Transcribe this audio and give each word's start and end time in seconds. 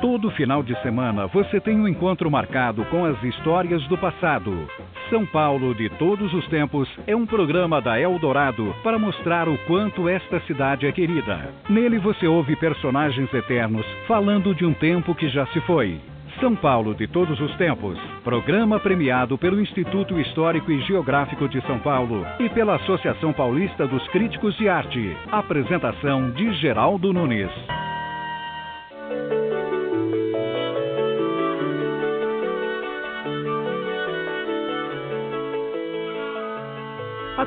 Todo 0.00 0.30
final 0.30 0.62
de 0.62 0.74
semana 0.80 1.26
você 1.26 1.60
tem 1.60 1.78
um 1.78 1.86
encontro 1.86 2.30
marcado 2.30 2.86
com 2.86 3.04
as 3.04 3.22
histórias 3.22 3.86
do 3.86 3.98
passado. 3.98 4.66
São 5.10 5.26
Paulo 5.26 5.74
de 5.74 5.90
Todos 5.90 6.32
os 6.32 6.46
Tempos 6.48 6.88
é 7.06 7.14
um 7.14 7.26
programa 7.26 7.82
da 7.82 8.00
Eldorado 8.00 8.74
para 8.82 8.98
mostrar 8.98 9.46
o 9.46 9.58
quanto 9.66 10.08
esta 10.08 10.40
cidade 10.46 10.86
é 10.86 10.92
querida. 10.92 11.52
Nele 11.68 11.98
você 11.98 12.26
ouve 12.26 12.56
personagens 12.56 13.32
eternos 13.34 13.84
falando 14.08 14.54
de 14.54 14.64
um 14.64 14.72
tempo 14.72 15.14
que 15.14 15.28
já 15.28 15.44
se 15.48 15.60
foi. 15.60 16.00
São 16.40 16.56
Paulo 16.56 16.94
de 16.94 17.06
Todos 17.06 17.38
os 17.38 17.54
Tempos. 17.56 17.98
Programa 18.24 18.80
premiado 18.80 19.36
pelo 19.36 19.60
Instituto 19.60 20.18
Histórico 20.18 20.72
e 20.72 20.80
Geográfico 20.80 21.46
de 21.46 21.60
São 21.66 21.78
Paulo 21.78 22.24
e 22.38 22.48
pela 22.48 22.76
Associação 22.76 23.34
Paulista 23.34 23.86
dos 23.86 24.08
Críticos 24.08 24.56
de 24.56 24.66
Arte. 24.66 25.14
Apresentação 25.30 26.30
de 26.30 26.54
Geraldo 26.54 27.12
Nunes. 27.12 27.50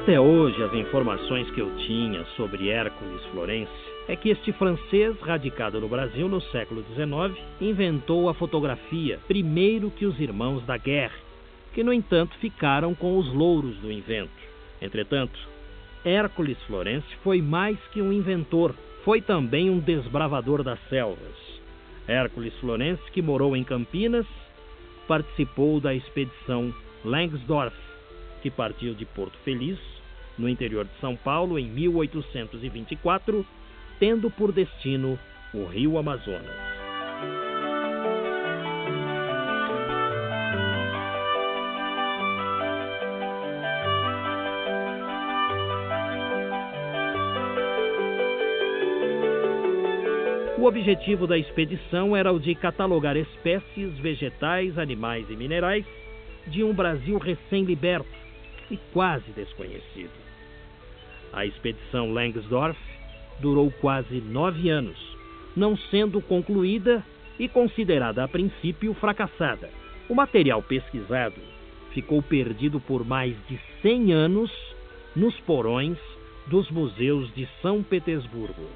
Até 0.03 0.19
hoje, 0.19 0.61
as 0.61 0.73
informações 0.73 1.49
que 1.51 1.61
eu 1.61 1.73
tinha 1.77 2.25
sobre 2.35 2.67
Hércules 2.67 3.23
Florence 3.31 3.71
é 4.09 4.17
que 4.17 4.31
este 4.31 4.51
francês, 4.51 5.17
radicado 5.21 5.79
no 5.79 5.87
Brasil 5.87 6.27
no 6.27 6.41
século 6.41 6.83
XIX, 6.93 7.41
inventou 7.61 8.27
a 8.27 8.33
fotografia 8.33 9.17
primeiro 9.29 9.89
que 9.89 10.05
os 10.05 10.19
irmãos 10.19 10.61
da 10.65 10.75
guerra, 10.75 11.15
que 11.73 11.85
no 11.85 11.93
entanto 11.93 12.35
ficaram 12.39 12.93
com 12.93 13.17
os 13.17 13.33
louros 13.33 13.77
do 13.77 13.89
invento. 13.89 14.33
Entretanto, 14.81 15.39
Hércules 16.03 16.61
Florence 16.63 17.07
foi 17.23 17.41
mais 17.41 17.77
que 17.93 18.01
um 18.01 18.11
inventor, 18.11 18.75
foi 19.05 19.21
também 19.21 19.69
um 19.69 19.79
desbravador 19.79 20.63
das 20.63 20.79
selvas. 20.89 21.61
Hércules 22.09 22.53
Florence, 22.55 23.01
que 23.13 23.21
morou 23.21 23.55
em 23.55 23.63
Campinas, 23.63 24.27
participou 25.07 25.79
da 25.79 25.95
expedição 25.95 26.73
Langsdorff, 27.05 27.92
que 28.43 28.51
partiu 28.51 28.93
de 28.93 29.05
Porto 29.05 29.37
Feliz, 29.45 29.79
no 30.37 30.49
interior 30.49 30.83
de 30.83 30.99
São 30.99 31.15
Paulo, 31.15 31.57
em 31.57 31.65
1824, 31.65 33.45
tendo 33.97 34.29
por 34.29 34.51
destino 34.51 35.17
o 35.53 35.63
rio 35.63 35.97
Amazonas. 35.97 36.51
O 50.57 50.65
objetivo 50.65 51.25
da 51.25 51.37
expedição 51.37 52.15
era 52.15 52.31
o 52.31 52.39
de 52.39 52.55
catalogar 52.55 53.15
espécies 53.15 53.97
vegetais, 53.99 54.77
animais 54.77 55.29
e 55.29 55.35
minerais 55.35 55.85
de 56.47 56.61
um 56.61 56.73
Brasil 56.73 57.17
recém-liberto 57.17 58.22
e 58.73 58.79
quase 58.91 59.31
desconhecido. 59.31 60.11
A 61.31 61.45
expedição 61.45 62.11
Langsdorff 62.11 62.79
durou 63.39 63.71
quase 63.79 64.19
nove 64.19 64.69
anos, 64.69 64.97
não 65.55 65.77
sendo 65.77 66.19
concluída 66.21 67.03
e 67.37 67.47
considerada 67.47 68.23
a 68.23 68.27
princípio 68.27 68.93
fracassada. 68.95 69.69
O 70.09 70.15
material 70.15 70.61
pesquisado 70.63 71.39
ficou 71.91 72.21
perdido 72.23 72.79
por 72.79 73.05
mais 73.05 73.35
de 73.47 73.59
100 73.83 74.11
anos 74.11 74.51
nos 75.15 75.39
porões 75.41 75.97
dos 76.47 76.69
museus 76.71 77.31
de 77.35 77.47
São 77.61 77.83
Petersburgo. 77.83 78.67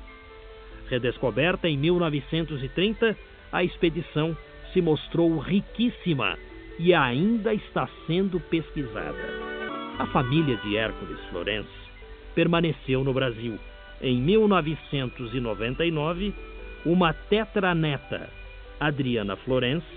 Redescoberta 0.89 1.67
em 1.67 1.77
1930, 1.77 3.17
a 3.51 3.63
expedição 3.63 4.37
se 4.71 4.79
mostrou 4.79 5.37
riquíssima 5.39 6.37
e 6.77 6.93
ainda 6.93 7.53
está 7.53 7.89
sendo 8.05 8.39
pesquisada. 8.39 9.56
A 9.99 10.05
família 10.05 10.55
de 10.57 10.77
Hércules 10.77 11.19
Florence 11.31 11.67
permaneceu 12.35 13.03
no 13.03 13.11
Brasil. 13.11 13.57
Em 13.99 14.21
1999, 14.21 16.35
uma 16.85 17.13
tetraneta, 17.13 18.29
Adriana 18.79 19.35
Florence, 19.37 19.87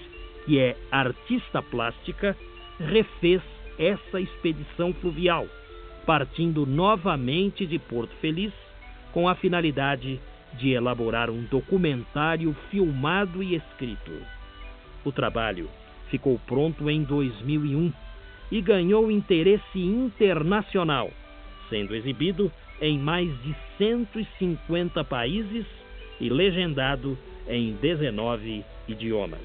que 0.47 0.59
é 0.59 0.75
artista 0.91 1.60
plástica, 1.60 2.34
refez 2.78 3.43
essa 3.78 4.19
expedição 4.19 4.94
fluvial, 4.94 5.47
partindo 6.06 6.65
novamente 6.65 7.66
de 7.66 7.78
Porto 7.78 8.15
Feliz 8.22 8.55
com 9.12 9.28
a 9.28 9.34
finalidade 9.34 10.19
de 10.55 10.71
elaborar 10.71 11.28
um 11.28 11.43
documentário 11.43 12.56
filmado 12.71 13.43
e 13.43 13.55
escrito. 13.55 14.12
O 15.05 15.12
trabalho 15.12 15.69
ficou 16.09 16.41
pronto 16.47 16.89
em 16.89 17.03
2001 17.03 17.93
e 18.50 18.61
ganhou 18.61 19.11
interesse 19.11 19.78
internacional, 19.78 21.11
sendo 21.69 21.94
exibido 21.94 22.50
em 22.81 22.99
mais 22.99 23.28
de 23.43 23.55
150 23.78 25.05
países 25.05 25.66
e 26.21 26.28
legendado 26.28 27.16
em 27.49 27.72
19 27.75 28.65
idiomas. 28.89 29.41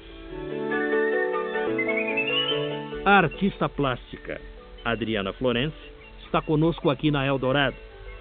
A 3.04 3.18
artista 3.18 3.68
plástica 3.68 4.40
Adriana 4.84 5.32
Florence 5.32 5.76
está 6.24 6.42
conosco 6.42 6.90
aqui 6.90 7.10
na 7.10 7.24
Eldorado 7.24 7.76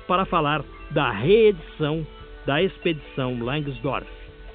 para 0.07 0.25
falar 0.25 0.63
da 0.91 1.11
reedição 1.11 2.05
da 2.45 2.61
expedição 2.61 3.39
Langsdorff. 3.41 4.07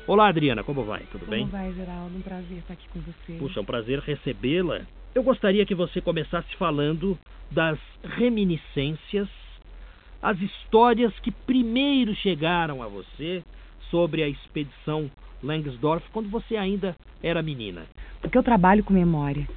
Olá, 0.07 0.29
Adriana, 0.29 0.63
como 0.63 0.85
vai? 0.85 1.01
Tudo 1.11 1.21
como 1.21 1.31
bem? 1.31 1.41
Como 1.41 1.53
vai, 1.53 1.73
Geraldo? 1.73 2.17
Um 2.17 2.23
prazer 2.23 2.59
estar 2.59 2.75
aqui 2.75 2.89
com 2.93 3.01
você. 3.01 3.33
Puxa, 3.39 3.59
é 3.59 3.63
um 3.63 3.65
prazer 3.65 3.99
recebê-la 4.01 4.83
eu 5.15 5.22
gostaria 5.22 5.66
que 5.66 5.75
você 5.75 6.00
começasse 6.00 6.54
falando 6.56 7.19
das 7.50 7.78
reminiscências, 8.04 9.28
as 10.22 10.41
histórias 10.41 11.12
que 11.21 11.31
primeiro 11.31 12.15
chegaram 12.15 12.82
a 12.82 12.87
você 12.87 13.43
sobre 13.91 14.22
a 14.22 14.28
expedição 14.28 15.10
Langsdorff 15.43 16.06
quando 16.12 16.28
você 16.28 16.56
ainda 16.56 16.94
era 17.22 17.43
menina. 17.43 17.87
Porque 18.21 18.37
eu 18.37 18.43
trabalho 18.43 18.84
com 18.84 18.93
memória. 18.93 19.48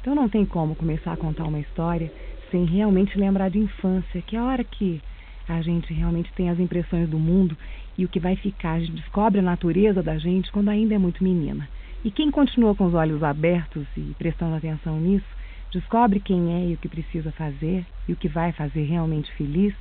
Então 0.00 0.14
não 0.14 0.28
tem 0.28 0.46
como 0.46 0.74
começar 0.74 1.12
a 1.12 1.16
contar 1.16 1.44
uma 1.44 1.60
história 1.60 2.10
sem 2.50 2.64
realmente 2.64 3.18
lembrar 3.18 3.50
de 3.50 3.58
infância, 3.58 4.22
que 4.22 4.36
é 4.36 4.38
a 4.38 4.44
hora 4.44 4.64
que 4.64 5.00
a 5.48 5.60
gente 5.60 5.92
realmente 5.92 6.32
tem 6.34 6.48
as 6.48 6.58
impressões 6.58 7.08
do 7.08 7.18
mundo 7.18 7.56
e 7.98 8.04
o 8.04 8.08
que 8.08 8.20
vai 8.20 8.36
ficar. 8.36 8.74
A 8.74 8.80
gente 8.80 8.92
descobre 8.92 9.40
a 9.40 9.42
natureza 9.42 10.02
da 10.02 10.16
gente 10.16 10.50
quando 10.52 10.68
ainda 10.68 10.94
é 10.94 10.98
muito 10.98 11.22
menina. 11.22 11.68
E 12.04 12.10
quem 12.10 12.32
continua 12.32 12.74
com 12.74 12.86
os 12.86 12.94
olhos 12.94 13.22
abertos 13.22 13.86
e 13.96 14.14
prestando 14.18 14.56
atenção 14.56 14.98
nisso, 14.98 15.26
descobre 15.70 16.18
quem 16.18 16.52
é 16.52 16.70
e 16.70 16.74
o 16.74 16.76
que 16.76 16.88
precisa 16.88 17.30
fazer 17.32 17.86
e 18.08 18.12
o 18.12 18.16
que 18.16 18.28
vai 18.28 18.50
fazer 18.52 18.82
realmente 18.82 19.30
feliz 19.34 19.72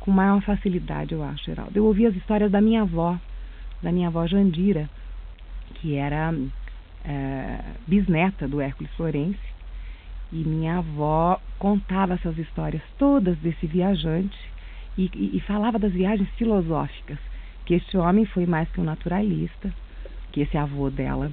com 0.00 0.10
maior 0.10 0.40
facilidade, 0.40 1.12
eu 1.12 1.22
acho, 1.22 1.44
Geraldo. 1.44 1.76
Eu 1.76 1.84
ouvi 1.84 2.06
as 2.06 2.16
histórias 2.16 2.50
da 2.50 2.60
minha 2.60 2.82
avó, 2.82 3.18
da 3.82 3.92
minha 3.92 4.08
avó 4.08 4.26
Jandira, 4.26 4.88
que 5.74 5.94
era 5.94 6.34
é, 7.04 7.60
bisneta 7.86 8.48
do 8.48 8.60
Hércules 8.60 8.90
Florence, 8.92 9.38
e 10.32 10.36
minha 10.36 10.78
avó 10.78 11.38
contava 11.58 12.14
essas 12.14 12.38
histórias 12.38 12.82
todas 12.98 13.36
desse 13.38 13.66
viajante 13.66 14.38
e, 14.96 15.10
e, 15.14 15.36
e 15.36 15.40
falava 15.40 15.78
das 15.78 15.92
viagens 15.92 16.28
filosóficas, 16.30 17.18
que 17.66 17.74
este 17.74 17.98
homem 17.98 18.24
foi 18.24 18.46
mais 18.46 18.70
que 18.70 18.80
um 18.80 18.84
naturalista, 18.84 19.70
que 20.32 20.40
esse 20.40 20.56
avô 20.56 20.88
dela 20.88 21.30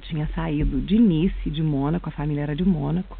tinha 0.00 0.28
saído 0.34 0.80
de 0.80 0.98
Nice, 0.98 1.50
de 1.50 1.62
Mônaco, 1.62 2.08
a 2.08 2.12
família 2.12 2.42
era 2.42 2.56
de 2.56 2.64
Mônaco, 2.64 3.16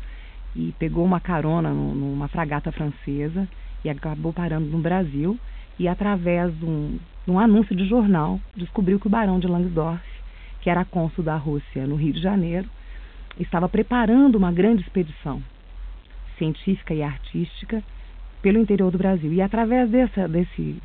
e 0.54 0.74
pegou 0.78 1.04
uma 1.04 1.20
carona 1.20 1.70
numa 1.70 2.28
fragata 2.28 2.72
francesa 2.72 3.48
e 3.84 3.88
acabou 3.88 4.32
parando 4.32 4.66
no 4.66 4.78
Brasil 4.78 5.38
e 5.78 5.86
através 5.86 6.52
de 6.58 6.64
um, 6.64 6.98
de 7.24 7.30
um 7.30 7.38
anúncio 7.38 7.74
de 7.74 7.86
jornal 7.86 8.40
descobriu 8.56 8.98
que 8.98 9.06
o 9.06 9.10
barão 9.10 9.38
de 9.38 9.46
Langsdorff, 9.46 10.04
que 10.60 10.68
era 10.68 10.84
cônsul 10.84 11.24
da 11.24 11.36
Rússia 11.36 11.86
no 11.86 11.94
Rio 11.94 12.12
de 12.12 12.20
Janeiro, 12.20 12.68
estava 13.38 13.68
preparando 13.68 14.36
uma 14.36 14.52
grande 14.52 14.82
expedição 14.82 15.42
científica 16.36 16.92
e 16.92 17.02
artística 17.02 17.82
pelo 18.42 18.58
interior 18.58 18.90
do 18.90 18.98
Brasil. 18.98 19.32
E 19.32 19.40
através 19.40 19.88
dessa, 19.90 20.26
desse 20.26 20.76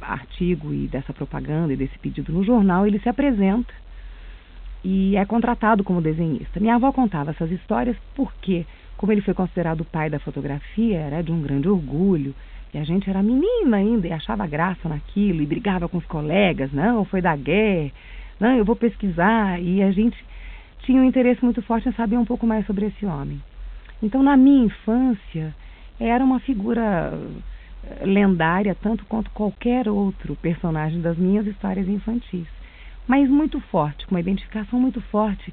artigo 0.00 0.72
e 0.72 0.88
dessa 0.88 1.12
propaganda 1.12 1.72
e 1.72 1.76
desse 1.76 1.98
pedido 1.98 2.32
no 2.32 2.44
jornal, 2.44 2.86
ele 2.86 2.98
se 2.98 3.08
apresenta 3.08 3.72
e 4.88 5.16
é 5.16 5.24
contratado 5.24 5.82
como 5.82 6.00
desenhista. 6.00 6.60
Minha 6.60 6.76
avó 6.76 6.92
contava 6.92 7.32
essas 7.32 7.50
histórias 7.50 7.96
porque, 8.14 8.64
como 8.96 9.10
ele 9.10 9.20
foi 9.20 9.34
considerado 9.34 9.80
o 9.80 9.84
pai 9.84 10.08
da 10.08 10.20
fotografia, 10.20 10.98
era 10.98 11.22
de 11.22 11.32
um 11.32 11.42
grande 11.42 11.68
orgulho. 11.68 12.32
E 12.72 12.78
a 12.78 12.84
gente 12.84 13.10
era 13.10 13.20
menina 13.20 13.78
ainda 13.78 14.06
e 14.06 14.12
achava 14.12 14.46
graça 14.46 14.88
naquilo 14.88 15.42
e 15.42 15.46
brigava 15.46 15.88
com 15.88 15.98
os 15.98 16.06
colegas. 16.06 16.72
Não, 16.72 17.04
foi 17.04 17.20
da 17.20 17.34
guerra. 17.34 17.90
Não, 18.38 18.56
eu 18.56 18.64
vou 18.64 18.76
pesquisar. 18.76 19.60
E 19.60 19.82
a 19.82 19.90
gente 19.90 20.16
tinha 20.84 21.02
um 21.02 21.04
interesse 21.04 21.44
muito 21.44 21.60
forte 21.62 21.88
em 21.88 21.92
saber 21.94 22.16
um 22.16 22.24
pouco 22.24 22.46
mais 22.46 22.64
sobre 22.64 22.86
esse 22.86 23.04
homem. 23.04 23.42
Então, 24.00 24.22
na 24.22 24.36
minha 24.36 24.66
infância, 24.66 25.52
era 25.98 26.22
uma 26.22 26.38
figura 26.38 27.12
eh, 27.82 28.06
lendária 28.06 28.76
tanto 28.80 29.04
quanto 29.06 29.32
qualquer 29.32 29.88
outro 29.88 30.36
personagem 30.36 31.00
das 31.00 31.18
minhas 31.18 31.44
histórias 31.44 31.88
infantis 31.88 32.46
mas 33.06 33.28
muito 33.28 33.60
forte, 33.60 34.06
com 34.06 34.14
uma 34.14 34.20
identificação 34.20 34.80
muito 34.80 35.00
forte, 35.00 35.52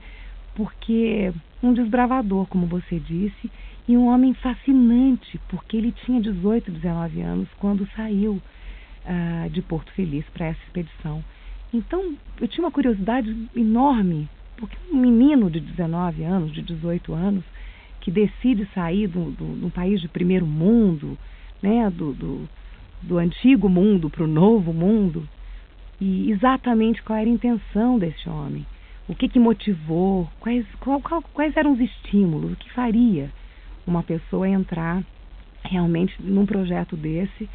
porque 0.56 1.34
um 1.62 1.74
desbravador, 1.74 2.48
como 2.48 2.66
você 2.66 3.00
disse, 3.00 3.50
e 3.88 3.98
um 3.98 4.08
homem 4.08 4.34
fascinante, 4.34 5.40
porque 5.50 5.78
ele 5.78 5.92
tinha 5.92 6.22
18, 6.22 6.72
19 6.72 7.22
anos 7.22 7.48
quando 7.60 7.88
saiu 7.96 8.42
uh, 9.06 9.50
de 9.50 9.62
Porto 9.62 9.92
Feliz 9.94 10.26
para 10.34 10.48
essa 10.48 10.60
expedição. 10.66 11.24
Então, 11.74 12.16
eu 12.40 12.48
tinha 12.48 12.64
uma 12.64 12.72
curiosidade 12.72 13.36
enorme, 13.56 14.30
porque 14.58 14.78
um 14.92 14.98
menino 14.98 15.50
de 15.50 15.60
19 15.60 16.24
anos, 16.24 16.54
de 16.54 16.62
18 16.62 17.14
anos, 17.14 17.44
que 18.00 18.12
decide 18.12 18.68
sair 18.74 19.08
do, 19.08 19.32
do 19.32 19.72
país 19.72 20.02
de 20.02 20.08
primeiro 20.08 20.46
mundo, 20.46 21.18
né, 21.62 21.90
do, 21.90 22.14
do, 22.14 22.50
do 23.02 23.18
antigo 23.18 23.70
mundo 23.70 24.10
para 24.10 24.24
o 24.24 24.28
novo 24.28 24.74
mundo, 24.74 25.28
e 26.00 26.32
exatamente 26.32 27.02
qual 27.04 27.20
era 27.20 27.30
a 27.30 27.34
intenção 27.34 27.98
desse 27.98 28.28
homem, 28.30 28.66
o 29.08 29.16
que, 29.16 29.28
que 29.28 29.40
motivou, 29.40 30.30
quais, 30.40 30.66
qual, 30.80 31.02
qual, 31.02 31.22
quais 31.34 31.56
eram 31.56 31.74
os 31.74 31.80
estímulos, 31.80 32.54
o 32.54 32.56
que 32.56 32.72
faria 32.72 33.30
uma 33.86 34.04
pessoa 34.04 34.48
entrar 34.48 35.04
realmente 35.64 36.16
num 36.20 36.46
projeto 36.46 36.96
desse, 36.96 37.50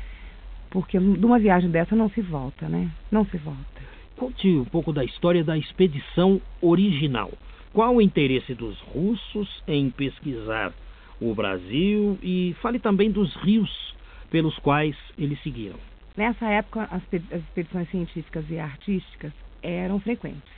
porque 0.70 0.98
de 0.98 1.24
uma 1.24 1.38
viagem 1.38 1.70
dessa 1.70 1.96
não 1.96 2.10
se 2.10 2.20
volta, 2.20 2.68
né? 2.68 2.90
Não 3.10 3.24
se 3.24 3.36
volta. 3.38 3.82
Conte 4.16 4.48
um 4.48 4.64
pouco 4.64 4.92
da 4.92 5.04
história 5.04 5.42
da 5.42 5.56
expedição 5.56 6.40
original. 6.60 7.30
Qual 7.72 7.96
o 7.96 8.02
interesse 8.02 8.54
dos 8.54 8.78
russos 8.80 9.62
em 9.66 9.88
pesquisar 9.90 10.72
o 11.20 11.34
Brasil 11.34 12.18
e 12.22 12.54
fale 12.60 12.78
também 12.78 13.10
dos 13.10 13.34
rios 13.36 13.94
pelos 14.30 14.56
quais 14.58 14.96
eles 15.18 15.40
seguiram. 15.42 15.78
Nessa 16.18 16.46
época, 16.46 16.82
as, 16.90 17.00
as 17.32 17.40
expedições 17.44 17.88
científicas 17.90 18.44
e 18.50 18.58
artísticas 18.58 19.32
eram 19.62 20.00
frequentes. 20.00 20.52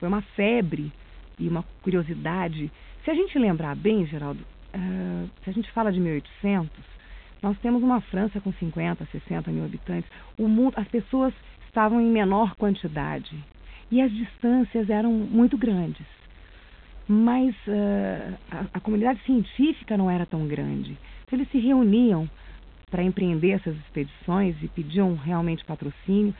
Foi 0.00 0.08
uma 0.08 0.20
febre 0.20 0.92
e 1.38 1.48
uma 1.48 1.62
curiosidade. 1.80 2.72
Se 3.04 3.12
a 3.12 3.14
gente 3.14 3.38
lembrar 3.38 3.76
bem, 3.76 4.04
Geraldo, 4.04 4.40
uh, 4.74 5.30
se 5.44 5.50
a 5.50 5.52
gente 5.52 5.70
fala 5.70 5.92
de 5.92 6.00
1800, 6.00 6.68
nós 7.40 7.56
temos 7.60 7.84
uma 7.84 8.00
França 8.00 8.40
com 8.40 8.52
50, 8.52 9.06
60 9.12 9.48
mil 9.52 9.64
habitantes. 9.64 10.10
O 10.36 10.48
mundo, 10.48 10.74
as 10.76 10.88
pessoas 10.88 11.32
estavam 11.68 12.00
em 12.00 12.10
menor 12.10 12.56
quantidade 12.56 13.38
e 13.92 14.02
as 14.02 14.10
distâncias 14.10 14.90
eram 14.90 15.12
muito 15.12 15.56
grandes 15.56 16.04
mas 17.08 17.54
uh, 17.68 18.36
a, 18.50 18.66
a, 18.74 18.80
comunidade 18.80 19.22
científica 19.24 19.96
não 19.96 20.10
era 20.10 20.26
tão 20.26 20.44
grande. 20.48 20.98
Eles 21.30 21.48
se 21.52 21.58
reuniam 21.60 22.28
para 22.90 23.02
empreender 23.02 23.50
essas 23.50 23.76
expedições 23.78 24.54
e 24.62 24.68
pediam 24.68 25.16
realmente 25.16 25.64
patrocínio, 25.64 26.32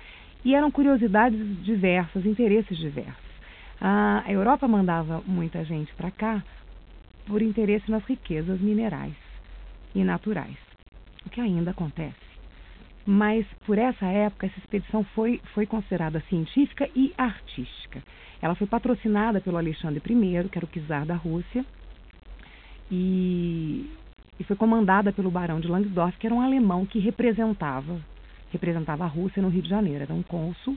e 0.44 0.54
eram 0.54 0.70
curiosidades 0.70 1.38
diversas, 1.64 2.24
interesses 2.24 2.78
diversos. 2.78 3.26
A 3.80 4.24
Europa 4.28 4.68
mandava 4.68 5.20
muita 5.26 5.64
gente 5.64 5.92
para 5.94 6.10
cá 6.10 6.44
por 7.26 7.42
interesse 7.42 7.90
nas 7.90 8.04
riquezas 8.04 8.60
minerais 8.60 9.16
e 9.92 10.04
naturais, 10.04 10.56
o 11.26 11.30
que 11.30 11.40
ainda 11.40 11.72
acontece. 11.72 12.14
Mas 13.04 13.44
por 13.66 13.76
essa 13.76 14.06
época, 14.06 14.46
essa 14.46 14.58
expedição 14.60 15.02
foi, 15.02 15.40
foi 15.52 15.66
considerada 15.66 16.20
científica 16.28 16.88
e 16.94 17.12
artística. 17.18 18.00
Ela 18.40 18.54
foi 18.54 18.68
patrocinada 18.68 19.40
pelo 19.40 19.56
Alexandre 19.56 20.00
I, 20.00 20.48
que 20.48 20.58
era 20.58 20.64
o 20.64 20.86
czar 20.86 21.04
da 21.04 21.16
Rússia, 21.16 21.64
e, 22.90 23.90
e 24.38 24.44
foi 24.44 24.56
comandada 24.56 25.12
pelo 25.12 25.30
barão 25.30 25.60
de 25.60 25.68
Langsdorff, 25.68 26.18
que 26.18 26.26
era 26.26 26.34
um 26.34 26.40
alemão 26.40 26.84
que 26.84 26.98
representava 26.98 28.00
representava 28.50 29.04
a 29.04 29.08
Rússia 29.08 29.42
no 29.42 29.48
Rio 29.48 29.62
de 29.62 29.68
Janeiro. 29.68 30.02
Era 30.04 30.14
um 30.14 30.22
cônsul, 30.22 30.76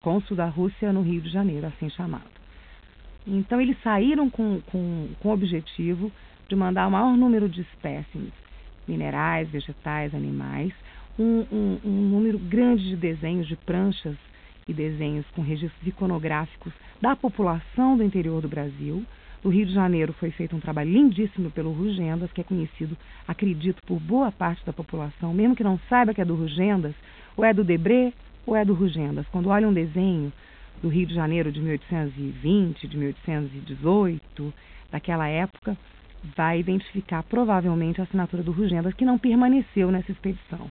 cônsul 0.00 0.36
da 0.36 0.46
Rússia 0.46 0.92
no 0.92 1.02
Rio 1.02 1.20
de 1.20 1.30
Janeiro, 1.30 1.66
assim 1.66 1.90
chamado. 1.90 2.30
Então 3.26 3.60
eles 3.60 3.76
saíram 3.82 4.28
com, 4.28 4.60
com, 4.62 5.08
com 5.20 5.28
o 5.28 5.32
objetivo 5.32 6.10
de 6.48 6.56
mandar 6.56 6.88
o 6.88 6.90
maior 6.90 7.16
número 7.16 7.48
de 7.48 7.60
espécimes, 7.60 8.32
minerais, 8.86 9.48
vegetais, 9.48 10.14
animais, 10.14 10.72
um, 11.18 11.44
um, 11.52 11.78
um 11.84 12.08
número 12.10 12.38
grande 12.38 12.88
de 12.88 12.96
desenhos, 12.96 13.46
de 13.46 13.56
pranchas 13.56 14.16
e 14.66 14.72
desenhos 14.72 15.26
com 15.34 15.42
registros 15.42 15.86
iconográficos 15.86 16.72
da 17.00 17.14
população 17.14 17.96
do 17.96 18.02
interior 18.02 18.40
do 18.40 18.48
Brasil. 18.48 19.04
No 19.44 19.50
Rio 19.50 19.66
de 19.66 19.72
Janeiro 19.72 20.12
foi 20.12 20.30
feito 20.30 20.54
um 20.54 20.60
trabalho 20.60 20.92
lindíssimo 20.92 21.50
pelo 21.50 21.72
Rugendas, 21.72 22.30
que 22.32 22.40
é 22.40 22.44
conhecido, 22.44 22.96
acredito, 23.26 23.82
por 23.84 23.98
boa 23.98 24.30
parte 24.30 24.64
da 24.64 24.72
população, 24.72 25.34
mesmo 25.34 25.56
que 25.56 25.64
não 25.64 25.80
saiba 25.88 26.14
que 26.14 26.20
é 26.20 26.24
do 26.24 26.36
Rugendas, 26.36 26.94
ou 27.36 27.44
é 27.44 27.52
do 27.52 27.64
Debré 27.64 28.12
ou 28.46 28.54
é 28.54 28.64
do 28.64 28.72
Rugendas. 28.72 29.26
Quando 29.32 29.48
olha 29.48 29.66
um 29.66 29.72
desenho 29.72 30.32
do 30.80 30.88
Rio 30.88 31.06
de 31.06 31.14
Janeiro 31.14 31.50
de 31.50 31.60
1820, 31.60 32.86
de 32.86 32.96
1818, 32.96 34.54
daquela 34.92 35.26
época, 35.26 35.76
vai 36.36 36.60
identificar 36.60 37.24
provavelmente 37.24 38.00
a 38.00 38.04
assinatura 38.04 38.44
do 38.44 38.52
Rugendas, 38.52 38.94
que 38.94 39.04
não 39.04 39.18
permaneceu 39.18 39.90
nessa 39.90 40.12
expedição. 40.12 40.70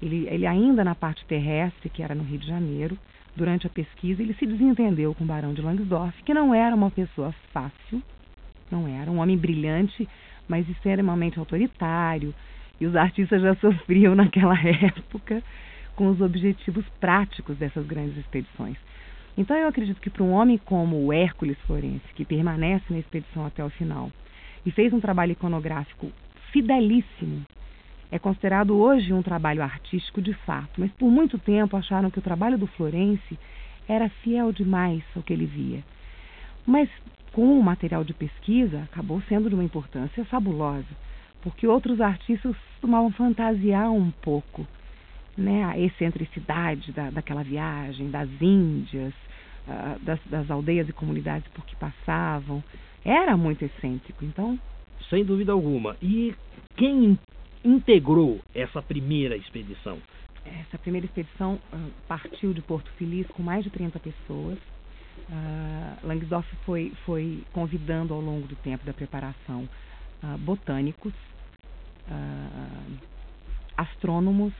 Ele, 0.00 0.26
ele 0.30 0.46
ainda 0.46 0.82
na 0.82 0.94
parte 0.94 1.24
terrestre, 1.26 1.90
que 1.90 2.02
era 2.02 2.14
no 2.14 2.24
Rio 2.24 2.38
de 2.38 2.46
Janeiro, 2.46 2.98
durante 3.36 3.66
a 3.66 3.70
pesquisa, 3.70 4.22
ele 4.22 4.34
se 4.34 4.46
desentendeu 4.46 5.14
com 5.14 5.24
o 5.24 5.26
Barão 5.26 5.52
de 5.52 5.60
Langsdorff, 5.60 6.22
que 6.22 6.34
não 6.34 6.54
era 6.54 6.74
uma 6.74 6.90
pessoa 6.90 7.32
fácil, 7.52 8.02
não 8.70 8.88
era 8.88 9.10
um 9.10 9.18
homem 9.18 9.36
brilhante, 9.36 10.08
mas 10.48 10.68
extremamente 10.68 11.38
autoritário, 11.38 12.34
e 12.80 12.86
os 12.86 12.96
artistas 12.96 13.42
já 13.42 13.54
sofriam 13.56 14.14
naquela 14.16 14.58
época 14.58 15.42
com 15.94 16.08
os 16.08 16.20
objetivos 16.20 16.84
práticos 17.00 17.56
dessas 17.56 17.86
grandes 17.86 18.16
expedições. 18.18 18.76
Então 19.36 19.56
eu 19.56 19.68
acredito 19.68 20.00
que 20.00 20.10
para 20.10 20.24
um 20.24 20.32
homem 20.32 20.58
como 20.58 20.96
o 21.04 21.12
Hércules 21.12 21.58
Florense, 21.66 22.14
que 22.14 22.24
permanece 22.24 22.84
na 22.90 22.98
expedição 22.98 23.44
até 23.44 23.62
o 23.62 23.70
final, 23.70 24.10
e 24.64 24.70
fez 24.70 24.92
um 24.92 25.00
trabalho 25.00 25.32
iconográfico 25.32 26.10
fidelíssimo 26.52 27.44
é 28.10 28.18
considerado 28.18 28.76
hoje 28.76 29.12
um 29.12 29.22
trabalho 29.22 29.62
artístico 29.62 30.22
de 30.22 30.32
fato, 30.32 30.80
mas 30.80 30.90
por 30.92 31.10
muito 31.10 31.38
tempo 31.38 31.76
acharam 31.76 32.10
que 32.10 32.18
o 32.18 32.22
trabalho 32.22 32.58
do 32.58 32.66
Florence 32.66 33.38
era 33.88 34.08
fiel 34.08 34.52
demais 34.52 35.02
ao 35.14 35.22
que 35.22 35.32
ele 35.32 35.46
via. 35.46 35.82
Mas 36.66 36.88
com 37.32 37.58
o 37.58 37.62
material 37.62 38.04
de 38.04 38.14
pesquisa 38.14 38.82
acabou 38.84 39.20
sendo 39.28 39.48
de 39.48 39.54
uma 39.54 39.64
importância 39.64 40.24
fabulosa, 40.24 40.86
porque 41.42 41.66
outros 41.66 42.00
artistas 42.00 42.56
costumavam 42.72 43.10
fantasiar 43.12 43.90
um 43.90 44.10
pouco 44.10 44.66
né, 45.36 45.64
a 45.64 45.78
excentricidade 45.78 46.92
da, 46.92 47.10
daquela 47.10 47.42
viagem, 47.42 48.10
das 48.10 48.28
Índias, 48.40 49.12
uh, 49.68 49.98
das, 50.02 50.18
das 50.26 50.50
aldeias 50.50 50.88
e 50.88 50.92
comunidades 50.92 51.46
por 51.52 51.64
que 51.66 51.76
passavam. 51.76 52.62
Era 53.04 53.36
muito 53.36 53.64
excêntrico, 53.64 54.24
então. 54.24 54.58
Sem 55.10 55.24
dúvida 55.24 55.52
alguma. 55.52 55.96
E 56.02 56.34
quem 56.76 57.18
integrou 57.64 58.40
essa 58.54 58.82
primeira 58.82 59.36
expedição? 59.36 59.98
Essa 60.44 60.78
primeira 60.78 61.06
expedição 61.06 61.54
uh, 61.54 61.90
partiu 62.06 62.52
de 62.52 62.62
Porto 62.62 62.90
Feliz 62.92 63.26
com 63.28 63.42
mais 63.42 63.64
de 63.64 63.70
30 63.70 63.98
pessoas. 63.98 64.58
Uh, 65.28 66.06
Langsdorff 66.06 66.48
foi, 66.64 66.92
foi 67.04 67.42
convidando 67.52 68.14
ao 68.14 68.20
longo 68.20 68.46
do 68.46 68.54
tempo 68.56 68.84
da 68.84 68.92
preparação 68.92 69.68
uh, 70.22 70.38
botânicos, 70.38 71.12
astrônomos 73.76 74.52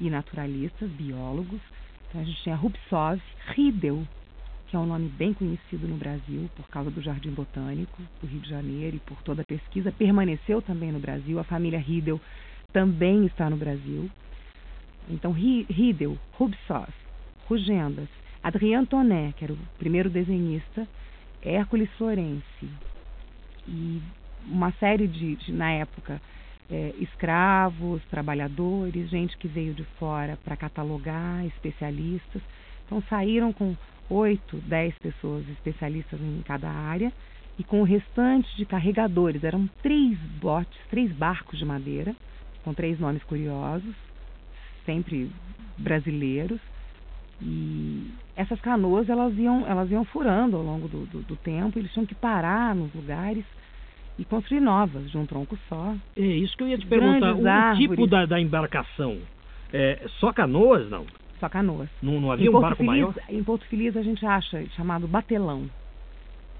e 0.00 0.08
naturalistas, 0.08 0.88
biólogos. 0.90 1.60
Então 2.08 2.22
a 2.22 2.24
gente 2.24 2.42
tinha 2.42 2.56
Rupsov, 2.56 3.20
Riedel, 3.54 4.06
que 4.68 4.76
é 4.76 4.78
um 4.78 4.86
nome 4.86 5.08
bem 5.08 5.32
conhecido 5.32 5.88
no 5.88 5.96
Brasil 5.96 6.48
por 6.54 6.68
causa 6.68 6.90
do 6.90 7.00
Jardim 7.00 7.30
Botânico 7.30 8.02
do 8.20 8.26
Rio 8.26 8.40
de 8.40 8.50
Janeiro 8.50 8.96
e 8.96 9.00
por 9.00 9.16
toda 9.22 9.40
a 9.42 9.44
pesquisa, 9.44 9.90
permaneceu 9.90 10.60
também 10.60 10.92
no 10.92 11.00
Brasil. 11.00 11.38
A 11.38 11.44
família 11.44 11.78
Riedel 11.78 12.20
também 12.72 13.24
está 13.24 13.48
no 13.48 13.56
Brasil. 13.56 14.10
Então, 15.08 15.32
Riedel, 15.32 16.18
Rubsov, 16.34 16.92
Rugendas, 17.48 18.08
Adrien 18.42 18.84
Tonet, 18.84 19.34
que 19.36 19.44
era 19.44 19.54
o 19.54 19.58
primeiro 19.78 20.10
desenhista, 20.10 20.86
Hércules 21.42 21.88
Florence 21.96 22.68
e 23.66 24.02
uma 24.46 24.70
série 24.72 25.08
de, 25.08 25.36
de 25.36 25.52
na 25.52 25.70
época, 25.72 26.20
é, 26.70 26.94
escravos, 26.98 28.02
trabalhadores, 28.10 29.08
gente 29.08 29.36
que 29.38 29.48
veio 29.48 29.72
de 29.72 29.84
fora 29.98 30.38
para 30.44 30.56
catalogar, 30.56 31.44
especialistas. 31.46 32.42
Então 32.84 33.02
saíram 33.08 33.52
com 33.52 33.74
oito, 34.10 34.56
dez 34.66 34.96
pessoas 34.98 35.48
especialistas 35.48 36.20
em 36.20 36.42
cada 36.42 36.68
área 36.68 37.12
e 37.58 37.64
com 37.64 37.80
o 37.80 37.84
restante 37.84 38.54
de 38.56 38.64
carregadores. 38.64 39.42
Eram 39.42 39.68
três 39.82 40.18
botes, 40.40 40.78
três 40.90 41.10
barcos 41.12 41.58
de 41.58 41.64
madeira, 41.64 42.14
com 42.64 42.72
três 42.72 42.98
nomes 42.98 43.22
curiosos, 43.24 43.94
sempre 44.86 45.30
brasileiros. 45.76 46.60
E 47.40 48.10
essas 48.34 48.60
canoas 48.60 49.08
elas 49.08 49.36
iam, 49.38 49.66
elas 49.66 49.90
iam 49.90 50.04
furando 50.04 50.56
ao 50.56 50.62
longo 50.62 50.88
do, 50.88 51.06
do, 51.06 51.22
do 51.22 51.36
tempo, 51.36 51.78
eles 51.78 51.92
tinham 51.92 52.06
que 52.06 52.14
parar 52.14 52.74
nos 52.74 52.92
lugares 52.94 53.44
e 54.18 54.24
construir 54.24 54.60
novas 54.60 55.08
de 55.08 55.16
um 55.16 55.24
tronco 55.24 55.56
só. 55.68 55.94
É 56.16 56.22
isso 56.22 56.56
que 56.56 56.64
eu 56.64 56.68
ia 56.68 56.78
te 56.78 56.86
perguntar. 56.86 57.74
O 57.74 57.78
tipo 57.78 58.06
da, 58.06 58.26
da 58.26 58.40
embarcação 58.40 59.18
é 59.72 60.04
só 60.18 60.32
canoas, 60.32 60.90
não? 60.90 61.06
Só 61.40 61.48
canoas. 61.48 61.88
Não, 62.02 62.20
não 62.20 62.32
havia 62.32 62.50
um 62.50 62.60
barco 62.60 62.78
Feliz, 62.78 62.90
maior? 62.90 63.14
Em 63.28 63.42
Porto 63.44 63.64
Feliz 63.66 63.96
a 63.96 64.02
gente 64.02 64.24
acha 64.26 64.64
chamado 64.76 65.06
batelão. 65.06 65.68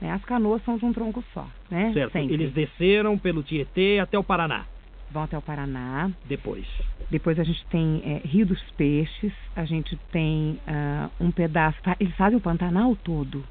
Né? 0.01 0.13
As 0.13 0.25
canoas 0.25 0.63
são 0.65 0.77
de 0.79 0.85
um 0.85 0.93
tronco 0.93 1.25
só, 1.35 1.47
né? 1.71 1.93
Certo. 1.93 2.13
Sempre. 2.13 2.35
Eles 2.35 2.53
desceram 2.53 3.19
pelo 3.19 3.43
Tietê 3.43 3.99
até 4.01 4.17
o 4.19 4.23
Paraná. 4.23 4.65
Vão 5.11 5.23
até 5.25 5.37
o 5.37 5.43
Paraná. 5.43 6.11
Depois. 6.27 6.67
Depois 7.11 7.39
a 7.41 7.43
gente 7.43 7.65
tem 7.67 8.03
é, 8.05 8.21
Rio 8.29 8.47
dos 8.47 8.61
Peixes, 8.77 9.33
a 9.57 9.65
gente 9.65 9.97
tem 10.13 10.61
ah, 10.67 11.09
um 11.19 11.31
pedaço. 11.31 11.79
fa- 11.83 11.97
Eles 11.99 12.15
fazem 12.15 12.37
o 12.39 12.41
Pantanal 12.41 12.95
todo. 13.03 13.43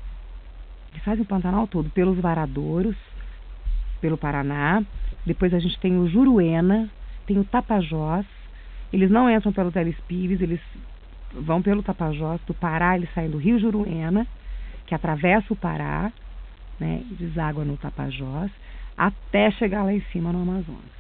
Eles 0.94 1.04
fazem 1.04 1.24
o 1.24 1.28
Pantanal 1.28 1.68
todo 1.68 1.90
pelos 1.90 2.18
Varadouros, 2.20 2.96
pelo 4.00 4.18
Paraná. 4.18 4.84
Depois 5.26 5.54
a 5.54 5.60
gente 5.60 5.78
tem 5.80 5.98
o 5.98 6.08
Juruena, 6.08 6.90
tem 7.26 7.38
o 7.38 7.44
Tapajós. 7.44 8.26
Eles 8.94 9.10
não 9.12 9.30
entram 9.30 9.52
pelo 9.52 9.72
Telespires, 9.72 10.40
eles 10.40 10.62
vão 11.42 11.62
pelo 11.62 11.84
Tapajós. 11.84 12.40
Do 12.46 12.54
Pará, 12.54 12.96
eles 12.96 13.10
saem 13.14 13.30
do 13.30 13.38
Rio 13.38 13.60
Juruena, 13.60 14.26
que 14.86 14.96
atravessa 14.96 15.54
o 15.54 15.56
Pará, 15.56 16.12
né, 16.80 17.02
e 17.10 17.14
deságua 17.16 17.66
no 17.66 17.78
Tapajós, 17.78 18.52
até 18.98 19.52
chegar 19.52 19.84
lá 19.84 19.94
em 19.94 20.02
cima 20.12 20.32
no 20.32 20.42
Amazonas. 20.42 20.98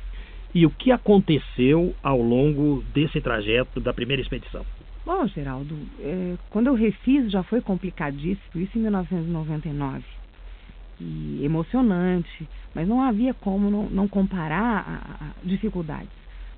E 0.53 0.65
o 0.65 0.69
que 0.69 0.91
aconteceu 0.91 1.95
ao 2.01 2.21
longo 2.21 2.83
desse 2.93 3.21
trajeto 3.21 3.79
da 3.79 3.93
primeira 3.93 4.21
expedição? 4.21 4.65
Bom, 5.05 5.25
Geraldo, 5.27 5.77
é, 5.99 6.35
quando 6.49 6.67
eu 6.67 6.73
refiz 6.73 7.31
já 7.31 7.43
foi 7.43 7.61
complicadíssimo, 7.61 8.61
isso 8.61 8.77
em 8.77 8.81
1999. 8.81 10.03
E 10.99 11.41
emocionante, 11.43 12.49
mas 12.73 12.87
não 12.87 13.01
havia 13.01 13.33
como 13.33 13.69
não, 13.69 13.83
não 13.83 14.07
comparar 14.07 14.83
a, 14.87 15.25
a 15.25 15.29
dificuldades. 15.43 16.09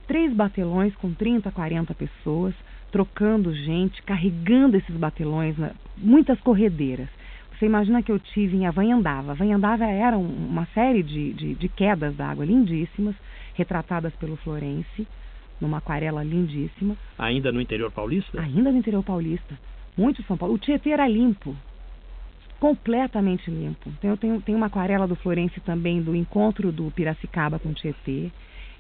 Três 0.08 0.34
batelões 0.34 0.96
com 0.96 1.14
30, 1.14 1.52
40 1.52 1.94
pessoas, 1.94 2.56
trocando 2.92 3.54
gente, 3.54 4.02
carregando 4.04 4.78
esses 4.78 4.96
batelões, 4.96 5.58
na- 5.58 5.72
muitas 5.98 6.40
corredeiras. 6.42 7.08
Você 7.58 7.66
imagina 7.66 8.02
que 8.02 8.12
eu 8.12 8.20
tive 8.20 8.56
em 8.58 8.66
Avanhandava. 8.68 9.32
Avanhandava 9.32 9.86
era 9.86 10.18
um- 10.18 10.48
uma 10.48 10.66
série 10.74 11.04
de, 11.04 11.34
de, 11.34 11.56
de 11.56 11.70
quedas 11.70 12.16
d'água 12.16 12.46
lindíssimas, 12.46 13.16
retratadas 13.54 14.14
pelo 14.16 14.38
Florence, 14.38 15.08
numa 15.60 15.80
aquarela 15.80 16.24
lindíssima 16.24 16.96
Ainda 17.18 17.52
no 17.52 17.60
interior 17.60 17.92
paulista? 17.92 18.40
ainda 18.42 18.72
no 18.72 18.78
interior 18.78 19.04
paulista, 19.04 19.60
muito 19.98 20.24
São 20.24 20.38
Paulo. 20.38 20.56
O 20.56 20.58
Tietê 20.58 20.92
era 20.92 21.06
limpo, 21.06 21.54
completamente 22.60 23.50
limpo. 23.50 23.90
Então, 23.98 24.10
eu 24.10 24.18
tenho, 24.18 24.42
tenho 24.42 24.58
uma 24.58 24.68
aquarela 24.68 25.08
do 25.08 25.16
Florencio 25.16 25.62
também 25.62 26.02
do 26.02 26.16
encontro 26.16 26.72
do 26.72 26.90
Piracicaba 26.92 27.60
com 27.60 27.70
o 27.70 27.74
Tietê. 27.74 28.30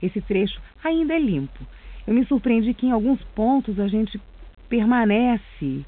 Esse 0.02 0.22
trecho 0.22 0.60
ainda 0.84 1.14
é 1.14 1.20
limpo. 1.20 1.60
Eu 2.08 2.14
me 2.14 2.26
surpreendi 2.26 2.74
que 2.74 2.88
em 2.88 2.92
alguns 2.92 3.22
pontos 3.36 3.80
a 3.80 3.88
gente 3.88 4.20
permanece 4.68 5.86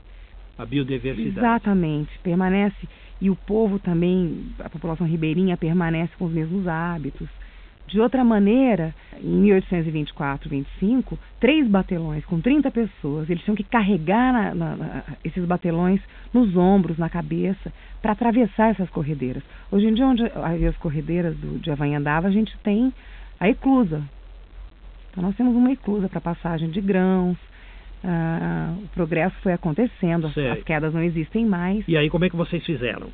A 0.57 0.65
biodiversidade. 0.65 1.37
Exatamente, 1.37 2.11
permanece. 2.19 2.87
E 3.19 3.29
o 3.29 3.35
povo 3.35 3.79
também, 3.79 4.45
a 4.59 4.69
população 4.69 5.05
ribeirinha, 5.07 5.55
permanece 5.57 6.11
com 6.17 6.25
os 6.25 6.33
mesmos 6.33 6.67
hábitos. 6.67 7.29
De 7.87 7.99
outra 7.99 8.23
maneira, 8.23 8.93
em 9.21 9.27
1824, 9.27 10.49
25, 10.49 11.19
três 11.39 11.67
batelões 11.67 12.23
com 12.25 12.39
30 12.39 12.71
pessoas, 12.71 13.29
eles 13.29 13.43
tinham 13.43 13.55
que 13.55 13.63
carregar 13.63 14.31
na- 14.31 14.55
na- 14.55 14.75
na- 14.77 15.03
esses 15.25 15.43
batelões 15.45 15.99
nos 16.33 16.55
ombros, 16.55 16.97
na 16.97 17.09
cabeça, 17.09 17.73
para 18.01 18.13
atravessar 18.13 18.69
essas 18.69 18.89
corredeiras. 18.89 19.43
Hoje 19.71 19.87
em 19.87 19.93
dia, 19.93 20.07
onde 20.07 20.23
havia 20.23 20.69
as 20.69 20.77
corredeiras 20.77 21.35
do, 21.37 21.59
de 21.59 21.69
Avanhandava, 21.69 22.27
a 22.27 22.31
gente 22.31 22.57
tem 22.59 22.93
a 23.39 23.49
eclusa. 23.49 24.01
Então, 25.11 25.23
nós 25.23 25.35
temos 25.35 25.55
uma 25.55 25.71
eclusa 25.71 26.07
para 26.07 26.21
passagem 26.21 26.69
de 26.69 26.81
grãos. 26.81 27.37
Ah, 28.03 28.73
o 28.83 28.87
progresso 28.89 29.35
foi 29.41 29.53
acontecendo, 29.53 30.27
as, 30.27 30.37
as 30.37 30.63
quedas 30.63 30.93
não 30.93 31.03
existem 31.03 31.45
mais. 31.45 31.83
E 31.87 31.95
aí, 31.95 32.09
como 32.09 32.25
é 32.25 32.29
que 32.29 32.35
vocês 32.35 32.65
fizeram? 32.65 33.09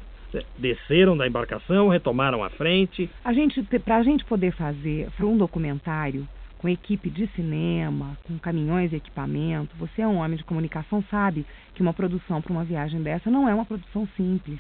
Desceram 0.58 1.18
da 1.18 1.28
embarcação, 1.28 1.88
retomaram 1.88 2.44
a 2.44 2.50
frente. 2.50 3.10
A 3.24 3.34
gente, 3.34 3.62
para 3.80 3.98
a 3.98 4.04
gente 4.04 4.24
poder 4.26 4.52
fazer 4.52 5.10
foi 5.12 5.26
um 5.26 5.38
documentário 5.38 6.28
com 6.58 6.68
equipe 6.68 7.10
de 7.10 7.28
cinema, 7.36 8.18
com 8.24 8.38
caminhões 8.38 8.92
e 8.92 8.96
equipamento, 8.96 9.76
você 9.78 10.02
é 10.02 10.08
um 10.08 10.18
homem 10.18 10.38
de 10.38 10.44
comunicação, 10.44 11.04
sabe 11.10 11.46
que 11.74 11.82
uma 11.82 11.94
produção 11.94 12.42
para 12.42 12.52
uma 12.52 12.64
viagem 12.64 13.02
dessa 13.02 13.30
não 13.30 13.48
é 13.48 13.54
uma 13.54 13.66
produção 13.66 14.08
simples. 14.18 14.60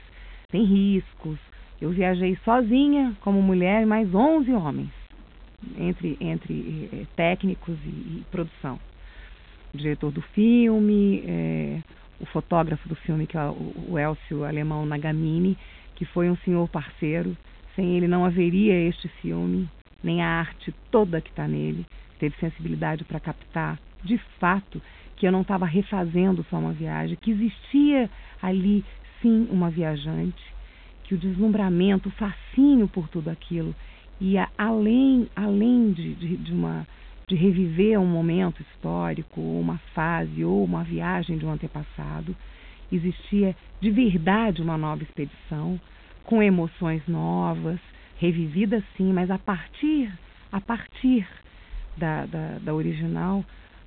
Tem 0.49 0.63
riscos. 0.63 1.37
Eu 1.81 1.89
viajei 1.91 2.37
sozinha, 2.43 3.15
como 3.21 3.41
mulher, 3.41 3.83
e 3.83 3.85
mais 3.85 4.13
11 4.13 4.51
homens, 4.53 4.89
entre, 5.77 6.17
entre 6.19 6.89
eh, 6.91 7.05
técnicos 7.15 7.77
e, 7.85 7.89
e 7.89 8.25
produção. 8.31 8.79
O 9.73 9.77
diretor 9.77 10.11
do 10.11 10.21
filme, 10.21 11.23
eh, 11.25 11.79
o 12.19 12.25
fotógrafo 12.25 12.87
do 12.87 12.95
filme, 12.95 13.27
que 13.27 13.37
é 13.37 13.45
o, 13.45 13.73
o 13.89 13.99
Elcio 13.99 14.43
Alemão 14.43 14.85
Nagamini, 14.85 15.57
que 15.95 16.05
foi 16.05 16.29
um 16.29 16.37
senhor 16.37 16.67
parceiro. 16.69 17.35
Sem 17.75 17.95
ele 17.95 18.07
não 18.07 18.25
haveria 18.25 18.73
este 18.87 19.07
filme, 19.21 19.69
nem 20.03 20.21
a 20.21 20.27
arte 20.27 20.73
toda 20.89 21.21
que 21.21 21.29
está 21.29 21.47
nele. 21.47 21.85
Teve 22.19 22.35
sensibilidade 22.39 23.03
para 23.03 23.19
captar, 23.19 23.79
de 24.03 24.17
fato, 24.39 24.81
que 25.15 25.27
eu 25.27 25.31
não 25.31 25.41
estava 25.41 25.65
refazendo 25.65 26.45
só 26.49 26.57
uma 26.57 26.73
viagem, 26.73 27.17
que 27.17 27.31
existia 27.31 28.09
ali, 28.41 28.83
sim, 29.21 29.47
uma 29.51 29.69
viajante, 29.69 30.41
que 31.03 31.13
o 31.13 31.17
deslumbramento, 31.17 32.09
o 32.09 32.11
fascínio 32.13 32.87
por 32.87 33.07
tudo 33.09 33.29
aquilo 33.29 33.75
ia 34.19 34.47
além, 34.57 35.27
além 35.35 35.91
de, 35.91 36.15
de, 36.15 36.37
de 36.37 36.53
uma 36.53 36.87
de 37.29 37.35
reviver 37.35 37.99
um 37.99 38.05
momento 38.05 38.61
histórico, 38.61 39.41
ou 39.41 39.59
uma 39.59 39.77
fase, 39.93 40.45
ou 40.45 40.63
uma 40.63 40.83
viagem 40.85 41.37
de 41.37 41.45
um 41.45 41.51
antepassado. 41.51 42.33
Existia 42.89 43.53
de 43.81 43.91
verdade 43.91 44.61
uma 44.61 44.77
nova 44.77 45.03
expedição, 45.03 45.77
com 46.23 46.41
emoções 46.41 47.05
novas, 47.05 47.79
revividas 48.17 48.81
sim, 48.95 49.11
mas 49.11 49.29
a 49.29 49.37
partir, 49.37 50.09
a 50.51 50.61
partir 50.61 51.27
da, 51.97 52.25
da, 52.25 52.59
da 52.59 52.73
original, 52.73 53.43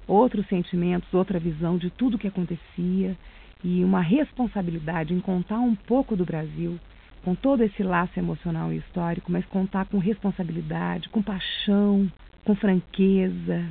outros 0.06 0.46
sentimentos, 0.46 1.12
outra 1.14 1.38
visão 1.38 1.78
de 1.78 1.88
tudo 1.88 2.18
que 2.18 2.28
acontecia 2.28 3.16
e 3.64 3.82
uma 3.82 4.00
responsabilidade 4.00 5.14
em 5.14 5.20
contar 5.20 5.60
um 5.60 5.74
pouco 5.74 6.14
do 6.14 6.26
Brasil, 6.26 6.78
com 7.24 7.34
todo 7.34 7.62
esse 7.62 7.82
laço 7.82 8.18
emocional 8.18 8.72
e 8.72 8.78
histórico, 8.78 9.30
mas 9.30 9.44
contar 9.46 9.86
com 9.86 9.98
responsabilidade, 9.98 11.08
com 11.10 11.22
paixão, 11.22 12.10
com 12.44 12.54
franqueza. 12.54 13.64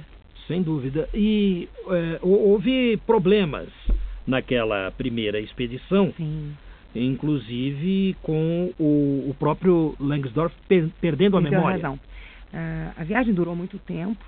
Sem 0.48 0.62
dúvida. 0.62 1.08
E 1.14 1.68
é, 1.90 2.20
hou- 2.22 2.50
houve 2.50 2.98
problemas 3.06 3.68
naquela 4.28 4.92
primeira 4.92 5.40
expedição, 5.40 6.14
Sim. 6.16 6.54
inclusive 6.96 8.16
com 8.22 8.72
o, 8.80 9.30
o 9.30 9.36
próprio 9.38 9.96
Langsdorff 10.00 10.56
per- 10.68 10.90
perdendo 11.02 11.38
a 11.38 11.42
tem 11.42 11.52
memória. 11.52 11.78
razão. 11.78 12.00
Ah, 12.54 12.94
a 12.98 13.04
viagem 13.04 13.34
durou 13.34 13.56
muito 13.56 13.78
tempo 13.80 14.24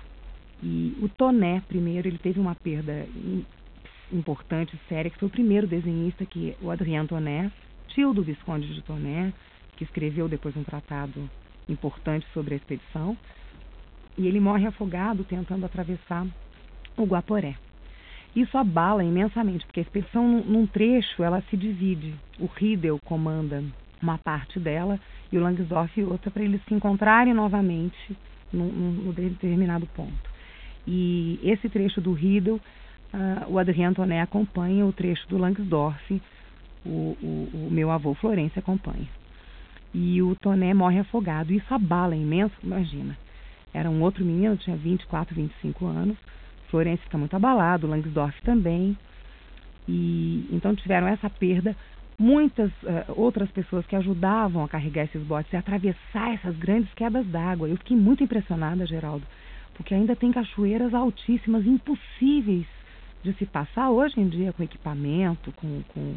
e 0.62 0.96
o 1.00 1.08
Toné, 1.08 1.60
primeiro, 1.68 2.06
ele 2.08 2.18
teve 2.18 2.38
uma 2.38 2.54
perda 2.54 3.04
im- 3.16 3.44
importante, 4.12 4.78
séria, 4.88 5.10
que 5.10 5.18
foi 5.18 5.26
o 5.28 5.30
primeiro 5.30 5.66
desenhista 5.66 6.24
que 6.26 6.54
o 6.60 6.70
Adrien 6.70 7.06
Toné, 7.06 7.50
tio 7.94 8.12
do 8.12 8.22
Visconde 8.22 8.74
de 8.74 8.82
Toné, 8.82 9.32
que 9.76 9.84
escreveu 9.84 10.28
depois 10.28 10.56
um 10.56 10.64
tratado 10.64 11.28
importante 11.68 12.26
sobre 12.32 12.54
a 12.54 12.56
expedição, 12.56 13.16
e 14.16 14.26
ele 14.26 14.40
morre 14.40 14.66
afogado 14.66 15.24
tentando 15.24 15.64
atravessar 15.64 16.26
o 16.96 17.04
Guaporé. 17.04 17.56
Isso 18.34 18.56
abala 18.56 19.04
imensamente, 19.04 19.64
porque 19.66 19.80
a 19.80 19.82
expedição, 19.82 20.26
num- 20.26 20.66
trecho, 20.66 21.22
ela 21.22 21.42
se 21.50 21.56
divide. 21.56 22.14
O 22.38 22.46
Riedel 22.46 22.98
comanda 23.04 23.62
uma 24.00 24.18
parte 24.18 24.58
dela 24.58 24.98
e 25.30 25.38
o 25.38 25.42
Langsdorff 25.42 26.02
outra, 26.04 26.30
para 26.30 26.42
eles 26.42 26.60
se 26.66 26.74
encontrarem 26.74 27.34
novamente 27.34 28.16
num, 28.52 28.68
num, 28.68 29.12
determinado 29.12 29.86
ponto. 29.94 30.30
E 30.86 31.38
esse 31.42 31.68
trecho 31.68 32.00
do 32.00 32.12
Riedel, 32.12 32.60
ah, 33.12 33.46
o 33.48 33.58
Adrien 33.58 33.92
Toné 33.92 34.22
acompanha, 34.22 34.84
o 34.86 34.92
trecho 34.92 35.28
do 35.28 35.38
Langsdorff, 35.38 36.20
o, 36.84 37.16
o, 37.22 37.66
o 37.66 37.68
meu 37.70 37.90
avô 37.90 38.14
Florencio 38.14 38.58
acompanha. 38.58 39.08
E 39.94 40.22
o 40.22 40.34
Toné 40.36 40.72
morre 40.72 40.98
afogado. 40.98 41.52
Isso 41.52 41.72
abala 41.72 42.16
imenso, 42.16 42.54
imagina. 42.62 43.16
Era 43.74 43.90
um 43.90 44.02
outro 44.02 44.24
menino, 44.24 44.56
tinha 44.56 44.76
24, 44.76 45.34
25 45.34 45.86
anos. 45.86 46.16
Florencio 46.68 47.04
fica 47.04 47.18
muito 47.18 47.36
abalado, 47.36 47.86
Langsdorff 47.86 48.40
também. 48.42 48.96
E 49.88 50.46
então 50.50 50.74
tiveram 50.74 51.06
essa 51.06 51.28
perda. 51.28 51.76
Muitas 52.18 52.70
eh, 52.84 53.04
outras 53.08 53.50
pessoas 53.50 53.84
que 53.86 53.96
ajudavam 53.96 54.62
a 54.62 54.68
carregar 54.68 55.04
esses 55.04 55.22
botes 55.22 55.52
e 55.52 55.56
atravessar 55.56 56.34
essas 56.34 56.56
grandes 56.56 56.92
quedas 56.94 57.26
d'água. 57.26 57.68
Eu 57.68 57.76
fiquei 57.76 57.96
muito 57.96 58.22
impressionada, 58.22 58.86
Geraldo, 58.86 59.26
porque 59.74 59.94
ainda 59.94 60.14
tem 60.14 60.30
cachoeiras 60.30 60.94
altíssimas, 60.94 61.66
impossíveis 61.66 62.66
de 63.22 63.32
se 63.34 63.46
passar 63.46 63.90
hoje 63.90 64.20
em 64.20 64.28
dia 64.28 64.52
com 64.52 64.62
equipamento, 64.62 65.52
com, 65.52 65.82
com, 65.88 66.14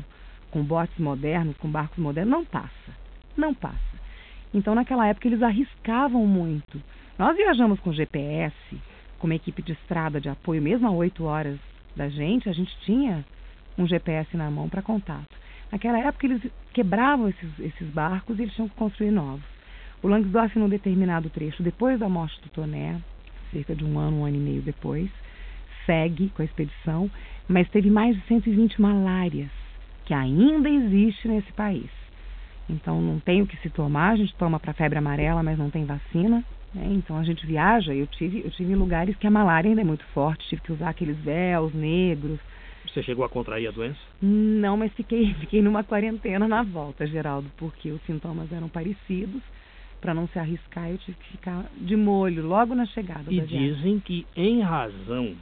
com 0.55 0.63
botes 0.63 0.97
modernos, 0.97 1.57
com 1.57 1.69
barcos 1.69 1.97
modernos. 1.97 2.31
Não 2.31 2.45
passa, 2.45 2.95
não 3.35 3.53
passa. 3.53 3.77
Então, 4.53 4.73
naquela 4.73 5.05
época, 5.05 5.27
eles 5.27 5.43
arriscavam 5.43 6.25
muito. 6.25 6.81
Nós 7.19 7.35
viajamos 7.35 7.77
com 7.81 7.91
GPS, 7.91 8.55
com 9.19 9.27
uma 9.27 9.35
equipe 9.35 9.61
de 9.61 9.73
estrada 9.73 10.21
de 10.21 10.29
apoio, 10.29 10.61
mesmo 10.61 10.87
a 10.87 10.91
8 10.91 11.25
horas 11.25 11.59
da 11.93 12.07
gente, 12.07 12.47
a 12.47 12.53
gente 12.53 12.73
tinha 12.85 13.25
um 13.77 13.85
GPS 13.85 14.37
na 14.37 14.49
mão 14.49 14.69
para 14.69 14.81
contato. 14.81 15.35
Naquela 15.69 15.99
época 15.99 16.25
eles 16.25 16.41
quebravam 16.71 17.27
esses, 17.27 17.59
esses 17.59 17.89
barcos 17.89 18.39
e 18.39 18.43
eles 18.43 18.53
tinham 18.53 18.69
que 18.69 18.75
construir 18.75 19.11
novos. 19.11 19.43
O 20.01 20.07
Langsdorff, 20.07 20.57
num 20.57 20.69
determinado 20.69 21.29
trecho, 21.29 21.63
depois 21.63 21.99
da 21.99 22.07
morte 22.07 22.41
do 22.41 22.47
Toné, 22.47 22.97
cerca 23.51 23.75
de 23.75 23.83
um 23.83 23.99
ano, 23.99 24.21
um 24.21 24.25
ano 24.25 24.37
e 24.37 24.39
meio 24.39 24.61
depois, 24.61 25.09
segue 25.85 26.29
com 26.29 26.41
a 26.41 26.45
expedição, 26.45 27.11
mas 27.45 27.67
teve 27.71 27.89
mais 27.89 28.15
de 28.15 28.21
120 28.27 28.81
malárias, 28.81 29.64
que 30.05 30.13
ainda 30.13 30.69
existe 30.69 31.27
nesse 31.27 31.51
país. 31.53 31.89
Então 32.69 33.01
não 33.01 33.19
tem 33.19 33.41
o 33.41 33.47
que 33.47 33.57
se 33.57 33.69
tomar, 33.69 34.11
a 34.11 34.15
gente 34.15 34.33
toma 34.35 34.59
para 34.59 34.73
febre 34.73 34.97
amarela, 34.97 35.43
mas 35.43 35.57
não 35.57 35.69
tem 35.69 35.85
vacina. 35.85 36.43
Né? 36.73 36.87
Então 36.91 37.17
a 37.17 37.23
gente 37.23 37.45
viaja, 37.45 37.93
eu 37.93 38.07
tive, 38.07 38.41
eu 38.43 38.51
tive 38.51 38.75
lugares 38.75 39.15
que 39.17 39.27
a 39.27 39.31
malária 39.31 39.69
ainda 39.69 39.81
é 39.81 39.85
muito 39.85 40.05
forte, 40.13 40.47
tive 40.49 40.61
que 40.61 40.73
usar 40.73 40.89
aqueles 40.89 41.17
véus 41.19 41.73
negros. 41.73 42.39
Você 42.87 43.03
chegou 43.03 43.25
a 43.25 43.29
contrair 43.29 43.67
a 43.67 43.71
doença? 43.71 43.99
Não, 44.21 44.77
mas 44.77 44.91
fiquei, 44.93 45.33
fiquei 45.41 45.61
numa 45.61 45.83
quarentena 45.83 46.47
na 46.47 46.63
volta, 46.63 47.05
Geraldo, 47.05 47.49
porque 47.57 47.91
os 47.91 48.01
sintomas 48.03 48.51
eram 48.51 48.69
parecidos. 48.69 49.41
Para 50.01 50.13
não 50.13 50.27
se 50.27 50.37
arriscar, 50.37 50.89
eu 50.89 50.97
tive 50.99 51.17
que 51.17 51.31
ficar 51.31 51.65
de 51.77 51.95
molho 51.95 52.45
logo 52.45 52.75
na 52.75 52.85
chegada. 52.85 53.33
E 53.33 53.41
dizem 53.41 53.99
que, 53.99 54.27
em 54.35 54.61
razão 54.61 55.33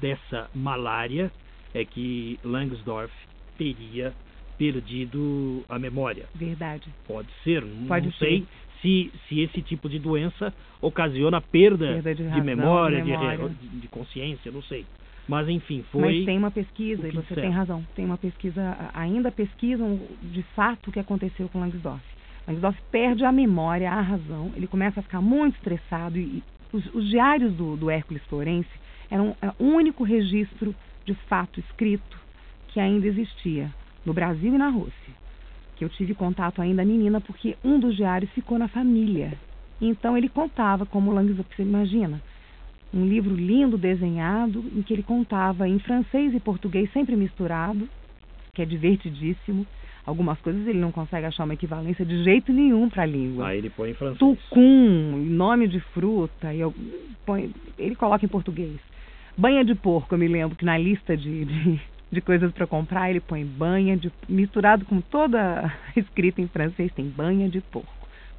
dessa 0.00 0.48
malária, 0.54 1.30
é 1.74 1.84
que 1.84 2.38
Langsdorff 2.42 3.12
teria 3.56 4.12
perdido 4.56 5.62
a 5.68 5.78
memória. 5.78 6.26
Verdade. 6.34 6.88
Pode 7.06 7.28
ser, 7.44 7.62
não, 7.64 7.86
Pode 7.86 8.06
não 8.06 8.12
ser. 8.12 8.18
sei 8.18 8.46
se, 8.80 9.12
se 9.28 9.40
esse 9.40 9.62
tipo 9.62 9.88
de 9.88 9.98
doença 9.98 10.52
ocasiona 10.80 11.40
perda, 11.40 11.86
perda 11.86 12.14
de, 12.14 12.22
razão, 12.22 12.40
de, 12.40 12.46
memória, 12.46 13.04
memória. 13.04 13.48
De, 13.48 13.68
de, 13.80 13.88
consciência, 13.88 14.50
não 14.50 14.62
sei. 14.62 14.84
Mas 15.28 15.48
enfim, 15.48 15.84
foi. 15.90 16.00
Mas 16.00 16.24
tem 16.24 16.38
uma 16.38 16.50
pesquisa, 16.50 17.08
e 17.08 17.10
você 17.10 17.34
tem 17.34 17.50
razão. 17.50 17.84
Tem 17.94 18.04
uma 18.04 18.16
pesquisa, 18.16 18.90
ainda 18.94 19.30
pesquisam 19.32 20.00
de 20.22 20.42
fato 20.54 20.88
o 20.88 20.92
que 20.92 21.00
aconteceu 21.00 21.48
com 21.48 21.58
Langsdorff. 21.58 22.04
Langsdorff 22.46 22.80
perde 22.92 23.24
a 23.24 23.32
memória, 23.32 23.90
a 23.90 24.00
razão, 24.00 24.52
ele 24.54 24.68
começa 24.68 25.00
a 25.00 25.02
ficar 25.02 25.20
muito 25.20 25.56
estressado 25.56 26.16
e, 26.16 26.42
os, 26.72 26.94
os, 26.94 27.08
diários 27.08 27.52
do, 27.54 27.76
do 27.76 27.90
Hércules 27.90 28.22
Florense 28.24 28.68
eram 29.10 29.36
é, 29.42 29.50
o 29.58 29.64
único 29.64 30.04
registro 30.04 30.74
de 31.04 31.14
fato 31.28 31.58
escrito 31.60 32.25
que 32.76 32.80
ainda 32.80 33.06
existia 33.06 33.70
no 34.04 34.12
Brasil 34.12 34.54
e 34.54 34.58
na 34.58 34.68
Rússia. 34.68 35.14
Que 35.76 35.84
eu 35.86 35.88
tive 35.88 36.12
contato 36.12 36.60
ainda 36.60 36.84
menina 36.84 37.22
porque 37.22 37.56
um 37.64 37.80
dos 37.80 37.96
diários 37.96 38.30
ficou 38.32 38.58
na 38.58 38.68
família. 38.68 39.32
Então 39.80 40.14
ele 40.14 40.28
contava 40.28 40.84
como 40.84 41.10
Langsdorff, 41.10 41.56
você 41.56 41.62
imagina, 41.62 42.20
um 42.92 43.06
livro 43.06 43.34
lindo 43.34 43.78
desenhado 43.78 44.62
em 44.76 44.82
que 44.82 44.92
ele 44.92 45.02
contava 45.02 45.66
em 45.66 45.78
francês 45.78 46.34
e 46.34 46.38
português 46.38 46.92
sempre 46.92 47.16
misturado, 47.16 47.88
que 48.52 48.60
é 48.60 48.66
divertidíssimo. 48.66 49.66
Algumas 50.04 50.38
coisas 50.40 50.66
ele 50.66 50.78
não 50.78 50.92
consegue 50.92 51.24
achar 51.24 51.44
uma 51.44 51.54
equivalência 51.54 52.04
de 52.04 52.24
jeito 52.24 52.52
nenhum 52.52 52.90
para 52.90 53.04
a 53.04 53.06
língua. 53.06 53.46
Ah, 53.46 53.56
ele 53.56 53.70
põe 53.70 53.92
em 53.92 53.94
francês. 53.94 54.18
Tucum, 54.18 55.16
nome 55.16 55.66
de 55.66 55.80
fruta, 55.80 56.52
e 56.52 56.60
põe, 57.24 57.50
ele 57.78 57.96
coloca 57.96 58.22
em 58.22 58.28
português. 58.28 58.76
Banha 59.34 59.64
de 59.64 59.74
porco, 59.74 60.14
eu 60.14 60.18
me 60.18 60.28
lembro 60.28 60.54
que 60.54 60.64
na 60.64 60.76
lista 60.76 61.16
de, 61.16 61.46
de, 61.46 61.80
de 62.10 62.20
coisas 62.20 62.52
para 62.52 62.66
comprar 62.66 63.10
ele 63.10 63.20
põe 63.20 63.44
banha 63.44 63.96
de 63.96 64.12
misturado 64.28 64.84
com 64.84 65.00
toda 65.00 65.72
escrita 65.96 66.40
em 66.40 66.46
francês 66.46 66.92
tem 66.92 67.08
banha 67.08 67.48
de 67.48 67.60
porco 67.60 67.92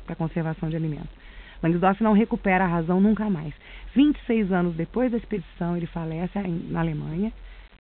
para 0.05 0.15
conservação 0.15 0.69
de 0.69 0.75
alimentos. 0.75 1.09
Langsdorff 1.61 2.01
não 2.03 2.13
recupera 2.13 2.63
a 2.63 2.67
razão 2.67 3.01
nunca 3.01 3.29
mais. 3.29 3.53
26 3.93 4.51
anos 4.51 4.75
depois 4.75 5.11
da 5.11 5.17
expedição, 5.17 5.75
ele 5.75 5.87
falece 5.87 6.37
na 6.69 6.79
Alemanha, 6.79 7.33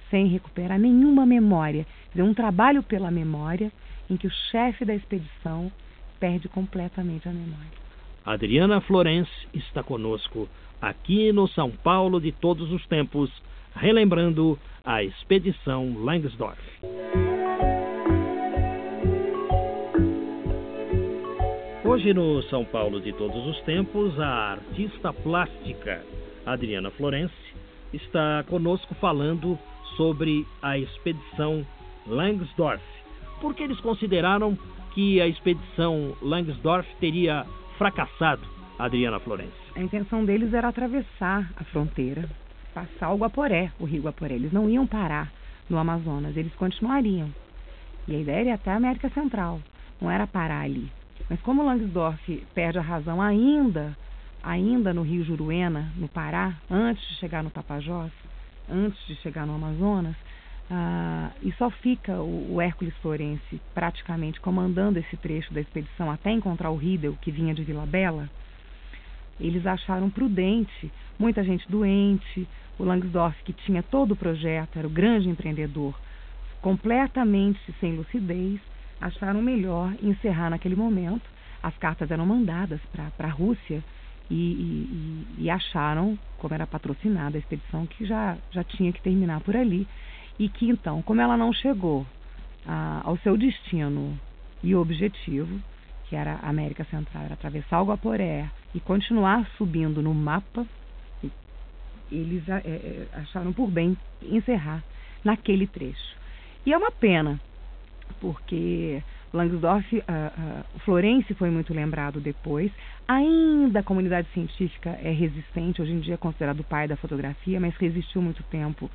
sem 0.09 0.27
recuperar 0.27 0.79
nenhuma 0.79 1.25
memória. 1.25 1.85
Quer 2.11 2.23
um 2.23 2.33
trabalho 2.33 2.81
pela 2.81 3.11
memória 3.11 3.71
em 4.09 4.17
que 4.17 4.27
o 4.27 4.31
chefe 4.51 4.83
da 4.83 4.95
expedição 4.95 5.71
perde 6.19 6.47
completamente 6.49 7.29
a 7.29 7.31
memória. 7.31 7.87
Adriana 8.25 8.81
Florence 8.81 9.31
está 9.53 9.83
conosco 9.83 10.49
aqui 10.81 11.31
no 11.31 11.47
São 11.47 11.71
Paulo 11.71 12.19
de 12.19 12.31
todos 12.31 12.71
os 12.71 12.85
tempos, 12.87 13.31
relembrando 13.75 14.59
a 14.87 15.03
expedição 15.03 16.01
Langsdorff. 16.01 16.61
Hoje 21.83 22.13
no 22.13 22.41
São 22.43 22.63
Paulo 22.63 23.01
de 23.01 23.11
todos 23.11 23.45
os 23.47 23.61
tempos, 23.63 24.17
a 24.17 24.53
artista 24.53 25.11
plástica 25.11 26.05
Adriana 26.45 26.89
Florence 26.91 27.35
está 27.91 28.45
conosco 28.47 28.95
falando 28.95 29.59
sobre 29.97 30.45
a 30.61 30.77
expedição 30.77 31.67
Langsdorff, 32.05 32.83
porque 33.41 33.63
eles 33.63 33.81
consideraram 33.81 34.57
que 34.93 35.19
a 35.19 35.27
expedição 35.27 36.15
Langsdorff 36.21 36.87
teria 37.01 37.45
fracassado, 37.77 38.47
Adriana 38.79 39.19
Florence. 39.19 39.51
A 39.75 39.81
intenção 39.81 40.23
deles 40.23 40.53
era 40.53 40.69
atravessar 40.69 41.51
a 41.57 41.65
fronteira, 41.65 42.29
passar 42.77 43.11
o 43.11 43.17
Guaporé, 43.17 43.71
o 43.79 43.85
rio 43.85 44.03
Guaporé. 44.03 44.35
Eles 44.35 44.51
não 44.51 44.69
iam 44.69 44.85
parar 44.85 45.31
no 45.67 45.79
Amazonas, 45.79 46.37
eles 46.37 46.53
continuariam. 46.53 47.33
E 48.07 48.15
a 48.15 48.19
ideia 48.19 48.41
era 48.41 48.53
até 48.53 48.71
a 48.71 48.75
América 48.75 49.09
Central, 49.09 49.59
não 49.99 50.11
era 50.11 50.27
parar 50.27 50.61
ali. 50.61 50.91
Mas 51.27 51.41
como 51.41 51.63
Langsdorff 51.63 52.45
perde 52.53 52.77
a 52.77 52.81
razão 52.81 53.19
ainda, 53.19 53.97
ainda 54.43 54.93
no 54.93 55.01
Rio 55.01 55.25
Juruena, 55.25 55.91
no 55.95 56.07
Pará, 56.07 56.53
antes 56.69 57.05
de 57.07 57.15
chegar 57.15 57.43
no 57.43 57.49
Tapajós, 57.49 58.11
antes 58.69 59.03
de 59.07 59.15
chegar 59.15 59.47
no 59.47 59.55
Amazonas, 59.55 60.15
ah, 60.69 61.31
e 61.41 61.51
só 61.53 61.71
fica 61.71 62.21
o, 62.21 62.55
o, 62.55 62.61
Hércules 62.61 62.93
Florense 62.97 63.59
praticamente 63.73 64.39
comandando 64.39 64.99
esse 64.99 65.17
trecho 65.17 65.51
da 65.53 65.61
expedição 65.61 66.11
até 66.11 66.29
encontrar 66.29 66.69
o 66.69 66.75
Riedel, 66.75 67.17
que 67.21 67.31
vinha 67.31 67.55
de 67.55 67.63
Vila 67.63 67.85
Bela, 67.85 68.29
eles 69.39 69.65
acharam 69.65 70.09
prudente, 70.09 70.91
muita 71.19 71.43
gente 71.43 71.69
doente, 71.69 72.47
o 72.77 72.83
Langsdorff, 72.83 73.41
que 73.43 73.53
tinha 73.53 73.81
todo 73.81 74.11
o 74.11 74.15
projeto, 74.15 74.77
era 74.77 74.87
o 74.87 74.91
grande 74.91 75.29
empreendedor, 75.29 75.95
completamente 76.61 77.59
sem 77.79 77.95
lucidez, 77.95 78.59
acharam 78.99 79.41
melhor 79.41 79.93
encerrar 80.01 80.49
naquele 80.49 80.75
momento. 80.75 81.29
As 81.61 81.75
cartas 81.77 82.11
eram 82.11 82.25
mandadas 82.25 82.79
para 82.91 83.27
a 83.27 83.31
Rússia 83.31 83.83
e, 84.29 84.35
e, 84.35 85.27
e, 85.39 85.49
acharam, 85.49 86.17
como 86.37 86.53
era 86.53 86.67
patrocinada 86.67 87.37
a 87.37 87.39
expedição, 87.39 87.85
que 87.85 88.05
já, 88.05 88.37
já 88.51 88.63
tinha 88.63 88.91
que 88.91 89.01
terminar 89.01 89.41
por 89.41 89.55
ali. 89.55 89.87
E 90.37 90.49
que 90.49 90.69
então, 90.69 91.01
como 91.01 91.21
ela 91.21 91.35
não 91.35 91.51
chegou 91.51 92.05
a, 92.65 93.01
ao 93.03 93.17
seu 93.17 93.37
destino 93.37 94.19
e 94.63 94.75
objetivo, 94.75 95.59
que 96.07 96.15
era 96.15 96.39
a 96.41 96.49
América 96.49 96.83
Central, 96.85 97.23
era 97.23 97.33
atravessar 97.33 97.81
o 97.81 97.85
Guaporé 97.85 98.49
e 98.73 98.79
continuar 98.79 99.47
subindo 99.57 100.01
no 100.01 100.13
mapa, 100.13 100.65
eles 102.11 102.47
é, 102.47 102.61
é, 102.65 103.07
acharam 103.13 103.53
por 103.53 103.69
bem 103.69 103.97
encerrar 104.21 104.83
naquele 105.23 105.67
trecho. 105.67 106.15
E 106.65 106.73
é 106.73 106.77
uma 106.77 106.91
pena, 106.91 107.39
porque 108.19 109.01
Langsdorff, 109.33 109.95
uh, 109.95 110.01
uh, 110.01 110.79
Florence 110.79 111.33
foi 111.35 111.49
muito 111.49 111.73
lembrado 111.73 112.19
depois. 112.19 112.71
Ainda 113.07 113.79
a 113.79 113.83
comunidade 113.83 114.27
científica 114.33 114.89
é 115.01 115.11
resistente, 115.11 115.81
hoje 115.81 115.91
em 115.91 115.99
dia 115.99 116.15
é 116.15 116.17
considerado 116.17 116.61
o 116.61 116.63
pai 116.63 116.87
da 116.87 116.95
fotografia, 116.95 117.59
mas 117.59 117.75
resistiu 117.75 118.21
muito 118.21 118.43
tempo 118.43 118.89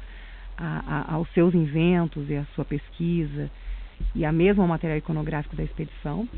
a, 0.56 1.12
a, 1.12 1.14
aos 1.14 1.28
seus 1.32 1.54
inventos 1.54 2.28
e 2.28 2.36
à 2.36 2.44
sua 2.54 2.64
pesquisa 2.64 3.50
e 4.14 4.24
a 4.24 4.32
mesmo 4.32 4.62
ao 4.62 4.68
material 4.68 4.98
iconográfico 4.98 5.56
da 5.56 5.62
expedição. 5.62 6.28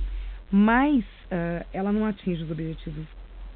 Mas 0.50 1.04
uh, 1.04 1.66
ela 1.72 1.92
não 1.92 2.06
atinge 2.06 2.42
os 2.42 2.50
objetivos, 2.50 3.06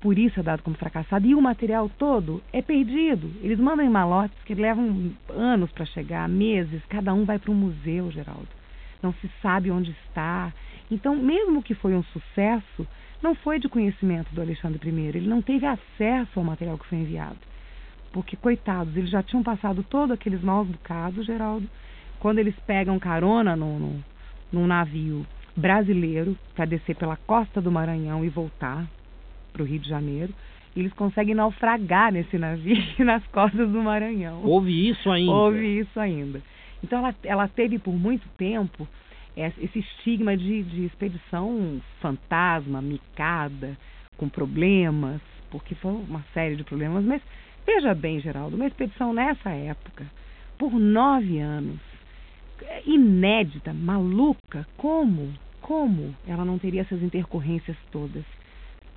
por 0.01 0.19
isso 0.19 0.39
é 0.41 0.43
dado 0.43 0.63
como 0.63 0.77
fracassado. 0.77 1.27
E 1.27 1.35
o 1.35 1.43
material 1.43 1.91
todo 1.99 2.43
é 2.53 2.63
perdido. 2.63 3.31
Eles 3.43 3.59
mandam 3.59 3.85
em 3.85 3.91
malotes 3.91 4.37
que 4.45 4.55
levam 4.55 5.13
anos 5.29 5.71
para 5.73 5.85
chegar, 5.87 6.29
meses, 6.29 6.83
cada 6.89 7.13
um 7.13 7.25
vai 7.25 7.39
para 7.39 7.51
um 7.51 7.55
museu, 7.55 8.11
Geraldo 8.11 8.59
não 9.03 9.13
se 9.15 9.31
sabe 9.41 9.71
onde 9.71 9.91
está. 10.07 10.53
Então, 10.91 11.17
mesmo 11.17 11.63
que 11.63 11.75
foi 11.75 11.95
um 11.95 12.03
sucesso, 12.05 12.87
não 13.23 13.35
foi 13.35 13.59
de 13.59 13.69
conhecimento 13.69 14.35
do 14.35 14.41
Alexandre 14.41 14.89
I. 14.89 15.01
Ele 15.01 15.29
não 15.29 15.43
teve 15.43 15.67
acesso 15.67 16.39
ao 16.39 16.45
material 16.45 16.79
que 16.79 16.87
foi 16.87 16.99
enviado. 16.99 17.39
Porque, 18.13 18.37
coitados, 18.37 18.97
eles 18.97 19.11
já 19.11 19.23
tinham 19.23 19.43
passado 19.43 19.83
todos 19.83 20.13
aqueles 20.13 20.41
maus 20.43 20.67
bocados, 20.67 21.27
Geraldo, 21.27 21.69
quando 22.19 22.39
eles 22.39 22.55
pegam 22.67 22.99
carona 22.99 23.55
no, 23.55 23.79
no, 23.79 24.05
num 24.53 24.67
navio 24.67 25.27
brasileiro 25.55 26.37
para 26.55 26.65
descer 26.65 26.97
pela 26.97 27.17
costa 27.17 27.61
do 27.61 27.71
Maranhão 27.71 28.25
e 28.25 28.29
voltar 28.29 28.87
para 29.59 29.65
o 29.65 29.67
Rio 29.67 29.81
de 29.81 29.89
Janeiro. 29.89 30.33
Eles 30.77 30.93
conseguem 30.93 31.35
naufragar 31.35 32.13
nesse 32.13 32.39
navio 32.39 32.77
nas 33.05 33.27
costas 33.29 33.69
do 33.69 33.83
Maranhão. 33.83 34.43
Houve 34.45 34.89
isso 34.89 35.11
ainda? 35.11 35.33
Houve 35.33 35.81
isso 35.81 35.99
ainda. 35.99 36.41
Então 36.83 37.01
ela, 37.01 37.15
ela 37.25 37.49
teve 37.49 37.79
por 37.79 37.93
muito 37.93 38.29
tempo 38.37 38.87
esse 39.37 39.79
estigma 39.79 40.37
de, 40.37 40.63
de 40.63 40.85
expedição 40.85 41.81
fantasma, 42.01 42.83
micada, 42.83 43.77
com 44.17 44.29
problemas, 44.29 45.21
porque 45.51 45.75
foi 45.77 45.93
uma 45.93 46.25
série 46.35 46.57
de 46.57 46.65
problemas. 46.65 47.05
Mas 47.05 47.23
veja 47.67 47.95
bem, 47.95 48.21
Geraldo, 48.21 48.57
uma 48.57 48.67
expedição 48.67 49.13
nessa 49.13 49.51
época, 49.51 50.07
por 50.59 50.73
nove 50.73 51.39
anos. 51.39 51.81
É 52.63 52.83
inédita, 52.87 53.73
maluca. 53.73 54.67
Como? 54.77 55.33
Como 55.61 56.15
ela 56.27 56.45
não 56.45 56.59
teria 56.59 56.81
essas 56.81 57.01
intercorrências 57.03 57.77
todas? 57.93 58.25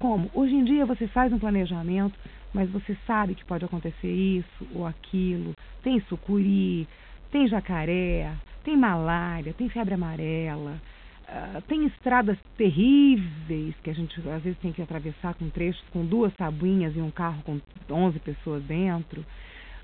Como? 0.01 0.31
Hoje 0.33 0.55
em 0.55 0.63
dia 0.63 0.83
você 0.83 1.05
faz 1.05 1.31
um 1.31 1.37
planejamento, 1.37 2.17
mas 2.51 2.67
você 2.71 2.97
sabe 3.05 3.35
que 3.35 3.45
pode 3.45 3.63
acontecer 3.63 4.11
isso 4.11 4.67
ou 4.73 4.87
aquilo. 4.87 5.53
Tem 5.83 6.01
sucuri, 6.09 6.87
tem 7.31 7.47
jacaré, 7.47 8.33
tem 8.63 8.75
malária, 8.75 9.53
tem 9.53 9.69
febre 9.69 9.93
amarela, 9.93 10.81
uh, 11.29 11.61
tem 11.67 11.85
estradas 11.85 12.35
terríveis 12.57 13.75
que 13.83 13.91
a 13.91 13.93
gente 13.93 14.19
às 14.27 14.41
vezes 14.41 14.57
tem 14.57 14.71
que 14.71 14.81
atravessar 14.81 15.35
com 15.35 15.47
trechos 15.51 15.83
com 15.93 16.03
duas 16.03 16.33
tabuinhas 16.33 16.95
e 16.95 16.99
um 16.99 17.11
carro 17.11 17.43
com 17.43 17.61
11 17.87 18.17
pessoas 18.21 18.63
dentro. 18.63 19.23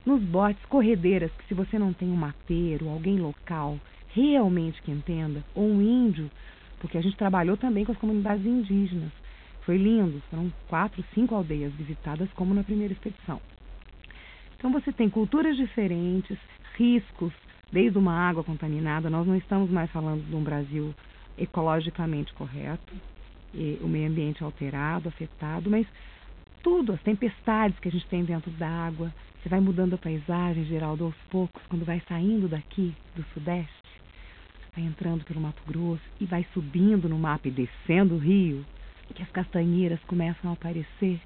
Nos 0.03 0.23
botes, 0.23 0.65
corredeiras 0.65 1.29
que 1.33 1.47
se 1.47 1.53
você 1.53 1.77
não 1.77 1.93
tem 1.93 2.09
um 2.09 2.15
mapeiro, 2.15 2.89
alguém 2.89 3.19
local 3.19 3.77
realmente 4.15 4.81
que 4.81 4.89
entenda, 4.89 5.43
ou 5.53 5.69
um 5.69 5.79
índio, 5.79 6.27
porque 6.79 6.97
a 6.97 7.01
gente 7.01 7.15
trabalhou 7.15 7.55
também 7.55 7.85
com 7.85 7.91
as 7.91 7.99
comunidades 7.99 8.43
indígenas. 8.43 9.11
Foi 9.67 9.75
lindo, 9.75 10.23
foram 10.29 10.49
quatro, 10.69 11.03
cinco 11.13 11.35
aldeias 11.35 11.73
visitadas 11.73 12.31
como 12.35 12.53
na 12.53 12.63
primeira 12.63 12.93
expedição. 12.93 13.41
Então 14.57 14.71
você 14.71 14.93
tem 14.93 15.09
culturas 15.09 15.57
diferentes, 15.57 16.37
riscos, 16.77 17.33
desde 17.69 17.97
uma 17.97 18.13
água 18.13 18.45
contaminada, 18.45 19.09
nós 19.09 19.27
não 19.27 19.35
estamos 19.35 19.69
mais 19.69 19.91
falando 19.91 20.25
de 20.25 20.33
um 20.33 20.41
Brasil 20.41 20.95
ecologicamente 21.37 22.33
correto, 22.33 22.93
o 23.81 23.87
meio 23.89 24.07
ambiente 24.07 24.41
alterado, 24.41 25.09
afetado, 25.09 25.69
mas 25.69 25.85
tudo, 26.63 26.93
as 26.93 27.01
tempestades 27.01 27.77
que 27.79 27.89
a 27.89 27.91
gente 27.91 28.07
tem 28.07 28.23
dentro 28.23 28.49
da 28.51 28.69
água, 28.69 29.13
você 29.43 29.49
vai 29.49 29.59
mudando 29.59 29.95
a 29.95 29.97
paisagem, 29.97 30.63
Geraldo, 30.63 31.03
aos 31.03 31.15
poucos, 31.29 31.61
quando 31.67 31.83
vai 31.83 32.01
saindo 32.07 32.47
daqui, 32.47 32.95
do 33.17 33.23
Sudeste, 33.33 34.01
vai 34.73 34.85
entrando 34.85 35.25
pelo 35.25 35.41
Mato 35.41 35.61
Grosso 35.67 36.03
e 36.21 36.25
vai 36.25 36.45
subindo 36.53 37.09
no 37.09 37.19
mapa 37.19 37.49
e 37.49 37.51
descendo 37.51 38.15
o 38.15 38.17
rio, 38.17 38.65
que 39.13 39.23
as 39.23 39.29
castanheiras 39.31 39.99
começam 40.07 40.49
a 40.49 40.53
aparecer. 40.53 41.19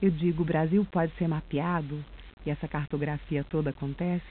Eu 0.00 0.10
digo, 0.10 0.42
o 0.42 0.46
Brasil 0.46 0.84
pode 0.90 1.12
ser 1.16 1.28
mapeado, 1.28 2.04
e 2.44 2.50
essa 2.50 2.68
cartografia 2.68 3.44
toda 3.44 3.70
acontece, 3.70 4.24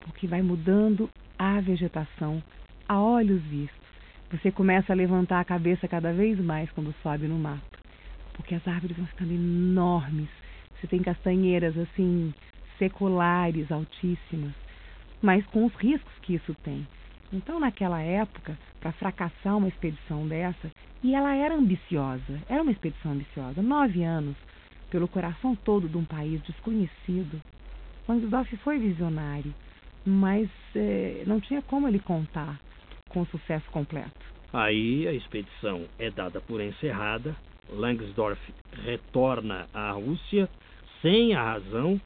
porque 0.00 0.26
vai 0.26 0.42
mudando 0.42 1.10
a 1.38 1.60
vegetação 1.60 2.42
a 2.88 3.00
olhos 3.00 3.42
vistos. 3.42 3.86
Você 4.30 4.50
começa 4.50 4.92
a 4.92 4.96
levantar 4.96 5.40
a 5.40 5.44
cabeça 5.44 5.88
cada 5.88 6.12
vez 6.12 6.38
mais 6.38 6.70
quando 6.70 6.94
sobe 7.02 7.26
no 7.26 7.38
mato, 7.38 7.78
porque 8.34 8.54
as 8.54 8.66
árvores 8.66 8.96
vão 8.96 9.06
ficando 9.06 9.32
enormes. 9.32 10.28
Você 10.74 10.86
tem 10.86 11.02
castanheiras 11.02 11.76
assim 11.78 12.34
seculares, 12.78 13.70
altíssimas, 13.72 14.52
mas 15.22 15.44
com 15.46 15.64
os 15.64 15.74
riscos 15.74 16.12
que 16.22 16.34
isso 16.34 16.54
tem. 16.62 16.86
Então, 17.32 17.58
naquela 17.58 18.00
época, 18.00 18.56
para 18.80 18.92
fracassar 18.92 19.56
uma 19.56 19.68
expedição 19.68 20.26
dessa, 20.28 20.70
e 21.06 21.14
ela 21.14 21.34
era 21.34 21.54
ambiciosa, 21.54 22.40
era 22.48 22.62
uma 22.62 22.72
expedição 22.72 23.12
ambiciosa, 23.12 23.62
nove 23.62 24.02
anos, 24.02 24.36
pelo 24.90 25.08
coração 25.08 25.54
todo 25.54 25.88
de 25.88 25.96
um 25.96 26.04
país 26.04 26.42
desconhecido. 26.42 27.40
Langsdorff 28.08 28.56
foi 28.58 28.78
visionário 28.78 29.54
mas 30.06 30.48
é, 30.74 31.24
não 31.26 31.40
tinha 31.40 31.60
como 31.62 31.88
ele 31.88 31.98
contar 31.98 32.60
com 33.08 33.26
sucesso 33.26 33.68
completo. 33.72 34.12
Aí 34.52 35.06
a 35.08 35.12
expedição 35.12 35.84
é 35.98 36.10
dada 36.10 36.40
por 36.40 36.60
encerrada, 36.60 37.36
Langsdorff 37.68 38.40
retorna 38.84 39.66
à 39.74 39.90
Rússia 39.90 40.48
sem 41.02 41.34
a 41.34 41.42
razão. 41.42 42.00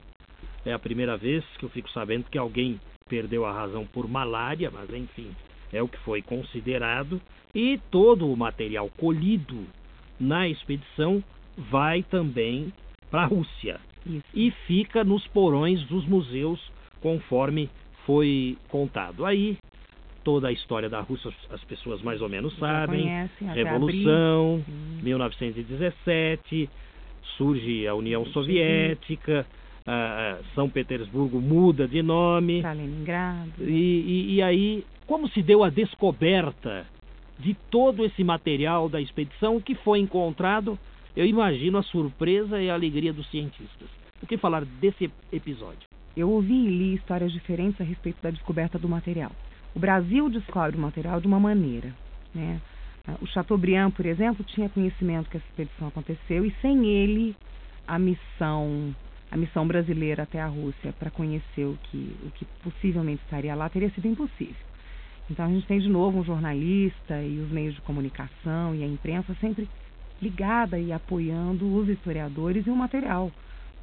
É 0.65 0.73
a 0.73 0.79
primeira 0.79 1.15
vez 1.15 1.45
que 1.57 1.63
eu 1.63 1.69
fico 1.69 1.89
sabendo 1.91 2.25
que 2.29 2.37
alguém 2.37 2.81
perdeu 3.07 3.45
a 3.45 3.53
razão 3.53 3.85
por 3.85 4.07
malária, 4.07 4.71
mas 4.71 4.89
enfim, 4.89 5.31
é 5.71 5.81
o 5.81 5.87
que 5.87 5.97
foi 5.99 6.21
considerado. 6.23 7.21
E 7.53 7.79
todo 7.89 8.31
o 8.31 8.37
material 8.37 8.89
colhido 8.97 9.65
na 10.19 10.47
expedição 10.47 11.23
vai 11.57 12.03
também 12.03 12.71
para 13.09 13.23
a 13.23 13.25
Rússia 13.25 13.79
Isso. 14.05 14.23
e 14.33 14.51
fica 14.67 15.03
nos 15.03 15.25
porões 15.27 15.83
dos 15.83 16.05
museus 16.05 16.59
conforme 17.01 17.69
foi 18.05 18.57
contado. 18.69 19.25
Aí 19.25 19.57
toda 20.23 20.47
a 20.47 20.51
história 20.51 20.89
da 20.89 21.01
Rússia 21.01 21.31
as 21.49 21.63
pessoas 21.63 22.01
mais 22.01 22.21
ou 22.21 22.29
menos 22.29 22.55
sabem. 22.57 23.01
Conhecem, 23.01 23.47
Revolução, 23.49 24.63
1917, 25.01 26.69
surge 27.37 27.87
a 27.87 27.95
União 27.95 28.25
Soviética, 28.27 29.45
São 30.53 30.69
Petersburgo 30.69 31.41
muda 31.41 31.87
de 31.87 32.01
nome. 32.01 32.59
Stalingrado. 32.59 33.51
E, 33.59 33.71
e, 33.71 34.35
e 34.35 34.41
aí, 34.41 34.85
como 35.07 35.27
se 35.29 35.41
deu 35.41 35.63
a 35.63 35.69
descoberta 35.69 36.85
de 37.41 37.55
todo 37.69 38.05
esse 38.05 38.23
material 38.23 38.87
da 38.87 39.01
expedição 39.01 39.59
que 39.59 39.75
foi 39.75 39.99
encontrado, 39.99 40.77
eu 41.15 41.25
imagino 41.25 41.77
a 41.77 41.83
surpresa 41.83 42.61
e 42.61 42.69
a 42.69 42.73
alegria 42.73 43.11
dos 43.11 43.29
cientistas. 43.29 43.89
O 44.21 44.27
que 44.27 44.37
falar 44.37 44.63
desse 44.63 45.11
episódio? 45.31 45.89
Eu 46.15 46.29
ouvi 46.29 46.53
e 46.53 46.69
li 46.69 46.93
histórias 46.93 47.31
diferentes 47.31 47.81
a 47.81 47.83
respeito 47.83 48.21
da 48.21 48.29
descoberta 48.29 48.77
do 48.77 48.87
material. 48.87 49.31
O 49.73 49.79
Brasil 49.79 50.29
descobre 50.29 50.77
o 50.77 50.81
material 50.81 51.19
de 51.19 51.27
uma 51.27 51.39
maneira. 51.39 51.93
Né? 52.33 52.61
O 53.21 53.25
Chateaubriand, 53.25 53.91
por 53.91 54.05
exemplo, 54.05 54.45
tinha 54.45 54.69
conhecimento 54.69 55.29
que 55.29 55.37
essa 55.37 55.45
expedição 55.47 55.87
aconteceu 55.87 56.45
e 56.45 56.53
sem 56.61 56.85
ele 56.85 57.35
a 57.87 57.97
missão 57.97 58.95
a 59.31 59.37
missão 59.37 59.65
brasileira 59.65 60.23
até 60.23 60.41
a 60.41 60.47
Rússia 60.47 60.93
para 60.99 61.09
conhecer 61.09 61.63
o 61.63 61.79
que, 61.83 62.17
o 62.25 62.31
que 62.31 62.45
possivelmente 62.61 63.23
estaria 63.23 63.55
lá 63.55 63.69
teria 63.69 63.89
sido 63.91 64.05
impossível. 64.05 64.70
Então 65.31 65.45
a 65.45 65.49
gente 65.49 65.65
tem 65.65 65.79
de 65.79 65.87
novo 65.87 66.19
um 66.19 66.23
jornalista 66.23 67.21
e 67.21 67.39
os 67.39 67.49
meios 67.49 67.73
de 67.73 67.81
comunicação 67.81 68.75
e 68.75 68.83
a 68.83 68.87
imprensa 68.87 69.33
sempre 69.39 69.67
ligada 70.21 70.77
e 70.77 70.91
apoiando 70.91 71.73
os 71.73 71.87
historiadores 71.87 72.67
e 72.67 72.69
o 72.69 72.75
material 72.75 73.31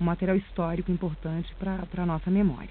um 0.00 0.04
material 0.04 0.36
histórico 0.36 0.92
importante 0.92 1.52
para 1.58 1.84
a 1.96 2.06
nossa 2.06 2.30
memória. 2.30 2.70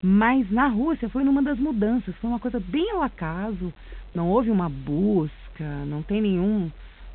Mas 0.00 0.50
na 0.50 0.68
Rússia 0.68 1.08
foi 1.08 1.22
numa 1.22 1.42
das 1.42 1.58
mudanças, 1.58 2.14
foi 2.16 2.30
uma 2.30 2.40
coisa 2.40 2.58
bem 2.58 2.90
ao 2.92 3.02
acaso, 3.02 3.72
não 4.14 4.28
houve 4.28 4.50
uma 4.50 4.68
busca, 4.68 5.84
não 5.86 6.02
tem 6.02 6.20
nenhum, 6.20 6.70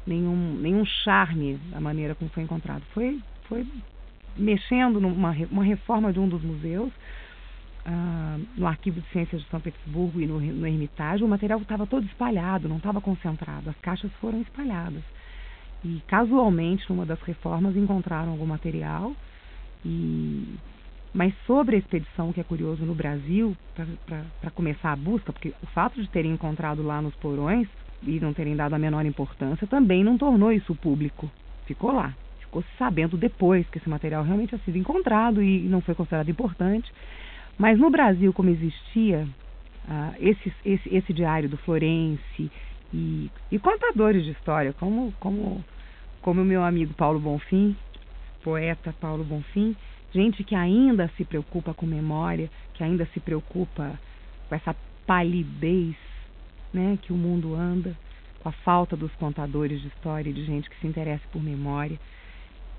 nenhum, 0.05 0.53
nenhum 0.61 0.85
charme 0.85 1.59
da 1.71 1.81
maneira 1.81 2.15
como 2.15 2.29
foi 2.29 2.43
encontrado. 2.43 2.83
Foi, 2.93 3.19
foi 3.49 3.65
mexendo 4.37 5.01
numa 5.01 5.35
uma 5.51 5.63
reforma 5.63 6.13
de 6.13 6.19
um 6.19 6.29
dos 6.29 6.41
museus, 6.41 6.91
uh, 7.87 8.45
no 8.55 8.67
Arquivo 8.67 9.01
de 9.01 9.07
Ciências 9.09 9.41
de 9.41 9.47
São 9.49 9.59
Petersburgo 9.59 10.19
e 10.19 10.27
no, 10.27 10.39
no 10.39 10.67
Hermitage, 10.67 11.23
o 11.23 11.27
material 11.27 11.59
estava 11.59 11.87
todo 11.87 12.05
espalhado, 12.05 12.67
não 12.67 12.77
estava 12.77 12.99
concentrado, 12.99 13.69
as 13.69 13.77
caixas 13.77 14.11
foram 14.19 14.41
espalhadas. 14.41 15.03
E 15.83 16.01
casualmente, 16.07 16.85
numa 16.89 17.05
das 17.05 17.21
reformas, 17.21 17.75
encontraram 17.75 18.31
algum 18.31 18.45
material 18.45 19.13
e, 19.85 20.55
mas 21.13 21.33
sobre 21.45 21.75
a 21.75 21.79
expedição, 21.79 22.33
que 22.33 22.41
é 22.41 22.43
curioso 22.43 22.83
no 22.83 22.93
Brasil, 22.93 23.55
para 24.41 24.51
começar 24.51 24.91
a 24.91 24.95
busca, 24.95 25.31
porque 25.31 25.53
o 25.63 25.67
fato 25.67 26.01
de 26.01 26.09
terem 26.09 26.31
encontrado 26.31 26.83
lá 26.83 27.01
nos 27.01 27.15
porões 27.15 27.67
e 28.03 28.19
não 28.19 28.33
terem 28.33 28.55
dado 28.55 28.73
a 28.73 28.79
menor 28.79 29.05
importância 29.05 29.65
também 29.65 30.03
não 30.03 30.17
tornou 30.17 30.51
isso 30.51 30.75
público. 30.75 31.29
Ficou 31.65 31.91
lá. 31.91 32.13
Ficou 32.39 32.63
sabendo 32.77 33.17
depois 33.17 33.67
que 33.69 33.77
esse 33.77 33.89
material 33.89 34.23
realmente 34.23 34.49
tinha 34.49 34.61
sido 34.63 34.77
encontrado 34.77 35.41
e 35.41 35.59
não 35.61 35.81
foi 35.81 35.95
considerado 35.95 36.29
importante. 36.29 36.91
Mas 37.57 37.79
no 37.79 37.89
Brasil, 37.89 38.31
como 38.33 38.49
existia 38.49 39.27
uh, 39.87 40.15
esse, 40.19 40.53
esse, 40.63 40.95
esse 40.95 41.13
diário 41.13 41.49
do 41.49 41.57
Florence 41.57 42.51
e, 42.93 43.31
e 43.51 43.59
contadores 43.59 44.23
de 44.23 44.31
história, 44.31 44.73
como, 44.73 45.11
como, 45.19 45.63
como 46.21 46.41
o 46.41 46.45
meu 46.45 46.63
amigo 46.63 46.93
Paulo 46.93 47.19
Bonfim, 47.19 47.75
poeta 48.43 48.93
Paulo 49.01 49.23
Bonfim, 49.23 49.75
gente 50.13 50.43
que 50.43 50.55
ainda 50.55 51.09
se 51.17 51.25
preocupa 51.25 51.73
com 51.73 51.85
memória, 51.85 52.49
que 52.75 52.83
ainda 52.83 53.05
se 53.13 53.19
preocupa 53.19 53.99
com 54.47 54.55
essa 54.55 54.75
palidez 55.05 55.95
né, 56.73 56.97
que 57.01 57.11
o 57.11 57.17
mundo 57.17 57.55
anda, 57.55 57.97
com 58.39 58.49
a 58.49 58.51
falta 58.51 58.95
dos 58.95 59.11
contadores 59.15 59.81
de 59.81 59.87
história 59.87 60.29
e 60.29 60.33
de 60.33 60.45
gente 60.45 60.69
que 60.69 60.79
se 60.79 60.87
interessa 60.87 61.23
por 61.31 61.41
memória. 61.41 61.99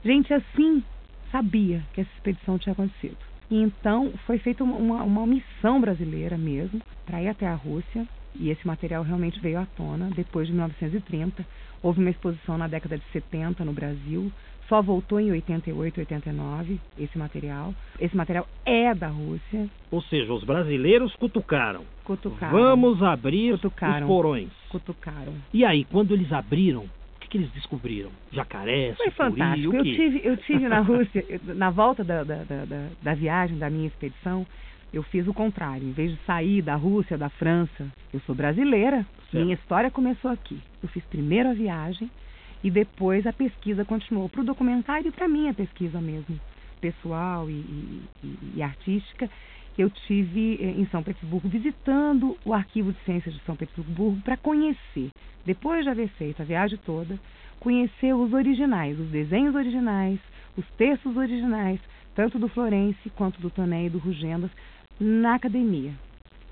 Gente 0.05 0.33
assim 0.33 0.85
sabia 1.33 1.83
que 1.93 2.01
essa 2.01 2.11
expedição 2.15 2.59
tinha 2.59 2.73
acontecido. 2.73 3.28
E 3.51 3.57
então 3.57 4.13
foi 4.27 4.39
feita 4.39 4.63
uma, 4.63 5.03
uma 5.03 5.27
missão 5.27 5.81
brasileira 5.81 6.37
mesmo 6.37 6.81
para 7.07 7.23
ir 7.23 7.29
até 7.29 7.47
a 7.47 7.55
Rússia 7.55 8.07
e 8.35 8.51
esse 8.51 8.67
material 8.67 9.03
realmente 9.03 9.41
veio 9.41 9.59
à 9.59 9.67
tona 9.77 10.11
depois 10.15 10.47
de 10.47 10.53
1930. 10.53 11.45
Houve 11.83 12.01
uma 12.01 12.11
exposição 12.11 12.59
na 12.59 12.69
década 12.69 12.99
de 12.99 13.05
70 13.13 13.65
no 13.65 13.73
Brasil 13.73 14.31
só 14.69 14.83
voltou 14.83 15.19
em 15.19 15.33
88, 15.33 16.01
89 16.01 16.79
esse 16.99 17.17
material. 17.17 17.75
Esse 17.99 18.15
material 18.15 18.47
é 18.67 18.95
da 18.95 19.09
Rússia. 19.09 19.69
Ou 19.91 20.03
seja, 20.03 20.33
os 20.33 20.45
brasileiros 20.45 21.15
cutucaram. 21.17 21.85
Cutucaram. 22.05 22.53
Vamos 22.53 23.03
abrir 23.03 23.53
cutucaram. 23.53 24.07
os 24.07 24.07
porões. 24.07 24.51
Cutucaram. 24.69 25.33
E 25.55 25.65
aí, 25.65 25.85
quando 25.85 26.13
eles 26.13 26.31
abriram, 26.33 26.85
que, 27.29 27.31
que 27.31 27.39
eles 27.39 27.51
descobriram? 27.53 28.11
Jacaré, 28.33 28.95
Foi 28.97 29.11
fantástico. 29.11 29.75
Eu 29.75 29.85
tive, 29.85 30.21
eu 30.25 30.37
tive 30.39 30.69
na 30.69 30.81
Rússia, 30.83 31.25
na 31.45 31.71
volta 31.71 32.03
da, 32.03 32.25
da, 32.25 32.43
da, 32.45 32.89
da, 33.01 33.15
viagem, 33.15 33.59
da 33.59 33.71
minha 33.71 33.87
expedição, 33.87 34.47
Eu 34.93 35.03
fiz 35.03 35.29
o 35.29 35.35
contrário. 35.35 35.87
Em 35.87 35.93
vez 35.93 36.11
de 36.11 36.19
sair 36.25 36.63
da 36.63 36.75
Rússia, 36.75 37.19
da 37.19 37.29
França, 37.29 37.87
eu 38.13 38.21
sou 38.21 38.35
brasileira. 38.35 39.07
Certo. 39.31 39.45
Minha 39.45 39.55
história 39.55 39.91
começou 39.91 40.31
aqui. 40.31 40.59
Eu 40.83 40.89
fiz 40.89 41.05
primeiro 41.05 41.51
a 41.51 41.53
viagem 41.53 42.11
e 42.65 42.71
depois 42.71 43.27
a 43.27 43.33
pesquisa 43.33 43.85
continuou 43.85 44.29
para 44.29 44.41
o 44.41 44.45
documentário 44.45 45.09
e 45.09 45.13
para 45.13 45.29
mim 45.29 45.49
a 45.49 45.55
pesquisa 45.55 46.01
mesmo, 46.01 46.41
pessoal 46.81 47.49
e, 47.51 47.53
e, 47.53 48.03
e, 48.25 48.39
e 48.57 48.63
artística. 48.63 49.29
Eu 49.79 49.89
tive 49.89 50.59
eh, 50.61 50.81
em 50.81 50.87
São 50.89 51.05
Petersburgo 51.05 51.49
visitando 51.49 52.37
o 52.45 52.53
Arquivo 52.53 52.93
de 52.93 52.99
Ciências 53.05 53.33
de 53.33 53.41
São 53.45 53.55
Petersburgo 53.55 54.21
para 54.23 54.37
conhecer, 54.37 55.11
depois 55.47 55.85
de 55.85 55.89
haver 55.89 56.09
feito 56.09 56.43
a 56.43 56.45
viagem 56.45 56.77
toda, 56.85 57.17
conhecer 57.61 58.13
os 58.13 58.33
originais, 58.33 58.99
os 58.99 59.09
desenhos 59.09 59.55
originais, 59.55 60.19
os 60.57 60.69
textos 60.71 61.17
originais, 61.17 61.79
tanto 62.13 62.41
do 62.41 62.49
Florence 62.49 63.09
quanto 63.11 63.41
do 63.41 63.51
Toné 63.51 63.87
e 63.87 63.91
do 63.91 63.99
Rugendas, 63.99 64.51
na 64.99 65.37
Academia 65.37 65.93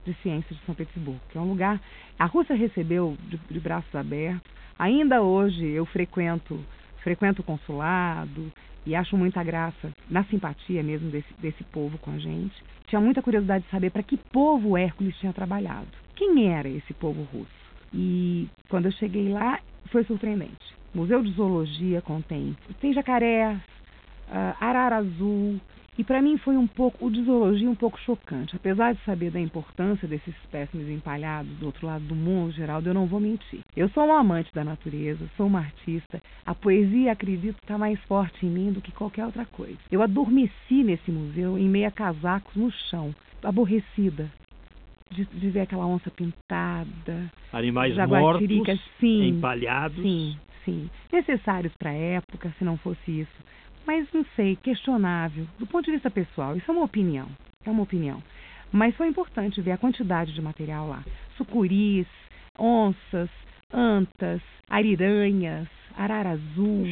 de 0.04 0.14
Ciências 0.22 0.56
de 0.56 0.64
São 0.64 0.76
Petersburgo, 0.76 1.20
que 1.28 1.36
é 1.36 1.40
um 1.40 1.48
lugar. 1.48 1.80
A 2.16 2.26
Rússia 2.26 2.54
recebeu 2.54 3.16
de, 3.28 3.36
de 3.50 3.58
braços 3.58 3.92
abertos. 3.92 4.52
Ainda 4.78 5.20
hoje 5.20 5.66
eu 5.66 5.84
frequento 5.84 6.64
frequento 7.02 7.40
o 7.40 7.44
consulado 7.44 8.52
e 8.86 8.94
acho 8.94 9.16
muita 9.16 9.42
graça 9.42 9.90
na 10.08 10.24
simpatia 10.24 10.82
mesmo 10.82 11.10
desse, 11.10 11.34
desse 11.40 11.64
povo 11.64 11.98
com 11.98 12.12
a 12.12 12.18
gente. 12.18 12.54
Tinha 12.86 13.00
muita 13.00 13.20
curiosidade 13.20 13.64
de 13.64 13.70
saber 13.70 13.90
para 13.90 14.02
que 14.02 14.16
povo 14.16 14.78
Hércules 14.78 15.16
tinha 15.18 15.32
trabalhado. 15.32 15.88
Quem 16.14 16.48
era 16.48 16.68
esse 16.68 16.94
povo 16.94 17.22
russo? 17.32 17.66
E 17.92 18.48
quando 18.68 18.86
eu 18.86 18.92
cheguei 18.92 19.28
lá, 19.28 19.58
foi 19.90 20.04
surpreendente. 20.04 20.74
O 20.94 20.98
Museu 20.98 21.22
de 21.22 21.32
Zoologia 21.32 22.00
contém 22.00 22.56
tem 22.80 22.92
jacarés, 22.92 23.58
uh, 23.58 24.56
arara 24.60 24.96
azul, 24.96 25.60
e 25.98 26.04
para 26.04 26.20
mim 26.20 26.36
foi 26.36 26.56
um 26.56 26.66
pouco, 26.66 27.06
o 27.06 27.10
de 27.10 27.22
zoologia 27.24 27.70
um 27.70 27.74
pouco 27.74 27.98
chocante. 28.00 28.54
Apesar 28.54 28.94
de 28.94 29.02
saber 29.04 29.30
da 29.30 29.40
importância 29.40 30.06
desses 30.06 30.34
espécimes 30.42 30.88
empalhados 30.88 31.50
do 31.56 31.66
outro 31.66 31.86
lado 31.86 32.04
do 32.04 32.14
mundo, 32.14 32.52
Geraldo, 32.52 32.88
eu 32.88 32.94
não 32.94 33.06
vou 33.06 33.18
mentir. 33.18 33.60
Eu 33.74 33.88
sou 33.90 34.04
uma 34.04 34.20
amante 34.20 34.52
da 34.52 34.62
natureza, 34.62 35.26
sou 35.36 35.46
uma 35.46 35.60
artista. 35.60 36.20
A 36.44 36.54
poesia, 36.54 37.12
acredito, 37.12 37.56
está 37.62 37.78
mais 37.78 37.98
forte 38.04 38.44
em 38.44 38.50
mim 38.50 38.72
do 38.72 38.82
que 38.82 38.92
qualquer 38.92 39.24
outra 39.24 39.46
coisa. 39.46 39.78
Eu 39.90 40.02
adormeci 40.02 40.84
nesse 40.84 41.10
museu 41.10 41.58
em 41.58 41.68
meia 41.68 41.90
casacos 41.90 42.54
no 42.54 42.70
chão, 42.70 43.14
aborrecida. 43.42 44.30
De, 45.08 45.24
de 45.24 45.50
ver 45.50 45.60
aquela 45.60 45.86
onça 45.86 46.10
pintada, 46.10 47.30
animais 47.52 47.96
mortos, 48.08 48.48
sim, 48.98 49.28
empalhados. 49.28 50.02
Sim, 50.02 50.36
sim. 50.64 50.90
Necessários 51.12 51.72
para 51.78 51.90
a 51.90 51.94
época, 51.94 52.52
se 52.58 52.64
não 52.64 52.76
fosse 52.76 53.20
isso 53.20 53.46
mas 53.86 54.06
não 54.12 54.24
sei, 54.34 54.56
questionável. 54.56 55.46
Do 55.58 55.66
ponto 55.66 55.84
de 55.84 55.92
vista 55.92 56.10
pessoal, 56.10 56.56
isso 56.56 56.70
é 56.70 56.74
uma 56.74 56.84
opinião. 56.84 57.28
É 57.64 57.70
uma 57.70 57.82
opinião. 57.82 58.22
Mas 58.72 58.96
foi 58.96 59.08
importante 59.08 59.60
ver 59.60 59.72
a 59.72 59.78
quantidade 59.78 60.34
de 60.34 60.42
material 60.42 60.88
lá. 60.88 61.04
Sucuris, 61.36 62.06
onças, 62.58 63.30
antas, 63.72 64.40
ariranhas, 64.68 65.68
arara 65.96 66.30
azul, 66.30 66.86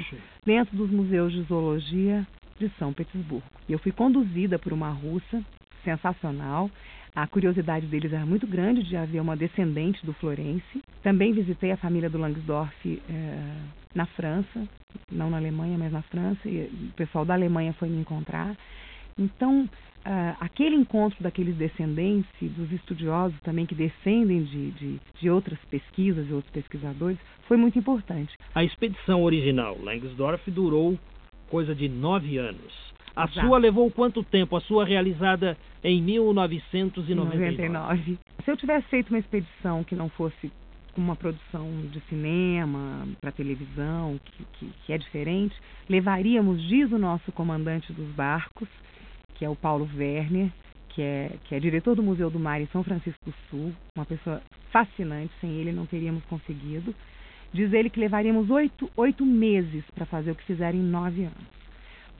dentro 0.44 0.76
dos 0.76 0.90
museus 0.90 1.32
de 1.32 1.42
zoologia 1.42 2.26
de 2.58 2.70
São 2.78 2.92
Petersburgo. 2.92 3.44
E 3.68 3.72
eu 3.72 3.78
fui 3.78 3.92
conduzida 3.92 4.58
por 4.58 4.72
uma 4.72 4.90
russa 4.90 5.42
sensacional. 5.82 6.70
A 7.14 7.28
curiosidade 7.28 7.86
deles 7.86 8.12
era 8.12 8.26
muito 8.26 8.44
grande 8.44 8.82
de 8.82 8.96
haver 8.96 9.20
uma 9.20 9.36
descendente 9.36 10.04
do 10.04 10.12
Florence. 10.14 10.82
Também 11.00 11.32
visitei 11.32 11.70
a 11.70 11.76
família 11.76 12.10
do 12.10 12.18
Langsdorff 12.18 13.02
eh, 13.08 13.56
na 13.94 14.04
França, 14.06 14.68
não 15.12 15.30
na 15.30 15.36
Alemanha, 15.36 15.78
mas 15.78 15.92
na 15.92 16.02
França, 16.02 16.48
e 16.48 16.64
o 16.64 16.92
pessoal 16.96 17.24
da 17.24 17.34
Alemanha 17.34 17.72
foi 17.74 17.88
me 17.88 18.00
encontrar. 18.00 18.56
Então, 19.16 19.62
uh, 19.62 20.36
aquele 20.40 20.74
encontro 20.74 21.22
daqueles 21.22 21.54
descendentes, 21.56 22.28
dos 22.40 22.72
estudiosos 22.72 23.38
também 23.42 23.64
que 23.64 23.76
descendem 23.76 24.42
de, 24.42 24.70
de, 24.72 25.00
de 25.20 25.30
outras 25.30 25.58
pesquisas 25.70 26.28
e 26.28 26.32
outros 26.32 26.52
pesquisadores, 26.52 27.18
foi 27.46 27.56
muito 27.56 27.78
importante. 27.78 28.34
A 28.54 28.64
expedição 28.64 29.22
original, 29.22 29.78
Langsdorff, 29.80 30.50
durou 30.50 30.98
coisa 31.48 31.74
de 31.74 31.88
nove 31.88 32.38
anos. 32.38 32.93
A 33.16 33.24
Exato. 33.24 33.46
sua 33.46 33.58
levou 33.58 33.90
quanto 33.90 34.24
tempo? 34.24 34.56
A 34.56 34.60
sua 34.60 34.84
realizada 34.84 35.56
em 35.82 36.02
1999. 36.02 37.38
99. 37.38 38.18
Se 38.44 38.50
eu 38.50 38.56
tivesse 38.56 38.88
feito 38.88 39.10
uma 39.10 39.18
expedição 39.18 39.84
que 39.84 39.94
não 39.94 40.08
fosse 40.08 40.50
uma 40.96 41.14
produção 41.14 41.68
de 41.92 42.00
cinema 42.08 43.06
para 43.20 43.32
televisão, 43.32 44.18
que, 44.24 44.44
que, 44.52 44.72
que, 44.84 44.92
é 44.92 44.98
diferente, 44.98 45.54
levaríamos, 45.88 46.60
diz 46.68 46.90
o 46.92 46.98
nosso 46.98 47.30
comandante 47.32 47.92
dos 47.92 48.08
barcos, 48.14 48.68
que 49.34 49.44
é 49.44 49.48
o 49.48 49.56
Paulo 49.56 49.88
Werner, 49.96 50.50
que 50.90 51.02
é, 51.02 51.36
que 51.44 51.54
é 51.54 51.60
diretor 51.60 51.96
do 51.96 52.02
Museu 52.02 52.30
do 52.30 52.38
Mar 52.38 52.60
em 52.60 52.66
São 52.66 52.84
Francisco 52.84 53.24
do 53.24 53.34
Sul, 53.48 53.72
uma 53.96 54.06
pessoa 54.06 54.40
fascinante, 54.70 55.32
sem 55.40 55.50
ele 55.50 55.72
não 55.72 55.86
teríamos 55.86 56.24
conseguido. 56.24 56.94
Diz 57.52 57.72
ele 57.72 57.90
que 57.90 58.00
levaríamos 58.00 58.50
oito, 58.50 58.90
oito 58.96 59.24
meses 59.24 59.84
para 59.94 60.06
fazer 60.06 60.32
o 60.32 60.34
que 60.34 60.44
fizeram 60.44 60.78
em 60.78 60.82
nove 60.82 61.24
anos 61.24 61.63